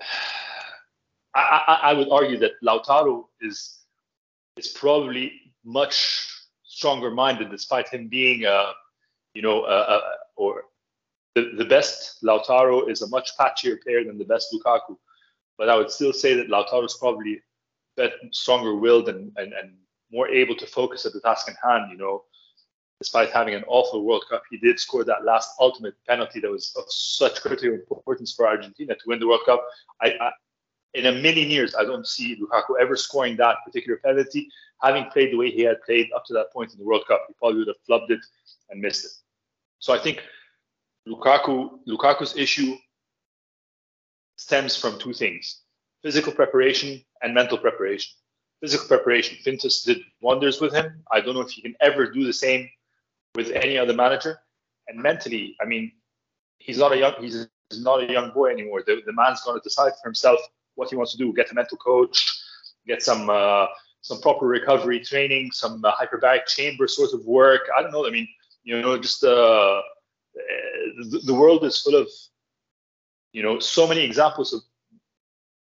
I, 1.34 1.64
I, 1.66 1.90
I 1.90 1.92
would 1.92 2.08
argue 2.08 2.38
that 2.38 2.52
Lautaro 2.64 3.24
is 3.42 3.80
is 4.56 4.68
probably 4.68 5.32
much 5.64 6.35
stronger 6.76 7.10
minded, 7.10 7.50
despite 7.50 7.88
him 7.88 8.08
being 8.08 8.44
a 8.44 8.72
you 9.34 9.42
know 9.42 9.64
a, 9.64 9.78
a, 9.94 10.00
or 10.36 10.64
the, 11.34 11.52
the 11.58 11.64
best 11.64 12.22
Lautaro 12.22 12.90
is 12.90 13.02
a 13.02 13.08
much 13.08 13.30
patchier 13.38 13.76
player 13.82 14.04
than 14.04 14.18
the 14.18 14.24
best 14.24 14.54
Lukaku 14.54 14.96
but 15.58 15.68
I 15.68 15.76
would 15.76 15.90
still 15.90 16.12
say 16.12 16.34
that 16.34 16.48
Lautaro 16.48 16.84
is 16.84 16.96
probably 16.98 17.40
better, 17.96 18.14
stronger 18.32 18.76
willed 18.76 19.08
and, 19.08 19.32
and, 19.36 19.52
and 19.52 19.72
more 20.12 20.28
able 20.28 20.54
to 20.56 20.66
focus 20.66 21.06
at 21.06 21.12
the 21.12 21.20
task 21.20 21.48
in 21.48 21.54
hand. 21.62 21.90
You 21.90 21.98
know, 21.98 22.24
despite 23.00 23.30
having 23.30 23.54
an 23.54 23.64
awful 23.66 24.04
World 24.04 24.24
Cup, 24.30 24.42
he 24.50 24.58
did 24.58 24.78
score 24.78 25.04
that 25.04 25.24
last 25.24 25.50
ultimate 25.58 25.94
penalty 26.06 26.40
that 26.40 26.50
was 26.50 26.74
of 26.76 26.84
such 26.88 27.40
critical 27.40 27.74
importance 27.74 28.34
for 28.34 28.46
Argentina 28.46 28.94
to 28.94 29.00
win 29.06 29.18
the 29.18 29.28
World 29.28 29.42
Cup. 29.46 29.64
I, 30.02 30.14
I 30.20 30.30
in 30.94 31.06
a 31.06 31.12
million 31.12 31.50
years, 31.50 31.74
I 31.74 31.84
don't 31.84 32.06
see 32.06 32.40
Lukaku 32.40 32.80
ever 32.80 32.96
scoring 32.96 33.36
that 33.36 33.56
particular 33.66 33.98
penalty. 34.02 34.48
Having 34.82 35.06
played 35.06 35.32
the 35.32 35.36
way 35.36 35.50
he 35.50 35.62
had 35.62 35.82
played 35.82 36.08
up 36.14 36.24
to 36.26 36.34
that 36.34 36.52
point 36.52 36.72
in 36.72 36.78
the 36.78 36.84
World 36.84 37.04
Cup, 37.08 37.24
he 37.28 37.34
probably 37.38 37.60
would 37.60 37.68
have 37.68 37.76
flubbed 37.88 38.10
it 38.10 38.20
and 38.70 38.80
missed 38.80 39.04
it. 39.04 39.10
So 39.78 39.94
I 39.94 39.98
think 39.98 40.22
Lukaku 41.08 41.78
Lukaku's 41.86 42.36
issue 42.36 42.76
stems 44.36 44.76
from 44.76 44.98
two 44.98 45.12
things 45.12 45.62
physical 46.02 46.32
preparation 46.32 47.02
and 47.22 47.34
mental 47.34 47.58
preparation. 47.58 48.12
Physical 48.60 48.86
preparation, 48.86 49.36
Pintus 49.44 49.82
did 49.82 49.98
wonders 50.20 50.60
with 50.60 50.72
him. 50.72 51.02
I 51.12 51.20
don't 51.20 51.34
know 51.34 51.40
if 51.40 51.50
he 51.50 51.62
can 51.62 51.74
ever 51.80 52.10
do 52.10 52.24
the 52.24 52.32
same 52.32 52.68
with 53.34 53.50
any 53.50 53.76
other 53.76 53.92
manager. 53.92 54.38
And 54.88 55.02
mentally, 55.02 55.56
I 55.60 55.64
mean, 55.64 55.92
he's 56.58 56.78
not 56.78 56.92
a 56.92 56.98
young 56.98 57.14
he's 57.20 57.48
not 57.78 58.02
a 58.02 58.12
young 58.12 58.30
boy 58.32 58.50
anymore. 58.50 58.82
The, 58.86 59.02
the 59.04 59.12
man's 59.12 59.42
going 59.42 59.58
to 59.58 59.62
decide 59.62 59.92
for 60.00 60.08
himself 60.08 60.40
what 60.74 60.90
he 60.90 60.96
wants 60.96 61.12
to 61.12 61.18
do. 61.18 61.32
Get 61.32 61.50
a 61.50 61.54
mental 61.54 61.76
coach, 61.78 62.40
get 62.86 63.02
some 63.02 63.28
uh, 63.28 63.66
some 64.06 64.20
proper 64.20 64.46
recovery 64.46 65.00
training, 65.00 65.50
some 65.52 65.84
uh, 65.84 65.92
hyperbaric 65.94 66.46
chamber 66.46 66.86
sort 66.88 67.12
of 67.12 67.24
work. 67.24 67.62
I 67.76 67.82
don't 67.82 67.92
know. 67.92 68.06
I 68.06 68.10
mean, 68.10 68.28
you 68.64 68.80
know, 68.80 68.96
just 68.98 69.24
uh, 69.24 69.80
the, 70.34 71.20
the 71.24 71.34
world 71.34 71.64
is 71.64 71.80
full 71.82 71.96
of 71.96 72.08
you 73.36 73.42
know, 73.42 73.58
so 73.58 73.86
many 73.86 74.00
examples 74.00 74.54
of 74.54 74.62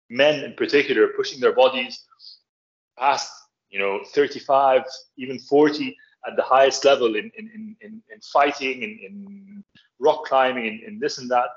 men 0.08 0.42
in 0.42 0.54
particular 0.54 1.08
pushing 1.08 1.38
their 1.38 1.52
bodies 1.52 2.06
past, 2.98 3.30
you 3.68 3.78
know, 3.78 4.00
35, 4.14 4.84
even 5.18 5.38
40 5.38 5.94
at 6.26 6.34
the 6.34 6.42
highest 6.42 6.86
level 6.86 7.14
in, 7.14 7.30
in, 7.36 7.50
in, 7.54 7.76
in, 7.82 8.02
in 8.10 8.20
fighting, 8.22 8.82
in, 8.82 8.98
in 9.06 9.64
rock 9.98 10.24
climbing, 10.24 10.64
in, 10.64 10.80
in 10.86 10.98
this 10.98 11.18
and 11.18 11.30
that. 11.30 11.50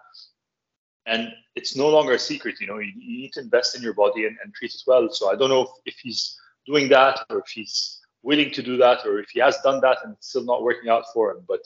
And 1.05 1.31
it's 1.55 1.77
no 1.77 1.87
longer 1.87 2.11
a 2.11 2.19
secret, 2.19 2.55
you 2.59 2.67
know, 2.67 2.79
you, 2.79 2.91
you 2.97 3.21
need 3.21 3.31
to 3.35 3.39
invest 3.39 3.77
in 3.77 3.81
your 3.81 3.93
body 3.93 4.25
and, 4.25 4.35
and 4.43 4.53
treat 4.53 4.75
it 4.75 4.83
well. 4.85 5.07
So 5.13 5.31
I 5.31 5.37
don't 5.37 5.49
know 5.49 5.61
if, 5.61 5.69
if 5.85 5.95
he's 5.99 6.37
doing 6.65 6.89
that 6.89 7.19
or 7.29 7.39
if 7.39 7.47
he's 7.47 7.99
willing 8.23 8.51
to 8.51 8.61
do 8.61 8.77
that 8.77 9.05
or 9.05 9.19
if 9.19 9.29
he 9.29 9.39
has 9.39 9.57
done 9.63 9.81
that 9.81 9.97
and 10.03 10.13
it's 10.13 10.29
still 10.29 10.45
not 10.45 10.63
working 10.63 10.89
out 10.89 11.05
for 11.13 11.31
him. 11.31 11.43
But 11.47 11.61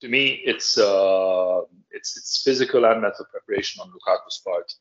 to 0.00 0.08
me, 0.08 0.40
it's 0.44 0.78
uh, 0.78 1.60
it's 1.90 2.16
it's 2.16 2.42
physical 2.42 2.84
and 2.86 3.02
mental 3.02 3.26
preparation 3.30 3.82
on 3.82 3.88
Lukaku's 3.90 4.42
part. 4.44 4.72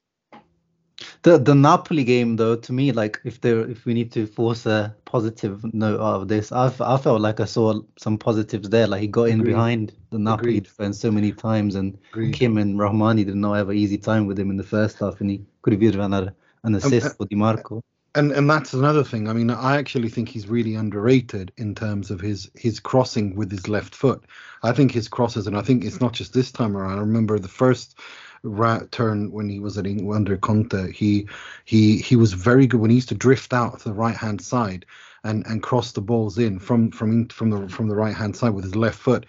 The 1.22 1.38
the 1.38 1.56
Napoli 1.56 2.04
game 2.04 2.38
though, 2.38 2.56
to 2.56 2.74
me, 2.74 2.92
like 2.92 3.20
if 3.26 3.42
there 3.42 3.70
if 3.70 3.86
we 3.86 3.94
need 3.94 4.12
to 4.14 4.26
force 4.26 4.66
a 4.66 4.96
positive 5.06 5.62
note 5.74 6.00
out 6.00 6.22
of 6.22 6.28
this, 6.28 6.52
I 6.52 6.68
I 6.80 6.98
felt 6.98 7.22
like 7.22 7.40
I 7.42 7.46
saw 7.46 7.82
some 7.98 8.18
positives 8.18 8.70
there. 8.70 8.88
Like 8.88 9.02
he 9.02 9.08
got 9.08 9.30
in 9.30 9.44
behind 9.44 9.94
the 10.12 10.20
Napoli 10.20 10.52
Agreed. 10.52 10.64
defense 10.64 11.00
so 11.00 11.12
many 11.12 11.34
times, 11.34 11.76
and 11.76 11.98
Agreed. 12.12 12.34
Kim 12.34 12.58
and 12.58 12.80
Rahmani 12.80 13.26
did 13.26 13.36
not 13.36 13.56
have 13.56 13.70
an 13.70 13.78
easy 13.78 13.98
time 13.98 14.26
with 14.26 14.40
him 14.40 14.50
in 14.50 14.58
the 14.58 14.64
first 14.64 15.00
half, 15.00 15.20
and 15.20 15.30
he 15.30 15.42
could 15.62 15.74
have 15.74 15.82
given 15.82 16.14
an, 16.14 16.32
an 16.64 16.76
assist 16.76 17.08
um, 17.08 17.14
for 17.18 17.26
Di 17.26 17.36
Marco 17.36 17.84
and 18.16 18.32
and 18.32 18.50
that's 18.50 18.74
another 18.74 19.04
thing. 19.04 19.28
I 19.28 19.34
mean, 19.34 19.50
I 19.50 19.78
actually 19.78 20.10
think 20.10 20.30
he's 20.30 20.48
really 20.48 20.76
underrated 20.76 21.52
in 21.58 21.76
terms 21.76 22.12
of 22.12 22.20
his 22.20 22.50
his 22.56 22.80
crossing 22.80 23.36
with 23.36 23.52
his 23.52 23.68
left 23.68 23.96
foot. 23.96 24.24
I 24.64 24.72
think 24.72 24.92
his 24.92 25.08
crosses, 25.08 25.48
and 25.48 25.58
I 25.58 25.62
think 25.62 25.84
it's 25.84 26.02
not 26.02 26.14
just 26.14 26.34
this 26.34 26.52
time 26.52 26.76
around. 26.76 26.98
I 26.98 27.02
remember 27.02 27.38
the 27.38 27.48
first 27.48 27.98
rat 28.44 28.92
turn 28.92 29.32
when 29.32 29.50
he 29.50 29.60
was 29.60 29.78
at 29.78 29.86
under 29.86 30.38
Conte. 30.38 30.92
He 30.92 31.28
he 31.66 31.98
he 31.98 32.16
was 32.16 32.34
very 32.34 32.68
good 32.68 32.80
when 32.80 32.90
he 32.90 32.96
used 32.98 33.10
to 33.10 33.16
drift 33.16 33.54
out 33.54 33.80
to 33.80 33.90
the 33.90 33.94
right 33.94 34.16
hand 34.16 34.42
side 34.42 34.86
and 35.24 35.46
and 35.48 35.62
cross 35.62 35.92
the 35.92 36.02
balls 36.02 36.38
in 36.38 36.60
from 36.60 36.92
from 36.92 37.28
from 37.28 37.50
the 37.50 37.70
from 37.70 37.88
the 37.88 37.96
right 37.96 38.16
hand 38.16 38.36
side 38.36 38.54
with 38.54 38.64
his 38.64 38.76
left 38.76 38.98
foot 38.98 39.26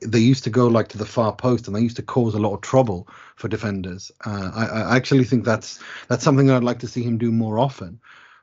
they 0.00 0.18
used 0.18 0.44
to 0.44 0.50
go 0.50 0.66
like 0.66 0.88
to 0.88 0.98
the 0.98 1.06
far 1.06 1.34
post 1.34 1.66
and 1.66 1.76
they 1.76 1.80
used 1.80 1.96
to 1.96 2.02
cause 2.02 2.34
a 2.34 2.38
lot 2.38 2.54
of 2.54 2.60
trouble 2.60 3.08
for 3.36 3.48
defenders. 3.48 4.12
Uh, 4.24 4.50
I, 4.54 4.66
I, 4.66 4.96
actually 4.96 5.24
think 5.24 5.44
that's 5.44 5.80
that's 6.08 6.24
something 6.24 6.50
I'd 6.50 6.64
like 6.64 6.80
to 6.80 6.88
see 6.88 7.02
him 7.02 7.18
do 7.18 7.32
more 7.32 7.58
often. 7.58 8.00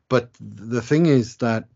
But 0.10 0.30
the 0.40 0.82
thing 0.82 1.06
is 1.06 1.38
that 1.38 1.68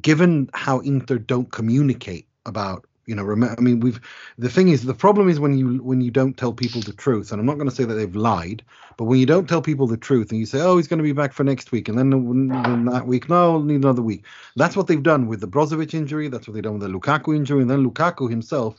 given 0.00 0.48
how 0.54 0.80
Inter 0.80 1.18
don't 1.18 1.50
communicate 1.50 2.26
about 2.46 2.86
you 3.12 3.16
know 3.16 3.22
remember, 3.22 3.54
i 3.58 3.60
mean 3.60 3.78
we've 3.80 4.00
the 4.38 4.48
thing 4.48 4.68
is 4.68 4.84
the 4.84 4.94
problem 4.94 5.28
is 5.28 5.38
when 5.38 5.58
you 5.58 5.82
when 5.82 6.00
you 6.00 6.10
don't 6.10 6.38
tell 6.38 6.50
people 6.50 6.80
the 6.80 6.94
truth 6.94 7.30
and 7.30 7.38
i'm 7.38 7.44
not 7.44 7.58
going 7.58 7.68
to 7.68 7.74
say 7.74 7.84
that 7.84 7.92
they've 7.92 8.16
lied 8.16 8.64
but 8.96 9.04
when 9.04 9.20
you 9.20 9.26
don't 9.26 9.50
tell 9.50 9.60
people 9.60 9.86
the 9.86 9.98
truth 9.98 10.30
and 10.30 10.40
you 10.40 10.46
say 10.46 10.62
oh 10.62 10.78
he's 10.78 10.88
going 10.88 10.96
to 10.96 11.02
be 11.02 11.12
back 11.12 11.34
for 11.34 11.44
next 11.44 11.72
week 11.72 11.90
and 11.90 11.98
then, 11.98 12.08
then 12.62 12.86
that 12.86 13.06
week 13.06 13.28
no 13.28 13.52
we'll 13.52 13.62
need 13.64 13.74
another 13.74 14.00
week 14.00 14.24
that's 14.56 14.78
what 14.78 14.86
they've 14.86 15.02
done 15.02 15.26
with 15.26 15.42
the 15.42 15.46
brozovic 15.46 15.92
injury 15.92 16.28
that's 16.28 16.48
what 16.48 16.54
they've 16.54 16.62
done 16.62 16.78
with 16.78 16.90
the 16.90 16.98
lukaku 16.98 17.36
injury 17.36 17.60
and 17.60 17.68
then 17.68 17.86
lukaku 17.86 18.30
himself 18.30 18.78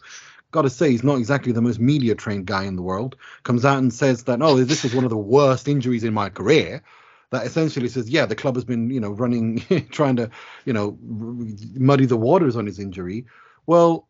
got 0.50 0.64
to 0.64 0.70
say 0.70 0.90
he's 0.90 1.04
not 1.04 1.20
exactly 1.20 1.52
the 1.52 1.62
most 1.62 1.80
media 1.80 2.16
trained 2.16 2.48
guy 2.48 2.64
in 2.64 2.76
the 2.76 2.82
world 2.82 3.16
comes 3.44 3.64
out 3.64 3.78
and 3.78 3.94
says 3.94 4.24
that 4.24 4.42
oh 4.42 4.56
this 4.64 4.84
is 4.84 4.96
one 4.96 5.04
of 5.04 5.12
the 5.12 5.18
worst 5.18 5.68
injuries 5.68 6.04
in 6.04 6.12
my 6.12 6.28
career 6.28 6.82
that 7.30 7.48
essentially 7.48 7.90
says, 7.90 8.08
yeah, 8.08 8.28
the 8.28 8.36
club 8.36 8.54
has 8.54 8.64
been, 8.64 8.92
you 8.92 9.00
know, 9.00 9.10
running, 9.10 9.58
trying 9.90 10.18
to, 10.18 10.30
you 10.66 10.72
know, 10.72 10.96
muddy 11.02 12.06
the 12.06 12.16
waters 12.16 12.56
on 12.56 12.68
his 12.68 12.78
injury. 12.78 13.26
Well, 13.66 14.08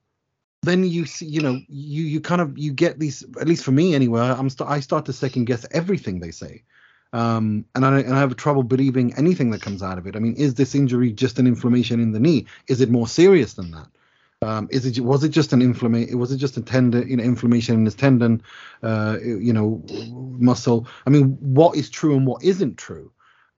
then 0.64 0.84
you 0.86 1.06
see, 1.06 1.26
you 1.26 1.42
know, 1.42 1.60
you 1.68 2.04
you 2.04 2.22
kind 2.22 2.42
of 2.42 2.58
you 2.58 2.74
get 2.74 3.00
these. 3.00 3.24
At 3.40 3.48
least 3.48 3.64
for 3.64 3.72
me, 3.72 3.94
anyway, 3.94 4.22
I'm 4.22 4.50
st- 4.50 4.70
I 4.70 4.80
start 4.80 5.06
to 5.06 5.14
second 5.14 5.46
guess 5.46 5.66
everything 5.72 6.20
they 6.20 6.32
say, 6.32 6.64
um, 7.12 7.66
and 7.76 7.86
I 7.86 8.00
and 8.00 8.14
I 8.14 8.20
have 8.20 8.36
trouble 8.36 8.64
believing 8.64 9.14
anything 9.16 9.52
that 9.52 9.62
comes 9.62 9.84
out 9.84 9.98
of 9.98 10.08
it. 10.08 10.16
I 10.16 10.20
mean, 10.20 10.36
is 10.36 10.56
this 10.56 10.74
injury 10.74 11.12
just 11.12 11.38
an 11.40 11.48
inflammation 11.48 12.00
in 12.00 12.14
the 12.14 12.20
knee? 12.20 12.46
Is 12.68 12.82
it 12.82 12.90
more 12.90 13.08
serious 13.08 13.54
than 13.54 13.72
that? 13.72 13.88
Um, 14.42 14.68
is 14.72 14.86
it 14.86 15.00
was 15.00 15.24
it 15.24 15.30
just 15.30 15.54
an 15.54 15.62
inflammation? 15.62 16.18
Was 16.18 16.32
it 16.32 16.38
just 16.38 16.58
a 16.58 16.62
tendon, 16.62 17.08
you 17.10 17.18
know, 17.18 17.24
inflammation 17.24 17.76
in 17.76 17.86
his 17.86 17.96
tendon, 17.96 18.42
uh, 18.82 19.18
you 19.22 19.54
know, 19.54 19.82
muscle? 20.40 20.88
I 21.06 21.10
mean, 21.10 21.38
what 21.40 21.76
is 21.76 21.90
true 21.90 22.16
and 22.16 22.28
what 22.28 22.44
isn't 22.44 22.78
true? 22.78 23.12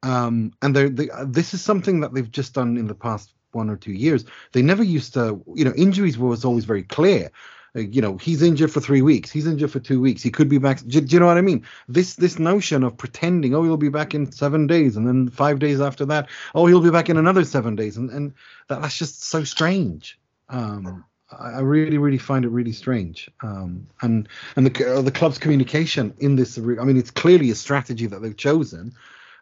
Um, 0.04 0.54
and 0.62 0.76
they, 0.76 1.10
this 1.26 1.56
is 1.56 1.62
something 1.62 2.02
that 2.02 2.14
they've 2.14 2.30
just 2.30 2.54
done 2.54 2.78
in 2.78 2.86
the 2.88 2.94
past 2.94 3.34
one 3.56 3.70
or 3.70 3.78
two 3.78 3.94
years. 3.94 4.26
They 4.52 4.62
never 4.62 4.84
used 4.84 5.14
to, 5.14 5.42
you 5.56 5.66
know, 5.66 5.74
injuries 5.76 6.18
was 6.18 6.46
always 6.46 6.66
very 6.66 6.84
clear. 6.84 7.32
Uh, 7.76 7.82
you 7.82 8.02
know, 8.02 8.18
he's 8.18 8.42
injured 8.42 8.72
for 8.72 8.80
three 8.80 9.02
weeks. 9.02 9.32
He's 9.32 9.48
injured 9.48 9.72
for 9.72 9.80
two 9.80 10.00
weeks. 10.00 10.22
He 10.22 10.32
could 10.32 10.50
be 10.50 10.58
back. 10.58 10.82
Do, 10.86 11.02
do 11.02 11.14
you 11.14 11.20
know 11.20 11.26
what 11.26 11.38
I 11.38 11.42
mean? 11.42 11.66
This 11.88 12.16
this 12.16 12.40
notion 12.40 12.84
of 12.84 12.98
pretending, 12.98 13.54
oh, 13.54 13.64
he'll 13.64 13.78
be 13.78 13.90
back 13.90 14.14
in 14.14 14.32
seven 14.32 14.68
days, 14.68 14.96
and 14.96 15.08
then 15.08 15.30
five 15.30 15.60
days 15.60 15.82
after 15.82 16.06
that, 16.06 16.30
oh, 16.54 16.68
he'll 16.68 16.82
be 16.82 16.92
back 16.92 17.10
in 17.10 17.18
another 17.18 17.44
seven 17.44 17.76
days, 17.76 17.98
and 17.98 18.10
and 18.12 18.34
that, 18.68 18.82
that's 18.82 18.98
just 18.98 19.24
so 19.24 19.44
strange. 19.44 20.20
Um, 20.50 21.04
I, 21.32 21.62
really, 21.62 21.98
really 21.98 22.18
find 22.20 22.46
it 22.46 22.50
really 22.50 22.72
strange. 22.72 23.30
Um, 23.42 23.88
and 24.02 24.30
and 24.56 24.68
the 24.68 24.98
uh, 24.98 25.02
the 25.02 25.12
club's 25.12 25.38
communication 25.38 26.14
in 26.20 26.36
this, 26.36 26.58
I 26.58 26.62
mean, 26.62 26.98
it's 26.98 27.12
clearly 27.12 27.50
a 27.52 27.56
strategy 27.56 28.06
that 28.08 28.22
they've 28.22 28.38
chosen. 28.38 28.94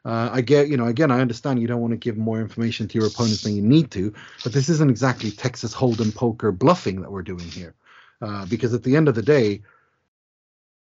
Uh, 0.06 0.30
I 0.34 0.42
get, 0.42 0.68
you 0.68 0.76
know, 0.76 0.88
again, 0.88 1.12
I 1.12 1.22
understand 1.22 1.62
you 1.62 1.68
don't 1.68 1.80
want 1.80 1.92
to 1.92 1.98
give 1.98 2.18
more 2.18 2.42
information 2.42 2.88
to 2.90 2.98
your 2.98 3.08
opponents 3.08 3.44
than 3.44 3.56
you 3.56 3.62
need 3.62 3.90
to, 3.92 4.14
but 4.44 4.52
this 4.52 4.68
isn't 4.68 4.90
exactly 4.90 5.32
Texas 5.32 5.74
Hold'em 5.74 6.14
poker 6.14 6.52
bluffing 6.52 7.02
that 7.02 7.12
we're 7.12 7.22
doing 7.22 7.48
here, 7.48 7.74
uh, 8.22 8.46
because 8.48 8.74
at 8.74 8.84
the 8.84 8.98
end 8.98 9.08
of 9.08 9.16
the 9.16 9.22
day, 9.22 9.62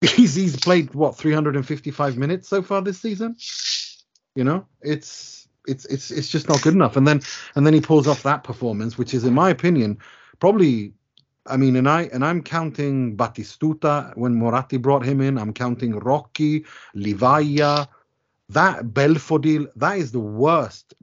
he's 0.00 0.34
he's 0.34 0.56
played 0.56 0.94
what 0.94 1.16
355 1.16 2.16
minutes 2.16 2.48
so 2.48 2.62
far 2.62 2.80
this 2.80 3.00
season. 3.00 3.36
You 4.34 4.44
know, 4.44 4.66
it's 4.80 5.48
it's 5.66 5.84
it's 5.86 6.10
it's 6.10 6.28
just 6.28 6.48
not 6.48 6.62
good 6.62 6.74
enough. 6.74 6.96
And 6.96 7.06
then 7.06 7.20
and 7.54 7.66
then 7.66 7.74
he 7.74 7.80
pulls 7.80 8.06
off 8.06 8.22
that 8.22 8.42
performance, 8.42 8.96
which 8.96 9.12
is, 9.12 9.24
in 9.24 9.34
my 9.34 9.50
opinion, 9.50 9.98
probably 10.40 10.94
I 11.46 11.58
mean, 11.58 11.76
and 11.76 11.88
I 11.88 12.02
and 12.04 12.24
I'm 12.24 12.42
counting 12.42 13.16
Batistuta 13.16 14.16
when 14.16 14.34
Moratti 14.34 14.78
brought 14.78 15.04
him 15.04 15.20
in. 15.20 15.38
I'm 15.38 15.52
counting 15.52 15.92
Rocchi, 15.92 16.64
Livaja, 16.96 17.86
that 18.50 18.84
Belfodil, 18.84 19.68
that 19.76 19.98
is 19.98 20.12
the 20.12 20.20
worst 20.20 20.94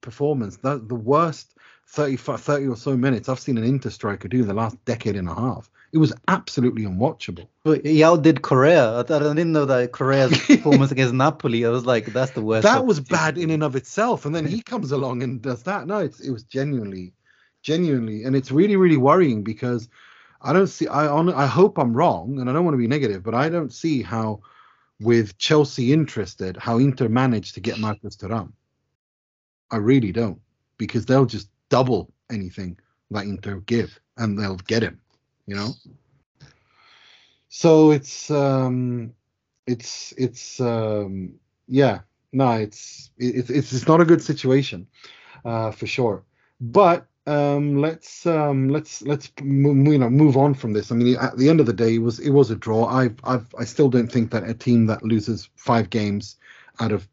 performance. 0.00 0.56
That 0.58 0.88
the 0.88 0.94
worst 0.94 1.54
30, 1.88 2.16
30 2.16 2.66
or 2.66 2.76
so 2.76 2.96
minutes 2.96 3.28
I've 3.28 3.40
seen 3.40 3.58
an 3.58 3.64
Inter 3.64 3.90
striker 3.90 4.28
do 4.28 4.40
in 4.40 4.48
the 4.48 4.54
last 4.54 4.82
decade 4.84 5.16
and 5.16 5.28
a 5.28 5.34
half. 5.34 5.70
It 5.92 5.98
was 5.98 6.12
absolutely 6.26 6.82
unwatchable. 6.82 7.46
But 7.62 7.86
he 7.86 8.02
outdid 8.02 8.42
Correa. 8.42 8.98
I, 8.98 9.02
didn't 9.04 9.52
know 9.52 9.64
that 9.64 9.92
Correa's 9.92 10.36
performance 10.46 10.90
against 10.90 11.14
Napoli. 11.14 11.64
I 11.64 11.68
was 11.68 11.86
like, 11.86 12.06
that's 12.06 12.32
the 12.32 12.42
worst. 12.42 12.64
That 12.64 12.84
was 12.84 12.98
bad 12.98 13.38
in 13.38 13.50
and 13.50 13.62
of 13.62 13.76
itself. 13.76 14.26
And 14.26 14.34
then 14.34 14.44
he 14.44 14.60
comes 14.60 14.90
along 14.90 15.22
and 15.22 15.40
does 15.40 15.62
that. 15.64 15.86
No, 15.86 15.98
it's, 15.98 16.18
it 16.18 16.32
was 16.32 16.42
genuinely, 16.42 17.12
genuinely, 17.62 18.24
and 18.24 18.34
it's 18.34 18.50
really, 18.50 18.74
really 18.74 18.96
worrying 18.96 19.44
because 19.44 19.88
I 20.42 20.52
don't 20.52 20.66
see. 20.66 20.88
I 20.88 21.06
on, 21.06 21.32
I 21.32 21.46
hope 21.46 21.78
I'm 21.78 21.96
wrong, 21.96 22.40
and 22.40 22.50
I 22.50 22.52
don't 22.52 22.64
want 22.64 22.74
to 22.74 22.78
be 22.78 22.88
negative, 22.88 23.22
but 23.22 23.34
I 23.34 23.48
don't 23.48 23.72
see 23.72 24.02
how 24.02 24.40
with 25.00 25.36
Chelsea 25.38 25.92
interested, 25.92 26.56
how 26.56 26.78
Inter 26.78 27.08
managed 27.08 27.54
to 27.54 27.60
get 27.60 27.78
Marcus 27.78 28.16
Thuram. 28.16 28.52
I 29.70 29.76
really 29.76 30.12
don't, 30.12 30.40
because 30.78 31.06
they'll 31.06 31.26
just 31.26 31.48
double 31.68 32.12
anything 32.30 32.78
that 33.10 33.24
Inter 33.24 33.56
give, 33.60 33.98
and 34.16 34.38
they'll 34.38 34.56
get 34.56 34.82
him. 34.82 35.00
You 35.46 35.56
know. 35.56 35.70
So 37.48 37.90
it's 37.90 38.30
um, 38.30 39.12
it's 39.66 40.12
it's 40.16 40.60
um, 40.60 41.34
yeah, 41.68 42.00
no, 42.32 42.52
it's 42.52 43.10
it's 43.16 43.50
it's 43.50 43.72
it's 43.72 43.88
not 43.88 44.00
a 44.00 44.04
good 44.04 44.22
situation, 44.22 44.86
uh, 45.44 45.70
for 45.70 45.86
sure. 45.86 46.24
But 46.60 47.06
um, 47.26 47.76
let's 47.78 48.26
um, 48.26 48.68
let's 48.68 49.02
let's 49.02 49.30
you 49.38 49.44
know 49.98 50.10
move 50.10 50.36
on 50.36 50.54
from 50.54 50.72
this. 50.72 50.92
I 50.92 50.94
mean, 50.94 51.16
at 51.16 51.36
the 51.38 51.48
end 51.48 51.60
of 51.60 51.66
the 51.66 51.72
day, 51.72 51.94
it 51.94 51.98
was 52.02 52.18
it 52.18 52.30
was 52.30 52.50
a 52.50 52.56
draw. 52.56 52.86
I 52.86 53.10
I've, 53.24 53.46
I 53.58 53.64
still 53.64 53.88
don't 53.88 54.12
think 54.12 54.30
that 54.30 54.48
a 54.48 54.54
team 54.54 54.86
that 54.86 55.02
loses 55.02 55.48
five 55.56 55.90
games 55.90 56.36
out 56.80 56.92
of 56.92 57.08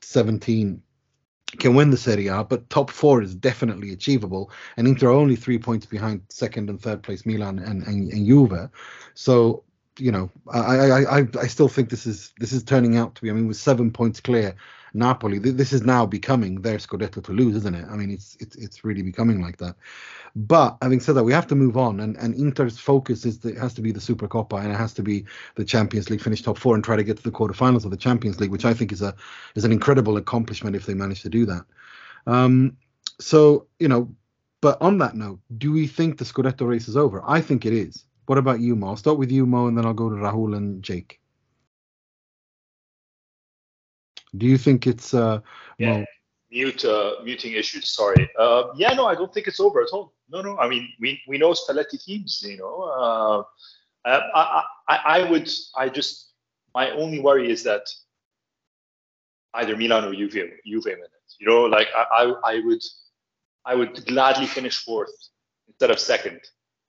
seventeen 0.00 0.82
can 1.58 1.74
win 1.74 1.90
the 1.90 1.96
Serie 1.96 2.28
A, 2.28 2.44
but 2.44 2.68
top 2.70 2.90
four 2.90 3.22
is 3.22 3.34
definitely 3.34 3.92
achievable. 3.92 4.50
And 4.76 4.86
Inter 4.86 5.08
are 5.08 5.12
only 5.12 5.34
three 5.34 5.58
points 5.58 5.86
behind 5.86 6.22
second 6.28 6.70
and 6.70 6.80
third 6.80 7.02
place 7.02 7.26
Milan 7.26 7.58
and 7.58 7.82
and, 7.84 8.12
and 8.12 8.26
Juve. 8.26 8.70
So 9.14 9.64
you 9.98 10.12
know, 10.12 10.30
I, 10.52 10.60
I 10.60 11.18
I 11.18 11.26
I 11.40 11.46
still 11.48 11.68
think 11.68 11.90
this 11.90 12.06
is 12.06 12.32
this 12.38 12.52
is 12.52 12.62
turning 12.62 12.96
out 12.96 13.16
to 13.16 13.22
be. 13.22 13.30
I 13.30 13.32
mean, 13.32 13.48
with 13.48 13.56
seven 13.56 13.90
points 13.90 14.20
clear 14.20 14.54
Napoli. 14.94 15.38
This 15.38 15.72
is 15.72 15.82
now 15.82 16.06
becoming 16.06 16.62
their 16.62 16.78
Scudetto 16.78 17.22
to 17.24 17.32
lose, 17.32 17.56
isn't 17.56 17.74
it? 17.74 17.86
I 17.90 17.96
mean, 17.96 18.10
it's 18.10 18.36
it's 18.40 18.56
it's 18.56 18.84
really 18.84 19.02
becoming 19.02 19.40
like 19.40 19.58
that. 19.58 19.76
But 20.34 20.76
having 20.82 21.00
said 21.00 21.14
that, 21.16 21.24
we 21.24 21.32
have 21.32 21.46
to 21.48 21.54
move 21.54 21.76
on, 21.76 22.00
and 22.00 22.16
and 22.16 22.34
Inter's 22.34 22.78
focus 22.78 23.24
is 23.24 23.44
it 23.44 23.58
has 23.58 23.74
to 23.74 23.82
be 23.82 23.92
the 23.92 24.00
Supercoppa 24.00 24.62
and 24.62 24.72
it 24.72 24.76
has 24.76 24.94
to 24.94 25.02
be 25.02 25.24
the 25.56 25.64
Champions 25.64 26.10
League, 26.10 26.20
finish 26.20 26.42
top 26.42 26.58
four, 26.58 26.74
and 26.74 26.84
try 26.84 26.96
to 26.96 27.04
get 27.04 27.16
to 27.16 27.22
the 27.22 27.30
quarterfinals 27.30 27.84
of 27.84 27.90
the 27.90 27.96
Champions 27.96 28.40
League, 28.40 28.50
which 28.50 28.64
I 28.64 28.74
think 28.74 28.92
is 28.92 29.02
a 29.02 29.14
is 29.54 29.64
an 29.64 29.72
incredible 29.72 30.16
accomplishment 30.16 30.76
if 30.76 30.86
they 30.86 30.94
manage 30.94 31.22
to 31.22 31.28
do 31.28 31.46
that. 31.46 31.64
Um, 32.26 32.76
so 33.20 33.66
you 33.78 33.88
know, 33.88 34.14
but 34.60 34.80
on 34.80 34.98
that 34.98 35.14
note, 35.14 35.40
do 35.56 35.72
we 35.72 35.86
think 35.86 36.18
the 36.18 36.24
Scudetto 36.24 36.66
race 36.66 36.88
is 36.88 36.96
over? 36.96 37.22
I 37.26 37.40
think 37.40 37.66
it 37.66 37.72
is. 37.72 38.04
What 38.26 38.38
about 38.38 38.60
you, 38.60 38.76
Mo? 38.76 38.88
I'll 38.88 38.96
start 38.96 39.18
with 39.18 39.32
you, 39.32 39.46
Mo, 39.46 39.68
and 39.68 39.78
then 39.78 39.86
I'll 39.86 39.94
go 39.94 40.10
to 40.10 40.16
Rahul 40.16 40.56
and 40.56 40.82
Jake. 40.82 41.20
Do 44.36 44.46
you 44.46 44.58
think 44.58 44.86
it's 44.86 45.14
uh 45.14 45.40
yeah, 45.78 45.96
well, 45.96 46.04
mute 46.50 46.84
uh, 46.84 47.12
muting 47.24 47.52
issues? 47.52 47.90
Sorry. 47.90 48.28
Uh, 48.38 48.64
yeah, 48.76 48.92
no, 48.94 49.06
I 49.06 49.14
don't 49.14 49.32
think 49.32 49.46
it's 49.46 49.60
over 49.60 49.80
at 49.80 49.88
all. 49.92 50.14
No, 50.28 50.42
no. 50.42 50.58
I 50.58 50.68
mean, 50.68 50.88
we 51.00 51.20
we 51.26 51.38
know 51.38 51.52
Spalletti 51.52 52.02
teams. 52.02 52.42
You 52.42 52.58
know, 52.58 52.82
uh, 52.82 53.42
I, 54.04 54.62
I 54.88 54.96
I 54.96 55.30
would 55.30 55.50
I 55.76 55.88
just 55.88 56.32
my 56.74 56.90
only 56.90 57.20
worry 57.20 57.50
is 57.50 57.62
that 57.64 57.82
either 59.54 59.76
Milan 59.76 60.04
or 60.04 60.14
Juve 60.14 60.50
Juve 60.66 60.86
in 60.86 60.98
it. 60.98 61.10
You 61.38 61.46
know, 61.48 61.62
like 61.62 61.88
I 61.96 62.04
I, 62.10 62.54
I 62.54 62.60
would 62.64 62.82
I 63.64 63.74
would 63.74 64.06
gladly 64.06 64.46
finish 64.46 64.84
fourth 64.84 65.12
instead 65.68 65.90
of 65.90 65.98
second 65.98 66.40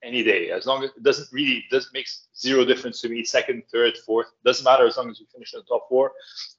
any 0.04 0.24
day. 0.24 0.52
As 0.52 0.66
long 0.66 0.84
as 0.84 0.92
it 0.92 1.04
doesn't 1.04 1.32
really 1.32 1.66
does 1.72 1.90
makes 1.94 2.28
zero 2.36 2.66
difference 2.66 3.02
to 3.02 3.10
me 3.10 3.24
second 3.24 3.64
third 3.72 3.98
fourth 4.06 4.28
doesn't 4.46 4.64
matter 4.64 4.88
as 4.88 4.98
long 4.98 5.10
as 5.10 5.20
we 5.20 5.28
finish 5.34 5.54
in 5.54 5.60
the 5.60 5.66
top 5.66 5.88
four 5.90 6.12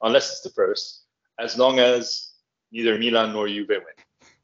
unless 0.02 0.30
it's 0.30 0.40
the 0.42 0.50
first. 0.50 1.04
As 1.38 1.56
long 1.56 1.78
as 1.78 2.32
neither 2.72 2.98
milan 2.98 3.32
nor 3.32 3.48
juve 3.48 3.68
win. 3.68 3.98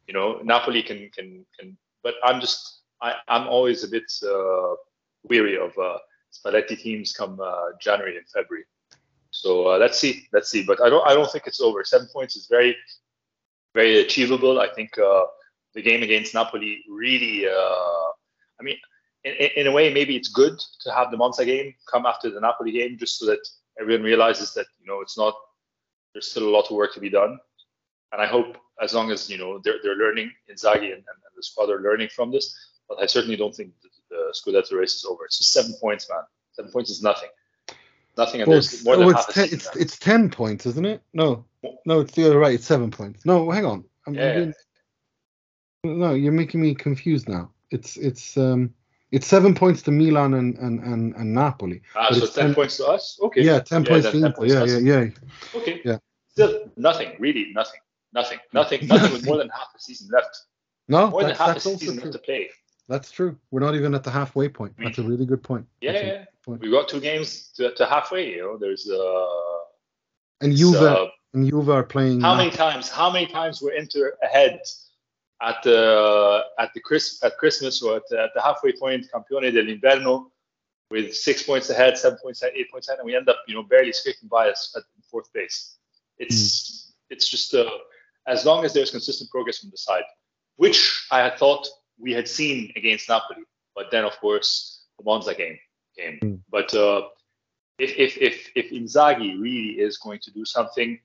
You 0.06 0.14
know 0.14 0.40
napoli 0.42 0.82
can 0.82 1.10
can 1.14 1.44
can 1.58 1.76
but 2.02 2.14
i'm 2.24 2.40
just 2.40 2.82
I, 3.02 3.14
i'm 3.28 3.46
always 3.48 3.84
a 3.84 3.88
bit 3.88 4.10
uh, 4.22 4.74
weary 5.24 5.58
of 5.58 5.76
uh, 5.78 5.98
spalletti 6.32 6.78
teams 6.78 7.12
come 7.12 7.40
uh, 7.40 7.72
january 7.80 8.16
and 8.16 8.28
february. 8.28 8.64
So 9.30 9.72
uh, 9.72 9.78
let's 9.78 9.98
see 9.98 10.26
let's 10.32 10.48
see 10.50 10.64
but 10.64 10.80
i 10.82 10.88
don't 10.88 11.06
i 11.06 11.12
don't 11.14 11.30
think 11.30 11.46
it's 11.46 11.60
over. 11.60 11.84
Seven 11.84 12.08
points 12.12 12.36
is 12.36 12.46
very 12.46 12.76
very 13.74 14.00
achievable. 14.00 14.58
I 14.60 14.68
think 14.72 14.96
uh, 14.98 15.24
the 15.74 15.82
game 15.82 16.02
against 16.02 16.32
napoli 16.32 16.82
really 16.88 17.46
uh, 17.46 18.06
I 18.60 18.62
mean, 18.62 18.76
in, 19.24 19.34
in, 19.56 19.66
a 19.66 19.72
way, 19.72 19.92
maybe 19.92 20.16
it's 20.16 20.28
good 20.28 20.58
to 20.80 20.92
have 20.92 21.10
the 21.10 21.16
Monza 21.16 21.44
game 21.44 21.74
come 21.90 22.06
after 22.06 22.30
the 22.30 22.40
Napoli 22.40 22.72
game, 22.72 22.96
just 22.98 23.18
so 23.18 23.26
that 23.26 23.40
everyone 23.80 24.04
realizes 24.04 24.54
that 24.54 24.66
you 24.80 24.86
know 24.86 25.00
it's 25.00 25.18
not. 25.18 25.34
There's 26.12 26.30
still 26.30 26.48
a 26.48 26.54
lot 26.54 26.70
of 26.70 26.76
work 26.76 26.94
to 26.94 27.00
be 27.00 27.10
done, 27.10 27.38
and 28.12 28.22
I 28.22 28.26
hope 28.26 28.56
as 28.80 28.94
long 28.94 29.10
as 29.10 29.28
you 29.28 29.38
know 29.38 29.60
they're 29.64 29.78
they're 29.82 29.96
learning, 29.96 30.32
Inzaghi 30.50 30.84
and, 30.84 30.92
and, 30.92 30.94
and 30.94 31.34
the 31.36 31.42
squad 31.42 31.70
are 31.70 31.80
learning 31.80 32.08
from 32.14 32.30
this. 32.30 32.54
But 32.88 32.98
I 33.00 33.06
certainly 33.06 33.36
don't 33.36 33.54
think 33.54 33.72
the, 33.82 33.88
the 34.10 34.34
Scudetto 34.34 34.78
race 34.78 34.94
is 34.94 35.04
over. 35.04 35.24
It's 35.24 35.38
just 35.38 35.52
seven 35.52 35.74
points, 35.80 36.08
man. 36.08 36.22
Seven 36.52 36.70
points 36.70 36.90
is 36.90 37.02
nothing. 37.02 37.28
Nothing. 38.16 38.42
And 38.42 38.48
well, 38.48 38.60
there's 38.60 38.84
more 38.84 38.96
than 38.96 39.06
oh, 39.06 39.10
it's, 39.10 39.26
ten, 39.26 39.48
it's, 39.50 39.76
it's 39.76 39.98
ten 39.98 40.30
points, 40.30 40.64
isn't 40.66 40.86
it? 40.86 41.02
No, 41.12 41.44
no, 41.84 42.00
it's 42.00 42.12
the 42.12 42.26
other 42.26 42.40
way. 42.40 42.54
It's 42.54 42.64
seven 42.64 42.90
points. 42.90 43.26
No, 43.26 43.50
hang 43.50 43.66
on. 43.66 43.84
I'm, 44.06 44.14
yeah. 44.14 44.28
I'm 44.28 44.54
doing, 45.84 45.98
no, 45.98 46.14
you're 46.14 46.32
making 46.32 46.62
me 46.62 46.74
confused 46.74 47.28
now. 47.28 47.50
It's 47.70 47.96
it's 47.96 48.36
um 48.36 48.74
it's 49.10 49.26
seven 49.26 49.54
points 49.54 49.82
to 49.82 49.90
Milan 49.90 50.34
and 50.34 50.56
and 50.58 50.80
and, 50.80 51.14
and 51.14 51.34
Napoli. 51.34 51.82
Ah, 51.94 52.12
so 52.12 52.26
10, 52.26 52.46
10, 52.46 52.54
points 52.54 52.76
to 52.78 52.86
us. 52.86 53.18
Okay. 53.22 53.42
Yeah, 53.42 53.60
ten 53.60 53.82
yeah, 53.82 53.88
points 53.88 54.10
to 54.10 54.16
Inter. 54.24 54.44
Yeah, 54.46 54.64
yeah, 54.64 54.78
yeah. 54.78 55.58
Okay. 55.60 55.80
Yeah. 55.84 55.98
Still 56.30 56.70
nothing, 56.76 57.16
really 57.18 57.52
nothing, 57.54 57.80
nothing, 58.12 58.38
nothing, 58.52 58.86
nothing 58.86 59.12
with 59.12 59.24
more 59.24 59.38
than 59.38 59.48
half 59.48 59.72
the 59.72 59.80
season 59.80 60.08
left. 60.12 60.44
No, 60.88 61.10
more 61.10 61.22
than 61.22 61.34
half 61.34 61.54
the 61.54 61.60
season 61.60 61.96
left 61.96 62.12
to 62.12 62.18
play. 62.18 62.50
That's 62.88 63.10
true. 63.10 63.36
We're 63.50 63.60
not 63.60 63.74
even 63.74 63.94
at 63.94 64.04
the 64.04 64.10
halfway 64.10 64.48
point. 64.48 64.74
That's 64.78 64.98
a 64.98 65.02
really 65.02 65.26
good 65.26 65.42
point. 65.42 65.66
Yeah, 65.80 65.92
yeah. 65.92 66.24
Point. 66.44 66.60
We 66.60 66.70
got 66.70 66.88
two 66.88 67.00
games 67.00 67.48
to, 67.56 67.74
to 67.74 67.86
halfway. 67.86 68.30
You 68.34 68.42
know, 68.42 68.58
there's 68.58 68.88
uh. 68.88 69.26
And 70.40 70.54
Juve 70.54 70.76
uh, 70.76 71.06
and 71.32 71.48
Juve 71.48 71.70
are 71.70 71.82
playing. 71.82 72.20
How 72.20 72.36
many 72.36 72.50
times? 72.50 72.90
How 72.90 73.10
many 73.10 73.26
times 73.26 73.62
we're 73.62 73.72
Inter 73.72 74.16
ahead 74.22 74.60
at 75.42 75.62
the 75.62 76.44
at 76.58 76.72
the 76.74 76.80
Chris, 76.80 77.22
at 77.22 77.36
Christmas 77.38 77.82
or 77.82 77.96
at, 77.96 78.12
at 78.12 78.30
the 78.34 78.42
halfway 78.42 78.72
point, 78.72 79.06
Campione 79.12 79.52
dell'Inverno, 79.52 80.26
with 80.90 81.14
six 81.14 81.42
points 81.42 81.70
ahead, 81.70 81.98
seven 81.98 82.18
points 82.22 82.42
ahead, 82.42 82.54
eight 82.56 82.70
points 82.70 82.88
ahead, 82.88 82.98
and 82.98 83.06
we 83.06 83.16
end 83.16 83.28
up, 83.28 83.38
you 83.46 83.54
know, 83.54 83.62
barely 83.62 83.92
scraping 83.92 84.28
by 84.28 84.48
us 84.48 84.74
at 84.76 84.82
fourth 85.10 85.32
base. 85.32 85.76
It's 86.18 86.34
mm. 86.34 86.92
it's 87.10 87.28
just 87.28 87.54
uh, 87.54 87.70
as 88.26 88.44
long 88.44 88.64
as 88.64 88.72
there's 88.72 88.90
consistent 88.90 89.30
progress 89.30 89.58
from 89.58 89.70
the 89.70 89.76
side, 89.76 90.04
which 90.56 91.06
I 91.10 91.20
had 91.20 91.38
thought 91.38 91.66
we 91.98 92.12
had 92.12 92.28
seen 92.28 92.72
against 92.76 93.08
Napoli, 93.08 93.44
but 93.74 93.90
then 93.90 94.04
of 94.04 94.18
course 94.20 94.84
the 94.98 95.04
Monza 95.04 95.34
game 95.34 95.58
came. 95.96 96.18
Mm. 96.22 96.40
But 96.50 96.74
uh, 96.74 97.02
if 97.78 97.96
if 97.98 98.16
if 98.18 98.50
if 98.54 98.70
Inzaghi 98.70 99.40
really 99.40 99.80
is 99.80 99.98
going 99.98 100.20
to 100.20 100.30
do 100.30 100.44
something, 100.44 100.98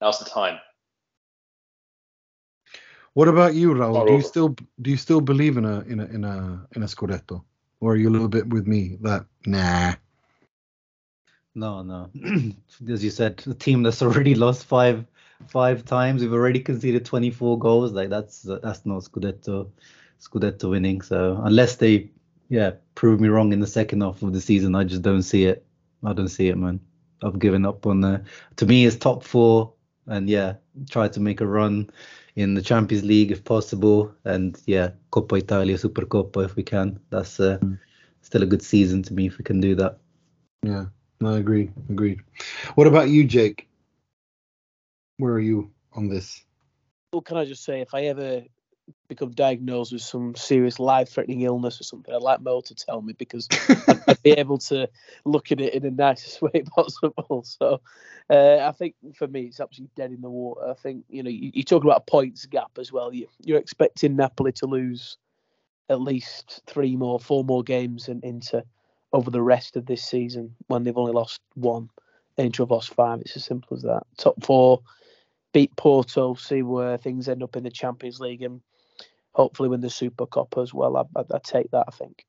now's 0.00 0.18
the 0.18 0.24
time. 0.26 0.58
What 3.16 3.28
about 3.28 3.54
you, 3.54 3.72
Rahul? 3.72 4.06
Do 4.06 4.12
you 4.12 4.18
uh, 4.18 4.22
still 4.22 4.56
do 4.82 4.90
you 4.90 4.98
still 4.98 5.22
believe 5.22 5.56
in 5.56 5.64
a 5.64 5.80
in 5.80 6.00
a 6.00 6.04
in 6.04 6.24
a 6.24 6.66
in 6.76 6.82
a 6.82 6.86
Scudetto? 6.86 7.42
or 7.80 7.92
are 7.92 7.96
you 7.96 8.08
a 8.08 8.14
little 8.16 8.28
bit 8.28 8.48
with 8.48 8.66
me 8.66 8.96
that 9.00 9.24
nah? 9.46 9.94
No, 11.54 11.82
no. 11.82 12.10
As 12.90 13.02
you 13.02 13.10
said, 13.10 13.38
the 13.38 13.54
team 13.54 13.82
that's 13.82 14.02
already 14.02 14.34
lost 14.44 14.66
five 14.66 15.06
five 15.48 15.84
times, 15.84 16.22
we've 16.22 16.32
already 16.32 16.60
conceded 16.60 17.04
24 17.04 17.58
goals. 17.58 17.92
Like 17.92 18.10
that's 18.10 18.42
that's 18.42 18.84
not 18.84 19.02
Scudetto 19.02 19.70
Scudetto 20.20 20.70
winning. 20.70 21.00
So 21.00 21.40
unless 21.42 21.76
they 21.76 22.10
yeah 22.48 22.72
prove 22.94 23.20
me 23.20 23.28
wrong 23.28 23.52
in 23.52 23.60
the 23.60 23.66
second 23.66 24.02
half 24.02 24.22
of 24.22 24.32
the 24.32 24.40
season, 24.40 24.74
I 24.74 24.84
just 24.84 25.02
don't 25.02 25.22
see 25.22 25.44
it. 25.44 25.64
I 26.04 26.12
don't 26.12 26.28
see 26.28 26.48
it, 26.48 26.58
man. 26.58 26.80
I've 27.22 27.38
given 27.38 27.64
up 27.64 27.86
on 27.86 28.02
the. 28.02 28.24
To 28.56 28.66
me, 28.66 28.84
it's 28.84 28.96
top 28.96 29.24
four, 29.24 29.72
and 30.06 30.28
yeah, 30.28 30.54
try 30.90 31.08
to 31.08 31.20
make 31.20 31.40
a 31.40 31.46
run 31.46 31.88
in 32.36 32.54
the 32.54 32.62
Champions 32.62 33.04
League 33.04 33.32
if 33.32 33.42
possible, 33.44 34.14
and 34.24 34.60
yeah, 34.66 34.90
Coppa 35.10 35.38
Italia, 35.38 35.76
Supercoppa 35.76 36.44
if 36.44 36.54
we 36.54 36.62
can. 36.62 37.00
That's 37.10 37.40
uh, 37.40 37.58
mm. 37.58 37.78
still 38.20 38.42
a 38.42 38.46
good 38.46 38.62
season 38.62 39.02
to 39.04 39.14
me 39.14 39.26
if 39.26 39.38
we 39.38 39.44
can 39.44 39.60
do 39.60 39.74
that. 39.76 39.98
Yeah, 40.62 40.86
I 41.24 41.38
agree. 41.38 41.70
Agreed. 41.88 42.20
What 42.74 42.86
about 42.86 43.08
you, 43.08 43.24
Jake? 43.24 43.68
Where 45.16 45.32
are 45.32 45.40
you 45.40 45.70
on 45.94 46.08
this? 46.08 46.44
Well, 47.12 47.22
can 47.22 47.38
I 47.38 47.46
just 47.46 47.64
say, 47.64 47.80
if 47.80 47.94
I 47.94 48.02
ever 48.02 48.42
become 49.08 49.30
diagnosed 49.30 49.92
with 49.92 50.02
some 50.02 50.34
serious 50.34 50.78
life-threatening 50.78 51.42
illness 51.42 51.80
or 51.80 51.84
something, 51.84 52.14
I'd 52.14 52.22
like 52.22 52.40
Mo 52.40 52.60
to 52.62 52.74
tell 52.74 53.02
me 53.02 53.12
because 53.12 53.48
I'd, 53.88 54.00
I'd, 54.08 54.22
be 54.22 54.32
able 54.32 54.58
to 54.58 54.88
look 55.24 55.52
at 55.52 55.60
it 55.60 55.74
in 55.74 55.82
the 55.82 55.90
nicest 55.90 56.42
way 56.42 56.62
possible. 56.74 57.44
So 57.44 57.80
uh, 58.30 58.58
I 58.58 58.72
think 58.72 58.94
for 59.14 59.26
me, 59.26 59.42
it's 59.42 59.60
absolutely 59.60 59.92
dead 59.96 60.12
in 60.12 60.20
the 60.20 60.30
water. 60.30 60.68
I 60.68 60.74
think 60.74 61.04
you 61.08 61.22
know 61.22 61.30
you, 61.30 61.50
you 61.54 61.62
talk 61.62 61.84
about 61.84 61.98
a 61.98 62.10
points 62.10 62.46
gap 62.46 62.72
as 62.78 62.92
well. 62.92 63.12
You, 63.12 63.26
you're 63.44 63.58
expecting 63.58 64.16
Napoli 64.16 64.52
to 64.52 64.66
lose 64.66 65.16
at 65.88 66.00
least 66.00 66.62
three 66.66 66.96
more, 66.96 67.20
four 67.20 67.44
more 67.44 67.62
games 67.62 68.08
and 68.08 68.22
into 68.24 68.64
over 69.12 69.30
the 69.30 69.42
rest 69.42 69.76
of 69.76 69.86
this 69.86 70.04
season 70.04 70.54
when 70.66 70.82
they've 70.82 70.96
only 70.96 71.12
lost 71.12 71.40
one. 71.54 71.88
Inter 72.36 72.64
have 72.64 72.70
lost 72.70 72.94
five. 72.94 73.20
It's 73.20 73.36
as 73.36 73.44
simple 73.44 73.76
as 73.76 73.82
that. 73.84 74.02
Top 74.18 74.44
four, 74.44 74.82
beat 75.52 75.74
Porto, 75.76 76.34
see 76.34 76.62
where 76.62 76.98
things 76.98 77.28
end 77.28 77.42
up 77.42 77.56
in 77.56 77.62
the 77.62 77.70
Champions 77.70 78.20
League, 78.20 78.42
and 78.42 78.60
hopefully 79.36 79.68
win 79.68 79.82
the 79.82 79.90
Super 79.90 80.26
Cup 80.26 80.54
as 80.56 80.72
well. 80.72 80.96
I, 80.96 81.02
I, 81.14 81.24
I 81.30 81.38
take 81.44 81.70
that, 81.72 81.84
I 81.86 81.90
think. 81.90 82.24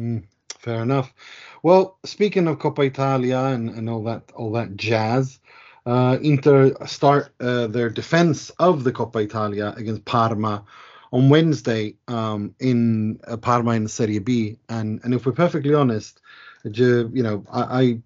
Mm, 0.00 0.24
fair 0.58 0.82
enough. 0.82 1.14
Well, 1.62 1.98
speaking 2.04 2.46
of 2.48 2.58
Coppa 2.58 2.86
Italia 2.86 3.38
and, 3.38 3.70
and 3.70 3.88
all 3.88 4.04
that 4.04 4.30
all 4.34 4.52
that 4.52 4.76
jazz, 4.76 5.40
uh, 5.86 6.18
Inter 6.20 6.74
start 6.86 7.32
uh, 7.40 7.66
their 7.68 7.88
defense 7.88 8.50
of 8.58 8.84
the 8.84 8.92
Coppa 8.92 9.24
Italia 9.24 9.72
against 9.76 10.04
Parma 10.04 10.64
on 11.12 11.30
Wednesday 11.30 11.94
um, 12.08 12.54
in 12.60 13.20
uh, 13.26 13.38
Parma 13.38 13.70
in 13.72 13.88
Serie 13.88 14.18
B. 14.18 14.58
And 14.68 15.00
and 15.02 15.14
if 15.14 15.24
we're 15.24 15.32
perfectly 15.32 15.72
honest, 15.72 16.20
you, 16.64 17.10
you 17.14 17.22
know, 17.22 17.44
I, 17.50 17.62
I 17.82 17.98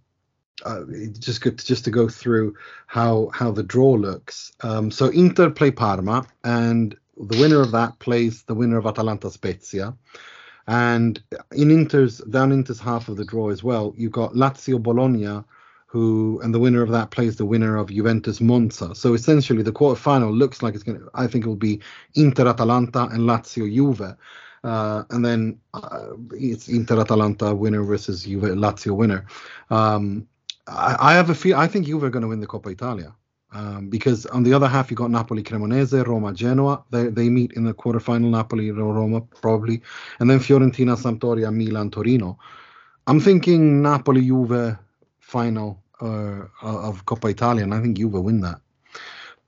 uh, 0.64 0.84
just 1.18 1.40
good 1.40 1.58
to, 1.58 1.66
just 1.66 1.84
to 1.86 1.90
go 1.90 2.08
through 2.08 2.54
how 2.86 3.30
how 3.32 3.50
the 3.50 3.62
draw 3.62 3.92
looks. 3.92 4.52
Um, 4.60 4.90
so 4.90 5.06
Inter 5.06 5.50
play 5.50 5.70
Parma, 5.70 6.26
and 6.44 6.96
the 7.20 7.38
winner 7.38 7.60
of 7.60 7.72
that 7.72 7.98
plays 7.98 8.42
the 8.44 8.54
winner 8.54 8.78
of 8.78 8.86
Atalanta 8.86 9.30
Spezia. 9.30 9.94
And 10.66 11.22
in 11.52 11.70
Inter's 11.70 12.18
down 12.18 12.52
Inter's 12.52 12.78
half 12.78 13.08
of 13.08 13.16
the 13.16 13.24
draw 13.24 13.50
as 13.50 13.64
well, 13.64 13.94
you've 13.96 14.12
got 14.12 14.34
Lazio 14.34 14.82
Bologna, 14.82 15.42
who 15.86 16.38
and 16.42 16.54
the 16.54 16.58
winner 16.58 16.82
of 16.82 16.90
that 16.90 17.10
plays 17.10 17.36
the 17.36 17.46
winner 17.46 17.76
of 17.76 17.88
Juventus 17.88 18.42
Monza. 18.42 18.94
So 18.94 19.14
essentially, 19.14 19.62
the 19.62 19.72
quarterfinal 19.72 20.36
looks 20.36 20.62
like 20.62 20.74
it's 20.74 20.82
going 20.82 21.00
to. 21.00 21.08
I 21.14 21.26
think 21.26 21.46
it 21.46 21.48
will 21.48 21.56
be 21.56 21.80
Inter 22.14 22.46
Atalanta 22.46 23.04
and 23.04 23.22
Lazio 23.22 23.72
Juve. 23.72 24.14
Uh, 24.62 25.04
and 25.10 25.24
then 25.24 25.58
uh, 25.72 26.10
it's 26.32 26.68
Inter 26.68 27.00
Atalanta 27.00 27.54
winner 27.54 27.82
versus 27.82 28.24
Juve 28.24 28.42
Lazio 28.42 28.94
winner. 28.94 29.24
Um, 29.70 30.28
I, 30.66 30.96
I, 31.00 31.14
have 31.14 31.30
a 31.30 31.34
feel. 31.34 31.56
I 31.56 31.68
think 31.68 31.86
Juve 31.86 32.04
are 32.04 32.10
going 32.10 32.22
to 32.22 32.28
win 32.28 32.40
the 32.40 32.46
Coppa 32.46 32.70
Italia. 32.70 33.14
Um, 33.50 33.88
because 33.88 34.26
on 34.26 34.42
the 34.42 34.52
other 34.52 34.68
half 34.68 34.90
you 34.90 34.96
got 34.96 35.10
Napoli 35.10 35.42
Cremonese, 35.42 36.06
Roma 36.06 36.34
Genoa. 36.34 36.84
They 36.90 37.08
they 37.08 37.30
meet 37.30 37.52
in 37.52 37.64
the 37.64 37.72
quarterfinal. 37.72 38.30
Napoli 38.30 38.70
Roma 38.70 39.22
probably, 39.22 39.82
and 40.20 40.28
then 40.28 40.38
Fiorentina 40.38 40.96
Sampdoria 40.96 41.52
Milan 41.52 41.90
Torino. 41.90 42.38
I'm 43.06 43.20
thinking 43.20 43.80
Napoli 43.80 44.26
Juve 44.26 44.76
final 45.20 45.82
uh, 46.02 46.44
of 46.62 47.06
Coppa 47.06 47.30
Italia, 47.30 47.64
and 47.64 47.72
I 47.72 47.80
think 47.80 47.96
Juve 47.96 48.12
win 48.12 48.40
that. 48.42 48.60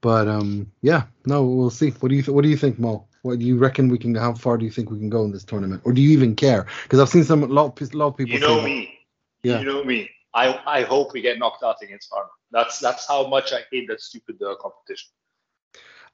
But 0.00 0.28
um, 0.28 0.72
yeah, 0.80 1.04
no, 1.26 1.44
we'll 1.44 1.70
see. 1.70 1.90
What 1.90 2.08
do 2.08 2.14
you 2.14 2.22
th- 2.22 2.34
what 2.34 2.42
do 2.42 2.48
you 2.48 2.56
think, 2.56 2.78
Mo? 2.78 3.06
What 3.22 3.38
do 3.38 3.44
you 3.44 3.58
reckon 3.58 3.88
we 3.88 3.98
can? 3.98 4.14
How 4.14 4.32
far 4.32 4.56
do 4.56 4.64
you 4.64 4.70
think 4.70 4.90
we 4.90 4.98
can 4.98 5.10
go 5.10 5.24
in 5.24 5.32
this 5.32 5.44
tournament, 5.44 5.82
or 5.84 5.92
do 5.92 6.00
you 6.00 6.10
even 6.10 6.34
care? 6.34 6.66
Because 6.84 7.00
I've 7.00 7.10
seen 7.10 7.24
some 7.24 7.42
a 7.42 7.46
lot, 7.46 7.78
a 7.80 7.96
lot 7.96 8.08
of 8.08 8.16
people. 8.16 8.32
You 8.32 8.40
know 8.40 8.62
me. 8.62 8.98
That, 9.42 9.48
yeah. 9.48 9.60
You 9.60 9.66
know 9.66 9.84
me. 9.84 10.10
I 10.34 10.60
I 10.66 10.82
hope 10.82 11.12
we 11.12 11.20
get 11.20 11.38
knocked 11.38 11.62
out 11.62 11.76
against 11.82 12.10
Parma. 12.10 12.28
That's 12.50 12.78
that's 12.78 13.06
how 13.06 13.26
much 13.26 13.52
I 13.52 13.60
hate 13.70 13.88
that 13.88 14.00
stupid 14.00 14.40
uh, 14.42 14.54
competition. 14.56 15.10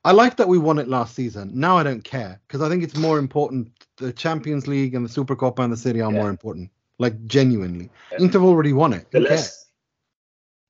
I 0.04 0.12
like 0.12 0.36
that 0.36 0.48
we 0.48 0.58
won 0.58 0.78
it 0.78 0.88
last 0.88 1.14
season. 1.14 1.50
Now 1.54 1.76
I 1.76 1.82
don't 1.82 2.04
care 2.04 2.40
because 2.46 2.62
I 2.62 2.68
think 2.68 2.82
it's 2.82 2.96
more 2.96 3.18
important. 3.18 3.72
The 3.96 4.12
Champions 4.12 4.68
League 4.68 4.94
and 4.94 5.04
the 5.04 5.08
Super 5.08 5.34
Cup 5.34 5.58
and 5.58 5.72
the 5.72 5.76
Serie 5.76 6.00
A 6.00 6.04
yeah. 6.04 6.10
more 6.10 6.30
important. 6.30 6.70
Like 6.98 7.26
genuinely, 7.26 7.90
yeah. 8.12 8.18
Inter 8.20 8.40
already 8.40 8.72
won 8.72 8.94
it. 8.94 9.10
The 9.10 9.20
less, 9.20 9.66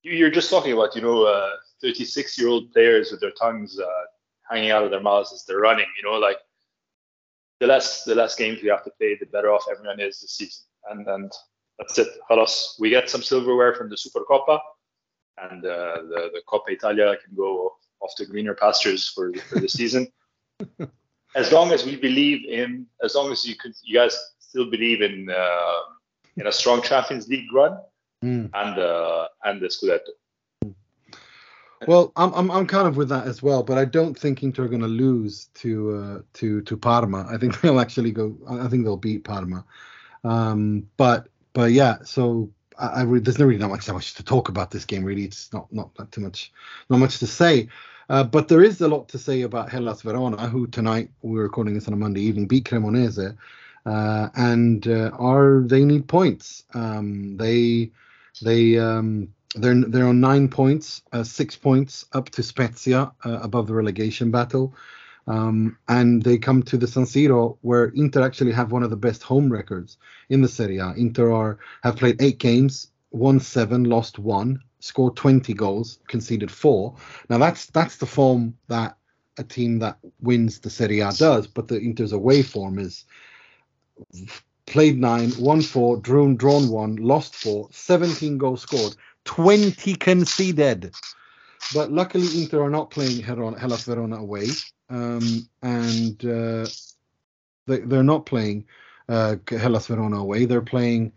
you're 0.03 0.31
just 0.31 0.49
talking 0.49 0.73
about 0.73 0.95
you 0.95 1.01
know 1.01 1.23
uh, 1.23 1.51
36 1.81 2.37
year 2.37 2.49
old 2.49 2.71
players 2.73 3.11
with 3.11 3.21
their 3.21 3.31
tongues 3.31 3.79
uh, 3.79 3.87
hanging 4.49 4.71
out 4.71 4.83
of 4.83 4.91
their 4.91 5.01
mouths 5.01 5.31
as 5.31 5.45
they're 5.45 5.59
running. 5.59 5.85
You 5.97 6.09
know, 6.09 6.17
like 6.17 6.37
the 7.59 7.67
less 7.67 8.03
the 8.03 8.15
less 8.15 8.35
games 8.35 8.61
we 8.61 8.69
have 8.69 8.83
to 8.83 8.91
play, 8.99 9.15
the 9.19 9.25
better 9.27 9.51
off 9.51 9.65
everyone 9.71 9.99
is 9.99 10.19
this 10.19 10.31
season. 10.31 10.63
And 10.89 11.07
and 11.07 11.31
that's 11.77 11.97
it. 11.97 12.07
Halas. 12.29 12.79
We 12.79 12.89
get 12.89 13.09
some 13.09 13.21
silverware 13.21 13.75
from 13.75 13.89
the 13.89 13.95
Supercoppa, 13.95 14.59
and 15.37 15.63
uh, 15.65 16.01
the 16.09 16.31
the 16.33 16.41
Coppa 16.47 16.69
Italia 16.69 17.15
can 17.23 17.35
go 17.35 17.73
off 17.99 18.15
to 18.17 18.25
greener 18.25 18.53
pastures 18.53 19.07
for 19.07 19.33
for 19.49 19.59
the 19.59 19.69
season. 19.69 20.07
as 21.35 21.51
long 21.51 21.71
as 21.71 21.85
we 21.85 21.95
believe 21.95 22.45
in, 22.45 22.87
as 23.03 23.15
long 23.15 23.31
as 23.31 23.45
you 23.45 23.55
could, 23.55 23.73
you 23.83 23.95
guys 23.95 24.17
still 24.39 24.69
believe 24.69 25.01
in 25.01 25.29
uh, 25.29 25.81
in 26.37 26.47
a 26.47 26.51
strong 26.51 26.81
Champions 26.81 27.27
League 27.27 27.51
run 27.53 27.77
mm. 28.23 28.49
and 28.53 28.79
uh, 28.79 29.27
and 29.43 29.61
the 29.61 29.67
Scudetto. 29.67 30.73
Well, 31.85 32.11
I'm, 32.15 32.33
I'm 32.33 32.49
I'm 32.49 32.65
kind 32.65 32.87
of 32.87 32.97
with 32.97 33.09
that 33.09 33.27
as 33.27 33.43
well, 33.43 33.61
but 33.61 33.77
I 33.77 33.85
don't 33.85 34.17
think 34.17 34.41
Inter 34.41 34.65
are 34.65 34.67
going 34.67 34.81
to 34.81 34.87
lose 34.87 35.45
to 35.55 35.95
uh, 35.95 36.21
to 36.33 36.61
to 36.61 36.77
Parma. 36.77 37.27
I 37.29 37.37
think 37.37 37.61
they'll 37.61 37.79
actually 37.79 38.11
go. 38.11 38.35
I 38.49 38.67
think 38.67 38.83
they'll 38.83 38.97
beat 38.97 39.23
Parma. 39.23 39.63
Um, 40.23 40.87
but 40.97 41.29
but 41.57 41.71
yeah, 41.71 41.97
so 42.03 42.51
I, 42.77 42.87
I 42.87 43.01
re- 43.01 43.19
there's 43.19 43.39
not 43.39 43.45
really 43.45 43.59
not 43.59 43.71
much, 43.71 43.87
not 43.87 43.95
much 43.95 44.13
to 44.13 44.23
talk 44.23 44.47
about 44.47 44.69
this 44.69 44.85
game. 44.85 45.03
Really, 45.03 45.23
it's 45.23 45.51
not 45.51 45.73
not, 45.73 45.89
not 45.97 46.11
too 46.11 46.21
much, 46.21 46.51
not 46.87 46.99
much 46.99 47.17
to 47.17 47.25
say. 47.25 47.69
Uh, 48.09 48.23
but 48.23 48.47
there 48.47 48.61
is 48.61 48.79
a 48.79 48.87
lot 48.87 49.09
to 49.09 49.17
say 49.17 49.41
about 49.41 49.71
Hellas 49.71 50.03
Verona, 50.03 50.47
who 50.47 50.67
tonight 50.67 51.09
we're 51.23 51.41
recording 51.41 51.73
this 51.73 51.87
on 51.87 51.95
a 51.95 51.97
Monday 51.97 52.21
evening 52.21 52.45
beat 52.45 52.65
Cremonese, 52.65 53.35
uh, 53.87 54.29
and 54.35 54.87
uh, 54.87 55.09
are 55.17 55.63
they 55.65 55.83
need 55.83 56.07
points? 56.07 56.63
Um, 56.75 57.37
they 57.37 57.89
they 58.43 58.77
um, 58.77 59.29
they're 59.55 59.81
they're 59.81 60.07
on 60.07 60.21
nine 60.21 60.49
points, 60.49 61.01
uh, 61.11 61.23
six 61.23 61.55
points 61.55 62.05
up 62.13 62.29
to 62.29 62.43
Spezia 62.43 63.11
uh, 63.25 63.39
above 63.41 63.65
the 63.65 63.73
relegation 63.73 64.29
battle. 64.29 64.75
Um, 65.27 65.77
and 65.89 66.23
they 66.23 66.37
come 66.37 66.63
to 66.63 66.77
the 66.77 66.87
San 66.87 67.03
Siro, 67.03 67.57
where 67.61 67.87
Inter 67.95 68.23
actually 68.23 68.53
have 68.53 68.71
one 68.71 68.83
of 68.83 68.89
the 68.89 68.95
best 68.95 69.23
home 69.23 69.51
records 69.51 69.97
in 70.29 70.41
the 70.41 70.47
Serie 70.47 70.77
A. 70.77 70.93
Inter 70.93 71.31
are, 71.31 71.59
have 71.83 71.97
played 71.97 72.21
eight 72.21 72.39
games, 72.39 72.91
won 73.11 73.39
seven, 73.39 73.83
lost 73.83 74.19
one, 74.19 74.61
scored 74.79 75.17
20 75.17 75.53
goals, 75.53 75.99
conceded 76.07 76.49
four. 76.49 76.95
Now 77.29 77.39
that's 77.39 77.65
that's 77.67 77.97
the 77.97 78.05
form 78.05 78.55
that 78.69 78.97
a 79.37 79.43
team 79.43 79.79
that 79.79 79.97
wins 80.21 80.59
the 80.59 80.69
Serie 80.69 81.01
A 81.01 81.11
does, 81.11 81.45
but 81.45 81.67
the 81.67 81.79
Inter's 81.79 82.13
away 82.13 82.41
form 82.41 82.79
is 82.79 83.05
played 84.65 84.97
nine, 84.97 85.31
won 85.39 85.61
four, 85.61 85.97
drawn 85.97 86.37
drawn 86.37 86.69
one, 86.69 86.95
lost 86.95 87.35
four, 87.35 87.67
17 87.71 88.37
goals 88.37 88.61
scored, 88.61 88.95
20 89.25 89.95
conceded. 89.95 90.93
But 91.73 91.91
luckily, 91.91 92.41
Inter 92.41 92.63
are 92.63 92.69
not 92.69 92.91
playing 92.91 93.21
Hellas 93.23 93.83
Verona 93.83 94.17
away 94.17 94.47
um, 94.89 95.47
and 95.61 96.23
uh, 96.25 96.67
they, 97.65 97.79
they're 97.79 98.03
not 98.03 98.25
playing 98.25 98.65
uh, 99.09 99.35
Hellas 99.49 99.87
Verona 99.87 100.17
away. 100.17 100.45
They're 100.45 100.61
playing 100.61 101.13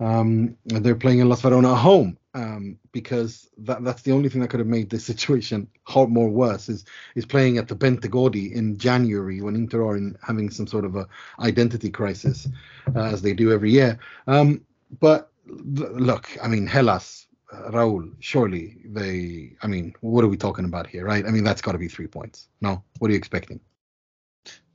um, 0.00 0.56
they're 0.66 0.96
playing 0.96 1.20
Hellas 1.20 1.40
Verona 1.40 1.72
at 1.72 1.78
home 1.78 2.18
um, 2.34 2.78
because 2.92 3.48
that, 3.58 3.84
that's 3.84 4.02
the 4.02 4.12
only 4.12 4.28
thing 4.28 4.40
that 4.40 4.48
could 4.48 4.60
have 4.60 4.66
made 4.66 4.90
this 4.90 5.04
situation 5.12 5.68
more 5.94 6.28
worse 6.28 6.68
is 6.68 6.84
is 7.14 7.26
playing 7.26 7.58
at 7.58 7.68
the 7.68 7.76
Bentegodi 7.76 8.52
in 8.52 8.76
January 8.76 9.40
when 9.40 9.54
Inter 9.54 9.84
are 9.84 9.96
in, 9.96 10.16
having 10.22 10.50
some 10.50 10.66
sort 10.66 10.84
of 10.84 10.96
a 10.96 11.06
identity 11.40 11.90
crisis 11.90 12.48
uh, 12.94 13.04
as 13.04 13.22
they 13.22 13.34
do 13.34 13.52
every 13.52 13.70
year. 13.70 13.98
Um, 14.26 14.62
but 15.00 15.30
look, 15.46 16.28
I 16.42 16.48
mean 16.48 16.66
Hellas 16.66 17.26
Rahul, 17.70 18.14
surely 18.20 18.76
they. 18.84 19.56
I 19.62 19.66
mean, 19.66 19.94
what 20.00 20.24
are 20.24 20.28
we 20.28 20.36
talking 20.36 20.64
about 20.64 20.86
here, 20.86 21.04
right? 21.04 21.24
I 21.26 21.30
mean, 21.30 21.44
that's 21.44 21.62
got 21.62 21.72
to 21.72 21.78
be 21.78 21.88
three 21.88 22.06
points. 22.06 22.48
No, 22.60 22.82
what 22.98 23.08
are 23.08 23.12
you 23.12 23.18
expecting? 23.18 23.60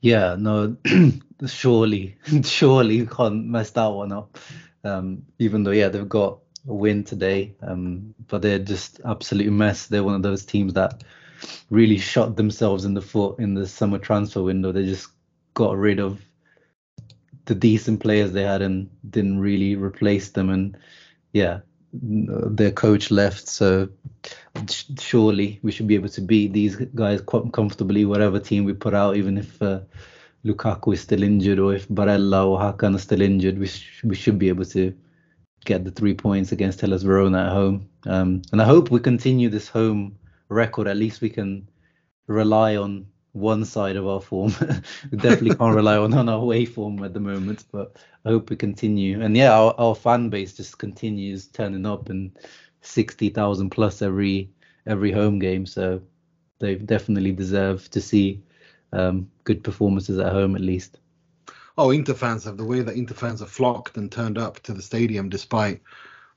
Yeah, 0.00 0.36
no, 0.38 0.76
surely, 1.46 2.16
surely 2.42 2.96
you 2.96 3.06
can't 3.06 3.46
mess 3.46 3.70
that 3.72 3.86
one 3.86 4.12
up. 4.12 4.38
Um, 4.82 5.26
even 5.38 5.62
though, 5.62 5.72
yeah, 5.72 5.88
they've 5.88 6.08
got 6.08 6.38
a 6.66 6.74
win 6.74 7.04
today, 7.04 7.54
um, 7.62 8.14
but 8.28 8.42
they're 8.42 8.58
just 8.58 9.00
absolute 9.04 9.50
mess. 9.50 9.86
They're 9.86 10.04
one 10.04 10.14
of 10.14 10.22
those 10.22 10.44
teams 10.44 10.74
that 10.74 11.04
really 11.68 11.98
shot 11.98 12.36
themselves 12.36 12.84
in 12.84 12.94
the 12.94 13.02
foot 13.02 13.38
in 13.38 13.54
the 13.54 13.66
summer 13.66 13.98
transfer 13.98 14.42
window. 14.42 14.72
They 14.72 14.86
just 14.86 15.08
got 15.54 15.76
rid 15.76 16.00
of 16.00 16.20
the 17.44 17.54
decent 17.54 18.00
players 18.00 18.32
they 18.32 18.44
had 18.44 18.62
and 18.62 18.90
didn't 19.08 19.40
really 19.40 19.74
replace 19.74 20.30
them. 20.30 20.50
And 20.50 20.78
yeah, 21.32 21.60
their 21.92 22.70
coach 22.70 23.10
left, 23.10 23.48
so 23.48 23.88
surely 24.98 25.58
we 25.62 25.72
should 25.72 25.86
be 25.86 25.94
able 25.94 26.08
to 26.10 26.20
beat 26.20 26.52
these 26.52 26.76
guys 26.76 27.20
quite 27.20 27.52
comfortably, 27.52 28.04
whatever 28.04 28.38
team 28.38 28.64
we 28.64 28.72
put 28.72 28.94
out, 28.94 29.16
even 29.16 29.38
if 29.38 29.60
uh, 29.62 29.80
Lukaku 30.44 30.94
is 30.94 31.00
still 31.00 31.22
injured 31.22 31.58
or 31.58 31.74
if 31.74 31.88
Barella 31.88 32.46
or 32.46 32.58
Hakan 32.58 32.94
are 32.94 32.98
still 32.98 33.20
injured, 33.20 33.58
we, 33.58 33.66
sh- 33.66 34.02
we 34.04 34.14
should 34.14 34.38
be 34.38 34.48
able 34.48 34.64
to 34.66 34.94
get 35.64 35.84
the 35.84 35.90
three 35.90 36.14
points 36.14 36.52
against 36.52 36.80
Hellas 36.80 37.02
Verona 37.02 37.46
at 37.46 37.52
home. 37.52 37.88
Um, 38.06 38.42
and 38.52 38.62
I 38.62 38.64
hope 38.64 38.90
we 38.90 39.00
continue 39.00 39.48
this 39.48 39.68
home 39.68 40.16
record. 40.48 40.88
At 40.88 40.96
least 40.96 41.20
we 41.20 41.30
can 41.30 41.68
rely 42.26 42.76
on 42.76 43.06
one 43.32 43.64
side 43.64 43.96
of 43.96 44.06
our 44.06 44.20
form. 44.20 44.52
we 45.10 45.18
definitely 45.18 45.54
can't 45.54 45.74
rely 45.74 45.96
on, 45.96 46.12
on 46.14 46.28
our 46.28 46.40
away 46.40 46.64
form 46.64 47.02
at 47.04 47.14
the 47.14 47.20
moment, 47.20 47.64
but 47.72 47.96
I 48.24 48.30
hope 48.30 48.50
we 48.50 48.56
continue. 48.56 49.20
And 49.20 49.36
yeah, 49.36 49.52
our, 49.52 49.74
our 49.78 49.94
fan 49.94 50.30
base 50.30 50.54
just 50.54 50.78
continues 50.78 51.46
turning 51.46 51.86
up 51.86 52.08
and 52.08 52.32
60,000 52.82 53.70
plus 53.70 54.02
every 54.02 54.50
every 54.86 55.12
home 55.12 55.38
game. 55.38 55.66
So 55.66 56.02
they 56.58 56.74
definitely 56.74 57.32
deserve 57.32 57.88
to 57.90 58.00
see 58.00 58.42
um, 58.92 59.30
good 59.44 59.62
performances 59.62 60.18
at 60.18 60.32
home 60.32 60.56
at 60.56 60.62
least. 60.62 60.98
Oh, 61.78 61.90
Inter 61.90 62.14
fans 62.14 62.44
have 62.44 62.56
the 62.56 62.64
way 62.64 62.80
that 62.80 62.96
Inter 62.96 63.14
fans 63.14 63.40
have 63.40 63.50
flocked 63.50 63.96
and 63.96 64.10
turned 64.10 64.38
up 64.38 64.60
to 64.60 64.74
the 64.74 64.82
stadium 64.82 65.28
despite 65.28 65.80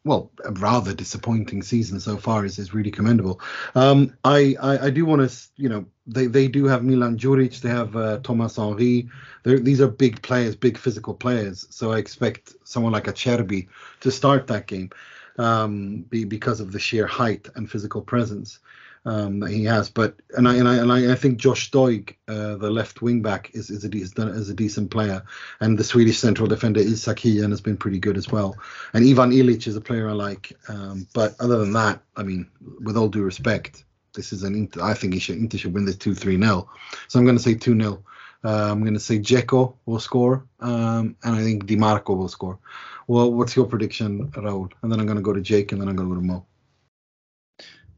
well, 0.06 0.32
a 0.43 0.51
rather 0.51 0.93
disappointing 0.93 1.64
season 1.64 1.99
so 1.99 2.18
far 2.18 2.43
is, 2.45 2.60
is 2.60 2.74
really 2.74 2.91
commendable. 2.91 3.39
Um, 3.74 4.18
I, 4.24 4.56
I, 4.62 4.88
I 4.88 4.89
do 4.89 5.06
want 5.06 5.30
to, 5.30 5.38
you 5.56 5.70
know, 5.70 5.86
they, 6.06 6.28
they 6.28 6.47
do 6.49 6.66
have 6.66 6.84
Milan 6.84 7.18
Djuric, 7.18 7.62
they 7.62 7.70
have 7.70 7.95
uh, 7.95 8.20
Thomas 8.20 8.58
Henry. 8.58 9.08
They're, 9.43 9.60
these 9.60 9.80
are 9.80 9.88
big 9.88 10.22
players, 10.22 10.56
big 10.56 10.78
physical 10.78 11.14
players. 11.14 11.66
So 11.70 11.93
I 11.93 11.99
expect 11.99 12.54
someone 12.66 12.91
like 12.91 13.08
a 13.08 13.14
Acerbi 13.14 13.68
to 14.01 14.12
start 14.12 14.47
that 14.47 14.68
game 14.68 14.89
um, 15.38 16.01
be, 16.10 16.26
because 16.26 16.60
of 16.60 16.74
the 16.74 16.80
sheer 16.80 17.08
height 17.08 17.47
and 17.56 17.72
physical 17.72 18.01
presence 18.01 18.60
um, 19.06 19.39
that 19.41 19.51
he 19.51 19.64
has. 19.66 19.89
But 19.89 20.16
and 20.38 20.47
I 20.47 20.56
and 20.56 20.68
I 20.68 20.76
and 20.78 20.91
I, 20.91 21.12
I 21.12 21.16
think 21.16 21.38
Josh 21.38 21.72
Doig, 21.72 22.16
uh, 22.28 22.56
the 22.56 22.70
left 22.70 23.01
wing 23.01 23.22
back, 23.22 23.51
is 23.54 23.70
is 23.70 23.86
a, 23.86 23.89
is, 23.89 24.14
is 24.18 24.49
a 24.49 24.54
decent 24.54 24.91
player, 24.91 25.24
and 25.60 25.78
the 25.78 25.84
Swedish 25.84 26.18
central 26.18 26.47
defender 26.47 26.80
Isak 26.80 27.20
Hien 27.20 27.49
has 27.51 27.62
been 27.62 27.78
pretty 27.78 27.99
good 27.99 28.18
as 28.18 28.30
well. 28.30 28.56
And 28.93 29.06
Ivan 29.08 29.32
Ilic 29.32 29.68
is 29.68 29.76
a 29.76 29.82
player 29.82 30.10
I 30.10 30.14
like. 30.14 30.54
Um, 30.68 31.08
but 31.14 31.36
other 31.39 31.58
than 31.58 31.74
that, 31.74 32.01
I 32.16 32.24
mean, 32.24 32.47
with 32.82 32.97
all 32.97 33.10
due 33.10 33.24
respect, 33.24 33.84
this 34.14 34.34
is 34.34 34.43
an 34.43 34.56
Inter, 34.56 34.82
I 34.82 34.93
think 34.93 35.14
he 35.14 35.20
should 35.20 35.38
Inter 35.38 35.58
should 35.58 35.74
win 35.74 35.86
this 35.86 35.97
two 35.97 36.16
three 36.16 36.38
nil. 36.38 36.70
So 37.08 37.20
I'm 37.20 37.26
going 37.26 37.38
to 37.38 37.43
say 37.43 37.56
two 37.56 37.80
0 37.80 38.04
uh, 38.45 38.70
I'm 38.72 38.82
going 38.82 38.93
to 38.93 38.99
say 38.99 39.20
Dzeko 39.20 39.74
will 39.86 39.99
score, 39.99 40.45
um, 40.60 41.16
and 41.24 41.36
I 41.36 41.41
think 41.41 41.66
Dimarco 41.66 42.16
will 42.18 42.28
score. 42.28 42.60
Well, 43.08 43.32
what's 43.32 43.56
your 43.56 43.66
prediction, 43.66 44.32
Rahul? 44.32 44.70
And 44.82 44.91
then 44.91 44.99
I'm 44.99 45.06
going 45.06 45.18
to 45.18 45.22
go 45.22 45.34
to 45.34 45.41
Jake, 45.41 45.72
and 45.72 45.80
then 45.80 45.88
I'm 45.88 45.95
going 45.95 46.10
to 46.10 46.16
go 46.16 46.22
to 46.22 46.28
Mo. 46.28 46.45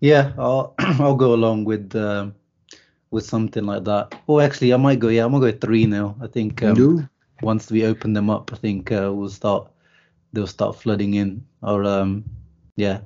Yeah, 0.05 0.33
I'll 0.37 0.75
I'll 1.01 1.15
go 1.15 1.33
along 1.33 1.65
with 1.65 1.95
uh, 1.95 2.29
with 3.09 3.25
something 3.25 3.65
like 3.65 3.85
that. 3.85 4.13
Oh, 4.27 4.39
actually, 4.39 4.71
I 4.71 4.77
might 4.77 4.99
go. 4.99 5.07
Yeah, 5.07 5.25
I'm 5.25 5.31
gonna 5.31 5.51
go 5.51 5.57
three 5.57 5.87
now. 5.87 6.15
I 6.21 6.27
think 6.27 6.61
um, 6.61 7.09
once 7.41 7.71
we 7.71 7.85
open 7.85 8.13
them 8.13 8.29
up, 8.29 8.53
I 8.53 8.57
think 8.57 8.91
uh, 8.91 9.11
we'll 9.11 9.29
start. 9.29 9.71
They'll 10.31 10.45
start 10.45 10.75
flooding 10.75 11.15
in. 11.15 11.43
Or 11.63 11.83
um, 11.85 12.23
yeah, 12.75 12.99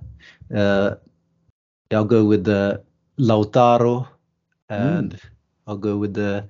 uh, 0.53 0.95
I'll 1.91 2.03
go 2.03 2.25
with 2.25 2.43
the 2.43 2.83
Lautaro, 3.17 4.05
and 4.67 5.13
mm. 5.13 5.21
I'll 5.67 5.77
go 5.77 5.95
with 5.95 6.13
the 6.13 6.49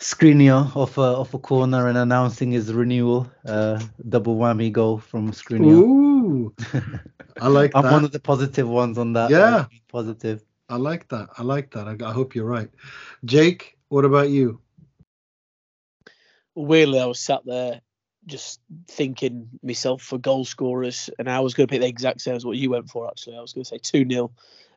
Skriniar 0.00 0.74
off 0.74 0.98
a 0.98 1.14
off 1.22 1.32
a 1.34 1.38
corner 1.38 1.86
and 1.86 1.96
announcing 1.96 2.50
his 2.50 2.72
renewal. 2.72 3.30
Uh, 3.46 3.78
double 4.08 4.34
whammy 4.34 4.72
goal 4.72 4.98
from 4.98 5.30
Skriniar. 5.30 5.78
Ooh. 5.78 6.19
I 7.40 7.48
like 7.48 7.72
I'm 7.74 7.84
that. 7.84 7.92
one 7.92 8.04
of 8.04 8.12
the 8.12 8.20
positive 8.20 8.68
ones 8.68 8.98
on 8.98 9.12
that. 9.14 9.30
Yeah. 9.30 9.66
Positive. 9.88 10.42
I 10.68 10.76
like 10.76 11.08
that. 11.08 11.28
I 11.36 11.42
like 11.42 11.72
that. 11.72 11.88
I, 11.88 11.96
I 12.08 12.12
hope 12.12 12.34
you're 12.34 12.44
right. 12.44 12.70
Jake, 13.24 13.76
what 13.88 14.04
about 14.04 14.30
you? 14.30 14.60
Weirdly, 16.54 17.00
I 17.00 17.06
was 17.06 17.18
sat 17.18 17.44
there 17.44 17.80
just 18.26 18.60
thinking 18.86 19.48
myself 19.62 20.02
for 20.02 20.18
goal 20.18 20.44
scorers, 20.44 21.10
and 21.18 21.28
I 21.28 21.40
was 21.40 21.54
going 21.54 21.66
to 21.66 21.70
pick 21.70 21.80
the 21.80 21.88
exact 21.88 22.20
same 22.20 22.36
as 22.36 22.44
what 22.44 22.56
you 22.56 22.70
went 22.70 22.90
for. 22.90 23.08
Actually, 23.08 23.36
I 23.36 23.40
was 23.40 23.52
going 23.52 23.64
to 23.64 23.68
say 23.68 23.78
two 23.78 24.08
0 24.08 24.30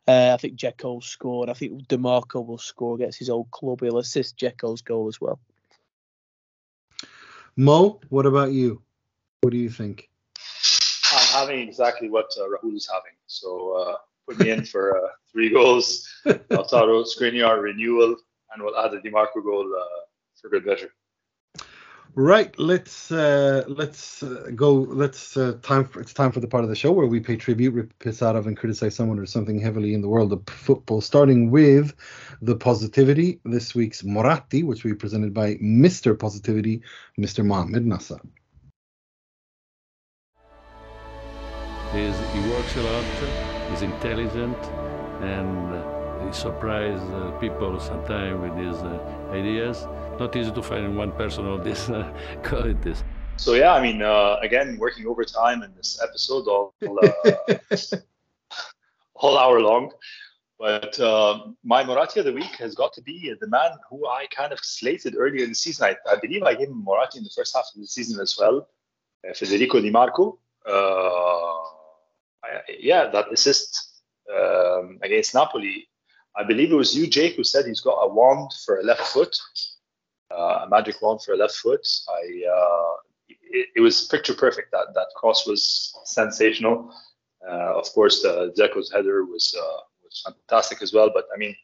uh, 0.08 0.32
I 0.34 0.38
think 0.38 0.58
Dzeko 0.58 1.02
scored. 1.04 1.50
I 1.50 1.54
think 1.54 1.88
Dimarco 1.88 2.46
will 2.46 2.58
score 2.58 2.96
against 2.96 3.20
his 3.20 3.30
old 3.30 3.50
club. 3.52 3.82
He'll 3.82 4.00
assist 4.00 4.38
Dzeko's 4.38 4.82
goal 4.82 5.08
as 5.08 5.22
well. 5.22 5.40
Mo, 7.56 8.02
what 8.10 8.26
about 8.26 8.52
you? 8.52 8.82
What 9.42 9.52
do 9.52 9.58
you 9.58 9.70
think? 9.70 10.10
Having 11.34 11.68
exactly 11.68 12.10
what 12.10 12.32
uh, 12.40 12.44
Rahul 12.44 12.76
is 12.76 12.90
having. 12.92 13.16
So 13.28 13.74
uh, 13.74 13.98
put 14.28 14.40
me 14.40 14.52
in 14.52 14.66
for 14.74 14.98
uh, 14.98 15.10
three 15.32 15.50
goals, 15.50 16.08
Lautaro, 16.26 17.06
Skriniar, 17.06 17.62
renewal, 17.62 18.16
and 18.54 18.64
we'll 18.64 18.78
add 18.78 18.94
a 18.94 19.02
Dimarco 19.02 19.44
goal 19.44 19.72
uh, 19.76 20.02
for 20.40 20.50
good 20.50 20.66
measure. 20.66 20.92
Right, 22.16 22.54
let's 22.60 23.12
uh, 23.12 23.64
let's 23.68 24.22
uh, 24.22 24.52
go. 24.54 24.72
Let's 24.72 25.36
uh, 25.36 25.58
time. 25.64 25.86
For, 25.86 26.00
it's 26.00 26.14
time 26.14 26.32
for 26.32 26.42
the 26.42 26.48
part 26.48 26.64
of 26.64 26.70
the 26.70 26.76
show 26.76 26.92
where 26.92 27.08
we 27.08 27.20
pay 27.20 27.38
tribute, 27.38 27.74
rip 27.74 27.98
piss 27.98 28.22
out 28.22 28.36
of, 28.36 28.46
and 28.46 28.56
criticize 28.56 28.94
someone 28.94 29.18
or 29.18 29.26
something 29.26 29.60
heavily 29.60 29.96
in 29.96 30.02
the 30.02 30.08
world 30.08 30.32
of 30.32 30.44
football. 30.48 31.02
Starting 31.02 31.50
with 31.50 31.96
the 32.40 32.56
positivity. 32.56 33.40
This 33.46 33.74
week's 33.74 34.04
Moratti, 34.04 34.62
which 34.62 34.84
we 34.84 34.94
presented 34.94 35.34
by 35.34 35.56
Mr. 35.56 36.18
Positivity, 36.18 36.84
Mr. 37.18 37.44
Mohamed 37.44 37.88
Nasser. 37.88 38.20
He 41.94 42.40
works 42.50 42.76
a 42.76 42.82
lot, 42.82 43.70
he's 43.70 43.84
intelligent, 43.84 44.58
and 45.22 46.26
he 46.26 46.34
surprises 46.34 47.08
uh, 47.12 47.32
people 47.40 47.80
sometimes 47.80 48.42
with 48.42 48.56
his 48.58 48.78
uh, 48.82 49.30
ideas. 49.32 49.86
Not 50.20 50.36
easy 50.36 50.52
to 50.52 50.64
find 50.64 50.98
one 50.98 51.12
person 51.12 51.46
of 51.46 51.64
these 51.64 51.92
uh, 51.92 52.12
qualities. 52.44 53.04
So 53.38 53.54
yeah, 53.54 53.74
I 53.74 53.82
mean, 53.82 54.02
uh, 54.02 54.38
again, 54.42 54.78
working 54.80 55.06
overtime 55.06 55.62
in 55.62 55.72
this 55.76 56.02
episode, 56.02 56.48
all 56.48 56.74
uh, 56.84 57.44
all 59.16 59.38
hour 59.38 59.60
long. 59.60 59.92
But 60.58 61.00
uh, 61.00 61.48
my 61.64 61.84
Moratti 61.84 62.22
of 62.22 62.26
the 62.26 62.34
week 62.34 62.56
has 62.58 62.74
got 62.74 62.94
to 62.94 63.02
be 63.02 63.34
the 63.40 63.48
man 63.48 63.72
who 63.88 64.08
I 64.08 64.28
kind 64.36 64.52
of 64.52 64.60
slated 64.62 65.16
earlier 65.18 65.44
in 65.44 65.50
the 65.50 65.56
season. 65.56 65.86
I, 65.86 65.96
I 66.12 66.16
believe 66.16 66.42
I 66.42 66.56
gave 66.56 66.70
him 66.70 66.84
Moratti 66.84 67.20
in 67.20 67.24
the 67.24 67.32
first 67.36 67.56
half 67.56 67.66
of 67.76 67.82
the 67.82 67.88
season 67.88 68.20
as 68.20 68.36
well. 68.40 68.68
Federico 69.36 69.80
Di 69.80 69.92
Marco. 69.92 70.40
Yeah, 72.80 73.08
that 73.08 73.32
assist 73.32 74.02
um, 74.34 75.00
against 75.02 75.34
Napoli. 75.34 75.88
I 76.36 76.44
believe 76.44 76.72
it 76.72 76.76
was 76.76 76.96
you, 76.96 77.08
Jake, 77.08 77.36
who 77.36 77.44
said 77.44 77.66
he's 77.66 77.82
got 77.82 78.02
a 78.02 78.08
wand 78.08 78.52
for 78.66 78.80
a 78.80 78.84
left 78.84 79.02
foot, 79.02 79.36
uh, 80.32 80.62
a 80.66 80.70
magic 80.70 81.02
wand 81.02 81.22
for 81.24 81.34
a 81.34 81.38
left 81.38 81.56
foot. 81.56 81.88
I 82.10 82.44
uh, 82.50 82.94
it, 83.30 83.70
it, 83.76 83.82
was 83.82 84.08
picture 84.08 84.34
perfect. 84.34 84.72
That 84.72 84.88
that 84.96 85.08
cross 85.16 85.46
was 85.46 85.94
sensational. 86.06 86.92
Uh, 87.48 87.78
of 87.78 87.86
course, 87.94 88.22
the 88.22 88.54
Dzeko's 88.58 88.92
header 88.92 89.26
was 89.26 89.56
uh, 89.58 89.82
was 90.04 90.24
fantastic 90.26 90.82
as 90.82 90.92
well. 90.92 91.12
But 91.14 91.26
I 91.34 91.38
mean, 91.38 91.56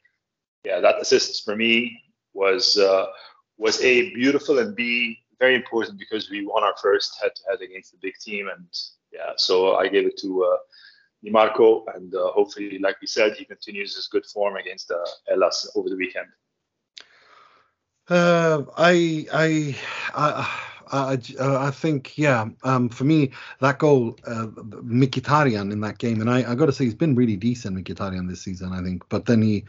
yeah, 0.63 0.79
that 0.81 1.01
assist 1.01 1.43
for 1.43 1.55
me 1.55 1.99
was 2.33 2.77
uh, 2.77 3.07
was 3.57 3.81
a 3.81 4.13
beautiful 4.13 4.59
and 4.59 4.75
b 4.75 5.17
very 5.39 5.55
important 5.55 5.97
because 5.97 6.29
we 6.29 6.45
won 6.45 6.63
our 6.63 6.75
first 6.81 7.17
head 7.21 7.31
to 7.33 7.41
head 7.49 7.61
against 7.61 7.91
the 7.91 7.97
big 8.01 8.13
team 8.19 8.49
and 8.49 8.67
yeah, 9.11 9.33
so 9.37 9.75
I 9.75 9.87
gave 9.87 10.05
it 10.05 10.17
to 10.19 10.43
uh, 10.43 10.57
Marco, 11.23 11.85
and 11.95 12.13
uh, 12.13 12.31
hopefully, 12.31 12.79
like 12.79 13.01
we 13.01 13.07
said, 13.07 13.33
he 13.33 13.45
continues 13.45 13.95
his 13.95 14.07
good 14.07 14.25
form 14.25 14.55
against 14.55 14.91
uh, 14.91 14.97
Hellas 15.27 15.69
over 15.75 15.89
the 15.89 15.97
weekend. 15.97 16.27
Uh, 18.09 18.63
I, 18.77 19.27
I, 19.31 19.75
I, 20.15 20.55
I, 20.91 21.17
I 21.67 21.71
think, 21.71 22.17
yeah. 22.17 22.47
Um, 22.63 22.89
for 22.89 23.03
me, 23.03 23.31
that 23.59 23.77
goal, 23.79 24.17
uh, 24.25 24.47
Mkhitaryan 24.47 25.71
in 25.71 25.81
that 25.81 25.99
game, 25.99 26.21
and 26.21 26.29
I, 26.29 26.51
I 26.51 26.55
got 26.55 26.65
to 26.67 26.71
say, 26.71 26.85
he's 26.85 26.95
been 26.95 27.15
really 27.15 27.35
decent, 27.35 27.77
Mkhitaryan 27.77 28.27
this 28.27 28.41
season. 28.41 28.73
I 28.73 28.81
think, 28.81 29.07
but 29.09 29.25
then 29.25 29.41
he 29.41 29.65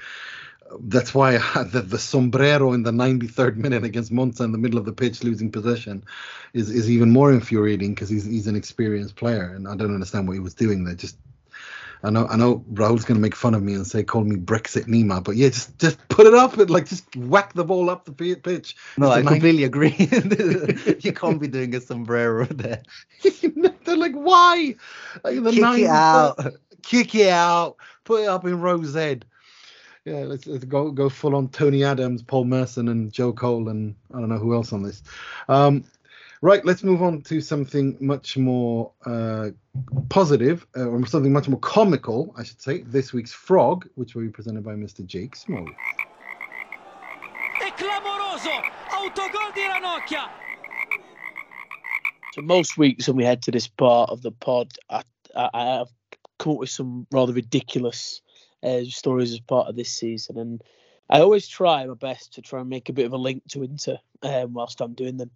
that's 0.81 1.15
why 1.15 1.39
the, 1.73 1.83
the 1.83 1.99
sombrero 1.99 2.73
in 2.73 2.83
the 2.83 2.93
93rd 2.93 3.57
minute 3.57 3.85
against 3.85 4.13
Monza 4.13 4.45
in 4.45 4.53
the 4.53 4.59
middle 4.59 4.79
of 4.79 4.85
the 4.85 4.93
pitch 4.93 5.23
losing 5.25 5.51
possession 5.51 6.05
is, 6.53 6.71
is 6.71 6.91
even 6.91 7.11
more 7.11 7.33
infuriating 7.33 7.95
because 7.95 8.09
he's, 8.09 8.25
he's 8.25 8.47
an 8.47 8.57
experienced 8.57 9.17
player 9.17 9.53
and 9.55 9.69
I 9.69 9.77
don't 9.77 9.95
understand 9.95 10.27
what 10.27 10.35
he 10.35 10.41
was 10.41 10.55
doing 10.55 10.85
there. 10.85 10.95
Just 10.95 11.17
I 12.03 12.11
know 12.11 12.27
I 12.29 12.37
know 12.37 12.65
Rahul's 12.73 13.05
gonna 13.05 13.21
make 13.21 13.35
fun 13.35 13.55
of 13.55 13.63
me 13.63 13.75
and 13.75 13.87
say 13.87 14.03
call 14.03 14.25
me 14.25 14.37
Brexit 14.37 14.87
Nima, 14.87 15.23
but 15.23 15.37
yeah, 15.37 15.49
just 15.49 15.79
just 15.79 16.09
put 16.09 16.27
it 16.27 16.33
up 16.33 16.57
and 16.57 16.71
like 16.71 16.87
just 16.87 17.15
whack 17.15 17.53
the 17.53 17.65
ball 17.65 17.91
up 17.91 18.07
the 18.07 18.13
pitch. 18.13 18.75
No, 18.97 19.11
I 19.11 19.23
completely 19.23 19.65
agree. 19.65 19.95
you 21.01 21.13
can't 21.13 21.41
be 21.41 21.49
doing 21.49 21.75
a 21.75 21.81
sombrero 21.81 22.47
there. 22.47 22.83
They're 23.23 23.97
like, 23.97 24.15
why? 24.15 24.77
Like 25.23 25.43
the 25.43 25.51
Kick 25.51 25.79
it 25.79 25.87
out. 25.89 26.55
kick 26.83 27.15
it 27.15 27.29
out, 27.29 27.77
put 28.05 28.23
it 28.23 28.29
up 28.29 28.47
in 28.47 28.61
row 28.61 28.83
Z. 28.83 29.21
Yeah, 30.05 30.21
let's, 30.21 30.47
let's 30.47 30.65
go 30.65 30.91
go 30.91 31.11
full 31.11 31.37
on 31.37 31.49
Tony 31.49 31.85
Adams, 31.85 32.23
Paul 32.23 32.45
Merson, 32.47 32.89
and 32.89 33.13
Joe 33.13 33.33
Cole, 33.33 33.69
and 33.69 33.95
I 34.15 34.19
don't 34.19 34.31
know 34.31 34.39
who 34.39 34.55
else 34.55 34.73
on 34.73 34.83
this. 34.83 35.03
Um, 35.49 35.85
right, 36.41 36.65
let's 36.65 36.83
move 36.83 37.03
on 37.03 37.21
to 37.23 37.41
something 37.43 37.99
much 38.01 38.39
more 38.39 38.93
uh, 39.05 39.51
positive, 40.09 40.67
uh, 40.75 40.87
or 40.87 41.05
something 41.07 41.33
much 41.33 41.49
more 41.49 41.61
comical, 41.61 42.35
I 42.39 42.45
should 42.45 42.63
say. 42.63 42.81
This 42.81 43.13
week's 43.13 43.33
Frog, 43.33 43.87
which 43.97 44.15
will 44.15 44.23
be 44.23 44.31
presented 44.31 44.65
by 44.65 44.73
Mr. 44.73 45.05
Jake 45.05 45.37
Small. 45.37 45.69
È 47.61 47.71
clamoroso! 47.77 48.51
Autogol 48.89 49.53
di 49.53 49.61
Ranocchia! 49.61 50.31
So 52.33 52.41
most 52.41 52.79
weeks 52.79 53.07
when 53.07 53.17
we 53.17 53.25
head 53.25 53.43
to 53.43 53.51
this 53.51 53.69
part 53.69 54.09
of 54.09 54.23
the 54.23 54.33
pod, 54.33 54.73
I, 54.89 55.03
I, 55.37 55.51
I 55.53 55.65
have 55.77 55.89
come 56.39 56.53
up 56.53 56.59
with 56.61 56.71
some 56.71 57.07
rather 57.11 57.35
ridiculous 57.35 58.23
uh, 58.63 58.85
stories 58.85 59.33
as 59.33 59.41
part 59.41 59.69
of 59.69 59.77
this 59.77 59.93
season, 59.93 60.39
and 60.39 60.63
I 61.09 61.21
always 61.21 61.49
try 61.49 61.85
my 61.87 61.95
best 61.95 62.35
to 62.35 62.43
try 62.43 62.61
and 62.61 62.69
make 62.69 62.89
a 62.89 62.93
bit 62.93 63.07
of 63.07 63.13
a 63.13 63.19
link 63.19 63.43
to 63.49 63.65
Inter 63.65 63.99
um, 64.23 64.53
whilst 64.53 64.81
I'm 64.81 64.95
doing 64.95 65.17
them. 65.17 65.31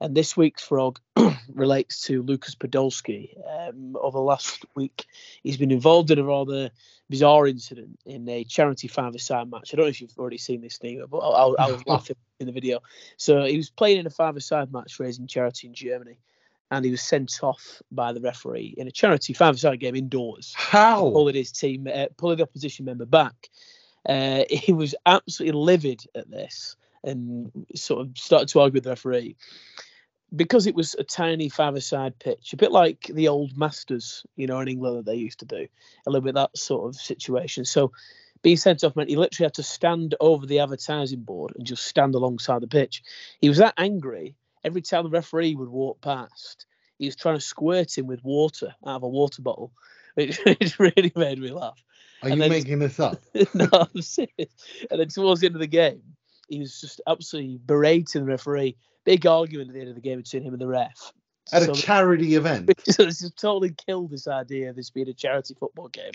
And 0.00 0.14
this 0.14 0.36
week's 0.36 0.62
frog 0.62 1.00
relates 1.52 2.02
to 2.04 2.22
Lucas 2.22 2.54
Podolski. 2.54 3.34
Um, 3.48 3.96
over 4.00 4.18
the 4.18 4.22
last 4.22 4.64
week, 4.76 5.06
he's 5.42 5.56
been 5.56 5.72
involved 5.72 6.12
in 6.12 6.20
a 6.20 6.24
rather 6.24 6.70
bizarre 7.10 7.48
incident 7.48 7.98
in 8.06 8.28
a 8.28 8.44
charity 8.44 8.86
five-a-side 8.86 9.50
match. 9.50 9.70
I 9.72 9.76
don't 9.76 9.86
know 9.86 9.90
if 9.90 10.00
you've 10.00 10.16
already 10.16 10.38
seen 10.38 10.60
this, 10.60 10.78
Nima, 10.78 11.10
but 11.10 11.18
I, 11.18 11.64
I, 11.64 11.66
I 11.66 11.72
was 11.72 11.84
laughing 11.86 12.16
in 12.38 12.46
the 12.46 12.52
video. 12.52 12.80
So 13.16 13.44
he 13.44 13.56
was 13.56 13.70
playing 13.70 13.98
in 13.98 14.06
a 14.06 14.10
five-a-side 14.10 14.72
match 14.72 15.00
raising 15.00 15.26
charity 15.26 15.66
in 15.66 15.74
Germany, 15.74 16.20
and 16.70 16.84
he 16.84 16.90
was 16.90 17.02
sent 17.02 17.38
off 17.42 17.80
by 17.90 18.12
the 18.12 18.20
referee 18.20 18.74
in 18.76 18.86
a 18.86 18.90
charity 18.90 19.32
five-a-side 19.32 19.80
game 19.80 19.96
indoors 19.96 20.54
How? 20.56 21.10
pulling 21.10 21.34
his 21.34 21.52
team, 21.52 21.88
uh, 21.92 22.06
pulling 22.16 22.38
the 22.38 22.42
opposition 22.42 22.84
member 22.84 23.06
back. 23.06 23.48
Uh, 24.06 24.44
he 24.50 24.72
was 24.72 24.94
absolutely 25.06 25.58
livid 25.58 26.02
at 26.14 26.30
this 26.30 26.76
and 27.04 27.50
sort 27.74 28.00
of 28.00 28.16
started 28.18 28.48
to 28.48 28.60
argue 28.60 28.74
with 28.74 28.84
the 28.84 28.90
referee 28.90 29.36
because 30.34 30.66
it 30.66 30.74
was 30.74 30.94
a 30.98 31.04
tiny 31.04 31.48
five-a-side 31.48 32.18
pitch, 32.18 32.52
a 32.52 32.56
bit 32.56 32.70
like 32.70 33.10
the 33.12 33.28
old 33.28 33.56
Masters, 33.56 34.26
you 34.36 34.46
know, 34.46 34.60
in 34.60 34.68
England 34.68 34.98
that 34.98 35.06
they 35.06 35.16
used 35.16 35.38
to 35.38 35.46
do, 35.46 35.66
a 36.06 36.10
little 36.10 36.24
bit 36.24 36.34
that 36.34 36.56
sort 36.56 36.86
of 36.86 37.00
situation. 37.00 37.64
So 37.64 37.92
being 38.42 38.56
sent 38.56 38.84
off 38.84 38.94
meant 38.94 39.08
he 39.08 39.16
literally 39.16 39.46
had 39.46 39.54
to 39.54 39.62
stand 39.62 40.14
over 40.20 40.46
the 40.46 40.60
advertising 40.60 41.22
board 41.22 41.52
and 41.56 41.66
just 41.66 41.86
stand 41.86 42.14
alongside 42.14 42.60
the 42.60 42.68
pitch. 42.68 43.02
He 43.40 43.48
was 43.48 43.58
that 43.58 43.74
angry 43.78 44.36
every 44.68 44.82
time 44.82 45.02
the 45.04 45.10
referee 45.10 45.54
would 45.54 45.70
walk 45.70 46.00
past. 46.02 46.66
He 46.98 47.06
was 47.06 47.16
trying 47.16 47.36
to 47.36 47.40
squirt 47.40 47.96
him 47.96 48.06
with 48.06 48.22
water 48.22 48.74
out 48.86 48.96
of 48.96 49.02
a 49.02 49.08
water 49.08 49.40
bottle, 49.40 49.72
It, 50.16 50.36
which 50.44 50.78
really 50.78 51.12
made 51.16 51.38
me 51.38 51.50
laugh. 51.50 51.82
Are 52.22 52.28
you 52.28 52.34
and 52.34 52.42
then- 52.42 52.50
making 52.50 52.78
this 52.80 53.00
up? 53.00 53.22
no, 53.54 53.68
I'm 53.72 54.02
serious. 54.02 54.52
And 54.90 55.00
then 55.00 55.08
towards 55.08 55.40
the 55.40 55.46
end 55.46 55.56
of 55.56 55.60
the 55.60 55.66
game, 55.66 56.02
he 56.48 56.58
was 56.58 56.80
just 56.80 57.00
absolutely 57.06 57.60
berating 57.64 58.22
the 58.22 58.26
referee. 58.26 58.76
Big 59.04 59.26
argument 59.26 59.70
at 59.70 59.74
the 59.74 59.80
end 59.80 59.88
of 59.88 59.94
the 59.94 60.00
game 60.02 60.18
between 60.18 60.42
him 60.42 60.52
and 60.52 60.60
the 60.60 60.66
ref. 60.66 61.12
At 61.52 61.62
so, 61.62 61.72
a 61.72 61.74
charity 61.74 62.34
event. 62.34 62.70
so 62.84 63.04
this 63.04 63.20
has 63.20 63.32
totally 63.32 63.70
killed 63.86 64.10
this 64.10 64.28
idea 64.28 64.68
of 64.68 64.76
this 64.76 64.90
being 64.90 65.08
a 65.08 65.14
charity 65.14 65.54
football 65.58 65.88
game. 65.88 66.12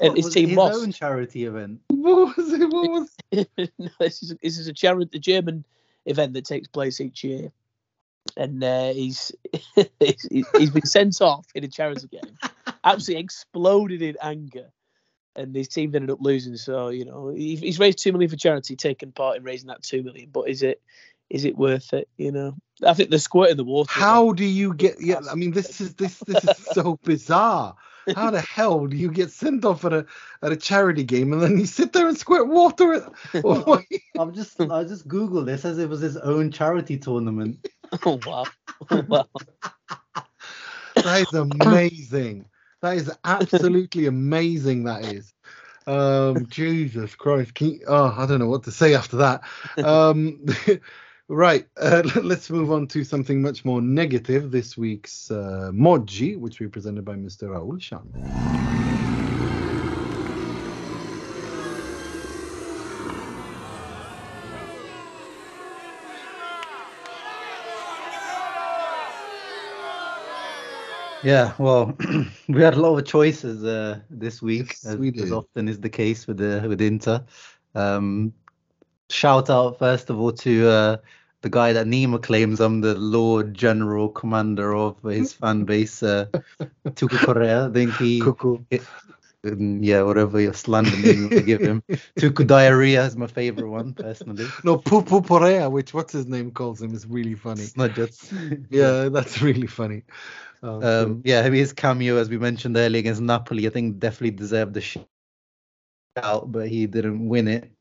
And 0.00 0.16
his 0.16 0.32
team 0.32 0.50
his 0.50 0.56
lost. 0.56 0.80
own 0.80 0.92
charity 0.92 1.44
event. 1.44 1.80
What 1.88 2.36
was 2.36 2.52
it? 2.52 2.70
What 2.70 2.90
was 2.90 3.16
no, 3.78 3.88
this 3.98 4.22
is 4.22 4.34
this 4.42 4.58
is 4.58 4.68
a 4.68 4.72
charity, 4.72 5.18
a 5.18 5.20
German 5.20 5.64
event 6.06 6.34
that 6.34 6.44
takes 6.44 6.68
place 6.68 7.00
each 7.00 7.24
year, 7.24 7.52
and 8.36 8.62
uh, 8.62 8.92
he's, 8.92 9.32
he's 10.00 10.48
he's 10.56 10.70
been 10.70 10.86
sent 10.86 11.20
off 11.20 11.46
in 11.54 11.64
a 11.64 11.68
charity 11.68 12.08
game, 12.08 12.38
absolutely 12.84 13.22
exploded 13.22 14.02
in 14.02 14.16
anger, 14.22 14.70
and 15.36 15.54
his 15.54 15.68
team 15.68 15.94
ended 15.94 16.10
up 16.10 16.18
losing. 16.20 16.56
So 16.56 16.88
you 16.88 17.04
know 17.04 17.28
he, 17.28 17.56
he's 17.56 17.78
raised 17.78 17.98
two 17.98 18.12
million 18.12 18.30
for 18.30 18.36
charity, 18.36 18.76
taken 18.76 19.12
part 19.12 19.36
in 19.36 19.44
raising 19.44 19.68
that 19.68 19.82
two 19.82 20.02
million. 20.02 20.30
But 20.32 20.48
is 20.48 20.62
it 20.62 20.80
is 21.30 21.44
it 21.44 21.56
worth 21.56 21.92
it? 21.92 22.08
You 22.16 22.32
know, 22.32 22.54
I 22.86 22.94
think 22.94 23.10
the 23.10 23.18
squirt 23.18 23.50
in 23.50 23.56
the 23.56 23.64
water. 23.64 23.90
How 23.90 24.32
do 24.32 24.44
you 24.44 24.74
get? 24.74 24.96
Yeah, 25.00 25.20
I 25.30 25.34
mean, 25.34 25.52
this 25.52 25.80
is 25.80 25.94
this 25.94 26.18
this 26.20 26.44
is 26.44 26.56
so 26.72 26.98
bizarre. 27.02 27.76
How 28.14 28.30
the 28.30 28.40
hell 28.40 28.86
do 28.86 28.96
you 28.96 29.10
get 29.10 29.30
sent 29.30 29.64
off 29.64 29.84
at 29.84 29.92
a 29.92 30.06
at 30.42 30.52
a 30.52 30.56
charity 30.56 31.04
game 31.04 31.32
and 31.32 31.42
then 31.42 31.58
you 31.58 31.66
sit 31.66 31.92
there 31.92 32.08
and 32.08 32.16
squirt 32.16 32.48
water? 32.48 32.94
At, 32.94 33.12
I've 34.18 34.32
just 34.32 34.60
I 34.60 34.84
just 34.84 35.08
googled 35.08 35.46
this 35.46 35.64
as 35.64 35.78
it 35.78 35.88
was 35.88 36.00
his 36.00 36.16
own 36.16 36.50
charity 36.50 36.98
tournament. 36.98 37.66
Oh 38.04 38.18
wow, 38.26 38.44
oh, 38.90 39.04
wow. 39.06 39.26
that 40.96 41.20
is 41.20 41.32
amazing. 41.32 42.46
That 42.82 42.96
is 42.96 43.12
absolutely 43.24 44.06
amazing. 44.06 44.84
That 44.84 45.04
is. 45.04 45.32
Um, 45.86 46.46
Jesus 46.48 47.14
Christ. 47.14 47.54
Can 47.54 47.70
you, 47.70 47.80
oh, 47.86 48.12
I 48.18 48.26
don't 48.26 48.40
know 48.40 48.48
what 48.48 48.64
to 48.64 48.72
say 48.72 48.94
after 48.94 49.18
that. 49.18 49.42
Um, 49.78 50.44
right. 51.28 51.66
Uh, 51.76 52.02
let's 52.22 52.50
move 52.50 52.70
on 52.70 52.86
to 52.88 53.04
something 53.04 53.42
much 53.42 53.64
more 53.64 53.80
negative. 53.80 54.50
This 54.50 54.76
week's 54.76 55.30
uh, 55.30 55.70
Moji, 55.72 56.38
which 56.38 56.60
we 56.60 56.66
presented 56.66 57.04
by 57.04 57.14
Mr. 57.14 57.48
Rahul 57.48 57.80
Shan. 57.80 58.10
Yeah, 71.24 71.54
well, 71.56 71.96
we 72.48 72.60
had 72.60 72.74
a 72.74 72.80
lot 72.80 72.98
of 72.98 73.06
choices 73.06 73.64
uh, 73.64 74.00
this 74.10 74.42
week, 74.42 74.68
Yes, 74.68 74.84
as, 74.84 74.96
we 74.98 75.10
as 75.22 75.32
often 75.32 75.68
is 75.68 75.80
the 75.80 75.88
case 75.88 76.26
with 76.26 76.36
the 76.36 76.62
with 76.68 76.82
Inter. 76.82 77.24
Um, 77.74 78.34
shout 79.10 79.50
out 79.50 79.78
first 79.78 80.10
of 80.10 80.18
all 80.18 80.32
to 80.32 80.68
uh, 80.68 80.96
the 81.42 81.50
guy 81.50 81.72
that 81.72 81.86
Nima 81.86 82.22
claims 82.22 82.60
I'm 82.60 82.80
the 82.80 82.94
Lord 82.94 83.54
General 83.54 84.08
Commander 84.08 84.74
of 84.74 85.00
his 85.02 85.32
fan 85.40 85.64
base, 85.64 86.02
uh, 86.02 86.26
Tucu 86.94 87.18
Correa. 87.24 87.66
I 87.68 87.72
think 87.72 87.94
he, 87.96 88.20
Cuckoo. 88.20 88.58
um, 89.44 89.82
yeah, 89.82 90.02
whatever 90.02 90.40
your 90.40 90.54
slander 90.54 90.90
name 90.96 91.16
you 91.16 91.22
want 91.24 91.36
to 91.36 91.42
give 91.42 91.60
him. 91.60 91.82
Tucu 92.16 92.46
Diarrhea 92.46 93.04
is 93.04 93.16
my 93.16 93.26
favorite 93.26 93.68
one 93.68 93.92
personally. 93.92 94.46
No, 94.64 94.78
Pupu 94.78 95.20
Porea, 95.24 95.70
which 95.70 95.92
what's 95.92 96.12
his 96.12 96.26
name 96.26 96.50
calls 96.50 96.80
him, 96.80 96.94
is 96.94 97.06
really 97.06 97.34
funny. 97.34 97.64
It's 97.64 97.76
Yeah, 98.70 99.08
that's 99.10 99.42
really 99.42 99.66
funny. 99.66 100.02
Oh, 100.62 100.82
Um, 100.82 101.20
yeah, 101.24 101.40
I 101.40 101.44
mean, 101.44 101.60
his 101.60 101.72
cameo, 101.74 102.16
as 102.16 102.30
we 102.30 102.38
mentioned 102.38 102.76
earlier 102.76 103.00
against 103.00 103.20
Napoli, 103.20 103.66
I 103.66 103.70
think 103.70 103.98
definitely 103.98 104.30
deserved 104.30 104.72
the 104.74 104.80
shout, 104.80 105.06
but 106.46 106.68
he 106.68 106.86
didn't 106.86 107.28
win 107.28 107.48
it. 107.48 107.73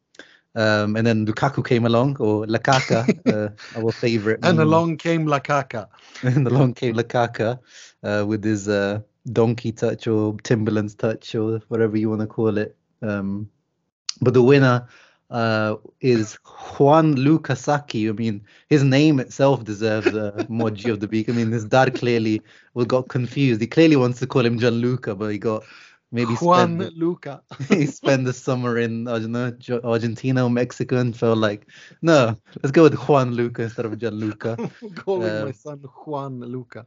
Um, 0.56 0.96
and 0.96 1.06
then 1.06 1.26
Lukaku 1.26 1.66
came 1.66 1.86
along, 1.86 2.18
or 2.20 2.46
Lakaka, 2.46 3.08
uh, 3.34 3.80
our 3.80 3.92
favorite. 3.92 4.40
and 4.44 4.60
along 4.60 4.98
came 4.98 5.26
Lakaka. 5.26 5.88
and 6.24 6.46
along 6.46 6.76
came 6.76 6.96
Lakaka 6.96 7.60
uh, 8.04 8.24
with 8.28 8.44
his 8.44 8.70
uh, 8.70 9.00
donkey 9.32 9.72
touch 9.72 10.08
or 10.08 10.36
Timberland's 10.44 10.96
touch 10.96 11.34
or 11.34 11.60
whatever 11.70 11.98
you 11.98 12.10
want 12.10 12.22
to 12.22 12.28
call 12.28 12.58
it. 12.58 12.76
Um, 13.02 13.50
but 14.22 14.34
the 14.34 14.44
winner 14.44 14.88
uh, 15.32 15.76
is 16.02 16.38
Juan 16.78 17.16
Luca 17.16 17.56
Sacchi. 17.56 18.08
I 18.08 18.12
mean, 18.12 18.46
his 18.70 18.84
name 18.84 19.20
itself 19.20 19.64
deserves 19.64 20.08
a 20.08 20.32
Moji 20.50 20.92
of 20.92 21.00
the 21.00 21.08
week. 21.08 21.30
I 21.30 21.32
mean, 21.32 21.52
his 21.52 21.66
dad 21.66 21.96
clearly 21.96 22.42
got 22.88 23.10
confused. 23.10 23.60
He 23.60 23.68
clearly 23.68 23.96
wants 23.96 24.20
to 24.20 24.28
call 24.28 24.46
him 24.46 24.60
Gianluca, 24.60 25.16
but 25.16 25.30
he 25.30 25.40
got 25.40 25.64
maybe 26.14 26.36
Juan 26.36 26.78
spent 26.78 26.80
the, 26.80 26.92
Luca. 26.96 27.44
he 27.70 27.88
spent 27.88 28.26
the 28.26 28.34
summer 28.34 28.78
in 28.80 29.08
I 29.08 29.20
don't 29.20 29.32
know 29.34 29.54
Argentina 29.84 30.46
or 30.46 30.50
Mexico 30.50 30.98
and 30.98 31.16
felt 31.16 31.40
like 31.40 31.68
no, 32.02 32.38
let's 32.64 32.72
go 32.72 32.84
with 32.84 32.96
Juan 32.96 33.34
Luca 33.34 33.64
instead 33.64 33.86
of 33.86 33.98
Gianluca. 34.00 34.58
Calling 34.96 35.40
my 35.40 35.52
Um, 35.52 35.54
son 35.54 35.80
Juan 36.06 36.40
Luca. 36.42 36.86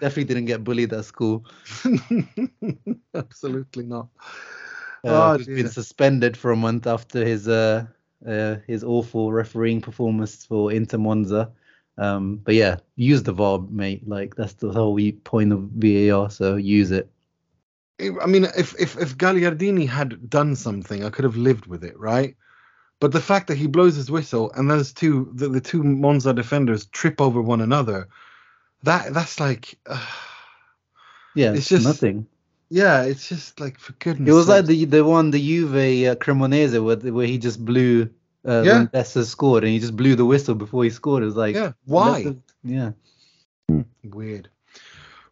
Definitely 0.00 0.24
didn't 0.24 0.46
get 0.46 0.64
bullied 0.64 0.92
at 0.92 1.04
school. 1.06 1.44
Absolutely 3.14 3.84
not. 3.86 4.08
Uh, 5.04 5.30
Oh, 5.32 5.36
who's 5.36 5.46
dear. 5.46 5.56
been 5.56 5.68
suspended 5.68 6.36
for 6.36 6.52
a 6.52 6.56
month 6.56 6.86
after 6.86 7.24
his 7.24 7.48
uh, 7.48 7.86
uh 8.26 8.56
his 8.66 8.84
awful 8.84 9.32
refereeing 9.32 9.80
performance 9.80 10.44
for 10.44 10.72
Inter 10.72 10.98
Monza. 10.98 11.52
Um, 11.98 12.38
but 12.38 12.54
yeah, 12.54 12.78
use 12.96 13.22
the 13.22 13.32
VAR, 13.32 13.60
mate. 13.70 14.06
Like 14.08 14.34
that's 14.36 14.54
the 14.54 14.72
whole 14.72 14.98
point 15.24 15.52
of 15.52 15.60
VAR. 15.76 16.30
So 16.30 16.56
use 16.56 16.90
it. 16.90 17.10
I 18.00 18.26
mean, 18.26 18.44
if 18.56 18.74
if 18.80 18.96
if 18.98 19.16
Gagliardini 19.16 19.88
had 19.88 20.28
done 20.28 20.56
something, 20.56 21.04
I 21.04 21.10
could 21.10 21.24
have 21.24 21.36
lived 21.36 21.66
with 21.66 21.84
it, 21.84 21.98
right? 21.98 22.36
But 23.00 23.12
the 23.12 23.20
fact 23.20 23.48
that 23.48 23.56
he 23.58 23.66
blows 23.66 23.96
his 23.96 24.10
whistle 24.10 24.50
and 24.52 24.70
those 24.70 24.92
two, 24.92 25.30
the, 25.34 25.48
the 25.48 25.60
two 25.60 25.82
Monza 25.82 26.32
defenders 26.32 26.86
trip 26.86 27.20
over 27.20 27.40
one 27.42 27.60
another, 27.60 28.08
that 28.82 29.12
that's 29.14 29.38
like, 29.40 29.76
uh, 29.86 30.06
Yeah, 31.34 31.52
It's 31.54 31.68
just- 31.68 31.86
nothing. 31.86 32.26
Yeah, 32.70 33.02
it's 33.02 33.28
just 33.28 33.60
like 33.60 33.78
for 33.78 33.92
goodness. 33.94 34.28
It 34.28 34.32
was 34.32 34.48
like 34.48 34.64
the 34.66 34.84
the 34.86 35.04
one 35.04 35.30
the 35.30 35.38
Juve 35.38 35.74
uh, 35.74 36.16
Cremonese 36.16 36.82
where 36.82 36.96
where 37.12 37.26
he 37.26 37.38
just 37.38 37.64
blew 37.64 38.08
uh, 38.48 38.62
Yeah. 38.64 38.72
when 38.78 38.88
Dessers 38.88 39.26
scored 39.26 39.62
and 39.64 39.72
he 39.72 39.78
just 39.78 39.94
blew 39.94 40.16
the 40.16 40.24
whistle 40.24 40.54
before 40.56 40.82
he 40.82 40.90
scored. 40.90 41.22
It 41.22 41.26
was 41.26 41.36
like 41.36 41.54
yeah. 41.54 41.72
Why? 41.84 42.34
yeah. 42.64 42.92
Weird. 44.02 44.48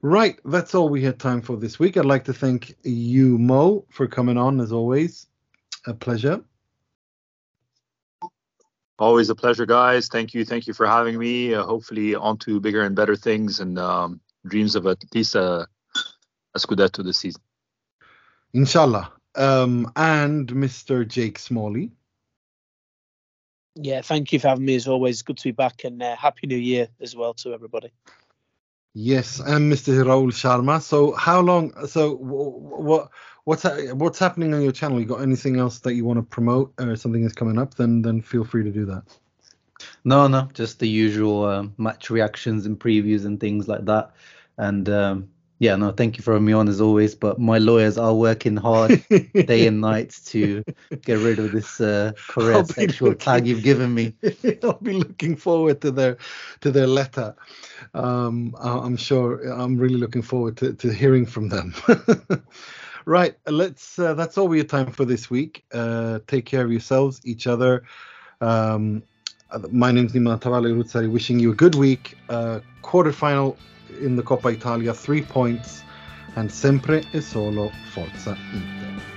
Right, 0.04 0.40
that's 0.44 0.74
all 0.74 0.88
we 0.88 1.02
had 1.02 1.20
time 1.20 1.40
for 1.40 1.56
this 1.56 1.78
week. 1.78 1.96
I'd 1.96 2.04
like 2.04 2.24
to 2.24 2.32
thank 2.32 2.74
you, 2.82 3.38
Mo, 3.38 3.86
for 3.88 4.08
coming 4.08 4.36
on 4.36 4.60
as 4.60 4.72
always. 4.72 5.28
A 5.86 5.94
pleasure. 5.94 6.42
Always 8.98 9.30
a 9.30 9.34
pleasure, 9.36 9.64
guys. 9.64 10.08
Thank 10.08 10.34
you. 10.34 10.44
Thank 10.44 10.66
you 10.66 10.74
for 10.74 10.86
having 10.86 11.18
me. 11.18 11.54
Uh, 11.54 11.62
hopefully, 11.62 12.16
on 12.16 12.36
to 12.38 12.58
bigger 12.58 12.82
and 12.82 12.96
better 12.96 13.14
things 13.14 13.60
and 13.60 13.78
um, 13.78 14.20
dreams 14.44 14.74
of 14.74 14.88
at 14.88 14.98
least 15.14 15.36
a, 15.36 15.68
a 16.54 16.58
Scudetto 16.58 17.04
this 17.04 17.18
season. 17.18 17.40
Inshallah. 18.52 19.12
Um, 19.36 19.90
and 19.94 20.48
Mr. 20.48 21.06
Jake 21.06 21.38
Smalley. 21.38 21.92
Yeah, 23.76 24.02
thank 24.02 24.32
you 24.32 24.40
for 24.40 24.48
having 24.48 24.64
me 24.64 24.74
as 24.74 24.88
always. 24.88 25.22
Good 25.22 25.38
to 25.38 25.44
be 25.44 25.52
back 25.52 25.84
and 25.84 26.02
uh, 26.02 26.16
happy 26.16 26.46
new 26.46 26.58
year 26.58 26.88
as 27.00 27.16
well 27.16 27.34
to 27.34 27.54
everybody. 27.54 27.92
Yes, 28.94 29.40
and 29.40 29.72
Mr. 29.72 29.92
Rahul 30.04 30.32
Sharma. 30.32 30.82
So, 30.82 31.12
how 31.12 31.40
long? 31.40 31.72
So, 31.86 32.16
wh- 32.16 32.80
what 32.80 33.10
what's 33.44 33.62
ha- 33.62 33.92
what's 33.94 34.18
happening 34.18 34.52
on 34.52 34.62
your 34.62 34.72
channel? 34.72 35.00
You 35.00 35.06
got 35.06 35.22
anything 35.22 35.58
else 35.58 35.78
that 35.80 35.94
you 35.94 36.04
want 36.04 36.18
to 36.18 36.22
promote 36.22 36.74
or 36.78 36.96
something 36.96 37.24
is 37.24 37.32
coming 37.32 37.58
up? 37.58 37.74
Then 37.74 38.02
then 38.02 38.20
feel 38.20 38.44
free 38.44 38.64
to 38.64 38.70
do 38.70 38.84
that. 38.86 39.04
No, 40.04 40.26
no, 40.28 40.48
just 40.52 40.78
the 40.80 40.88
usual 40.88 41.46
um, 41.46 41.74
match 41.78 42.10
reactions 42.10 42.66
and 42.66 42.78
previews 42.78 43.24
and 43.24 43.40
things 43.40 43.68
like 43.68 43.84
that. 43.86 44.12
And 44.58 44.88
um, 44.88 45.30
yeah, 45.62 45.76
no, 45.76 45.92
thank 45.92 46.18
you 46.18 46.24
for 46.24 46.32
having 46.32 46.46
me 46.46 46.52
on 46.52 46.66
as 46.66 46.80
always. 46.80 47.14
But 47.14 47.38
my 47.38 47.58
lawyers 47.58 47.96
are 47.96 48.12
working 48.12 48.56
hard 48.56 49.00
day 49.32 49.68
and 49.68 49.80
night 49.80 50.18
to 50.26 50.64
get 51.02 51.20
rid 51.20 51.38
of 51.38 51.52
this 51.52 51.80
uh, 51.80 52.14
career 52.26 52.64
sexual 52.64 53.14
tag 53.14 53.46
you've 53.46 53.62
given 53.62 53.94
me. 53.94 54.12
I'll 54.64 54.72
be 54.82 54.94
looking 54.94 55.36
forward 55.36 55.80
to 55.82 55.92
their 55.92 56.16
to 56.62 56.72
their 56.72 56.88
letter. 56.88 57.36
Um, 57.94 58.56
I'm 58.60 58.96
sure 58.96 59.40
I'm 59.52 59.76
really 59.76 59.98
looking 59.98 60.22
forward 60.22 60.56
to, 60.56 60.72
to 60.72 60.92
hearing 60.92 61.26
from 61.26 61.48
them. 61.48 61.72
right, 63.04 63.36
let's. 63.46 64.00
Uh, 64.00 64.14
that's 64.14 64.36
all 64.36 64.48
we 64.48 64.58
have 64.58 64.66
time 64.66 64.90
for 64.90 65.04
this 65.04 65.30
week. 65.30 65.64
Uh, 65.72 66.18
take 66.26 66.44
care 66.44 66.64
of 66.64 66.72
yourselves, 66.72 67.20
each 67.24 67.46
other. 67.46 67.84
Um, 68.40 69.04
uh, 69.52 69.60
my 69.70 69.92
name's 69.92 70.12
Nima 70.12 70.40
Tavallaey 70.40 70.74
Roodsari. 70.74 71.08
Wishing 71.08 71.38
you 71.38 71.52
a 71.52 71.54
good 71.54 71.76
week. 71.76 72.18
Uh, 72.28 72.58
quarterfinal 72.82 73.56
in 74.00 74.16
the 74.16 74.22
Coppa 74.22 74.52
Italia, 74.52 74.92
three 74.92 75.22
points, 75.22 75.82
and 76.36 76.50
sempre 76.50 77.02
e 77.12 77.20
solo 77.20 77.70
forza 77.92 78.36
Inter. 78.52 79.11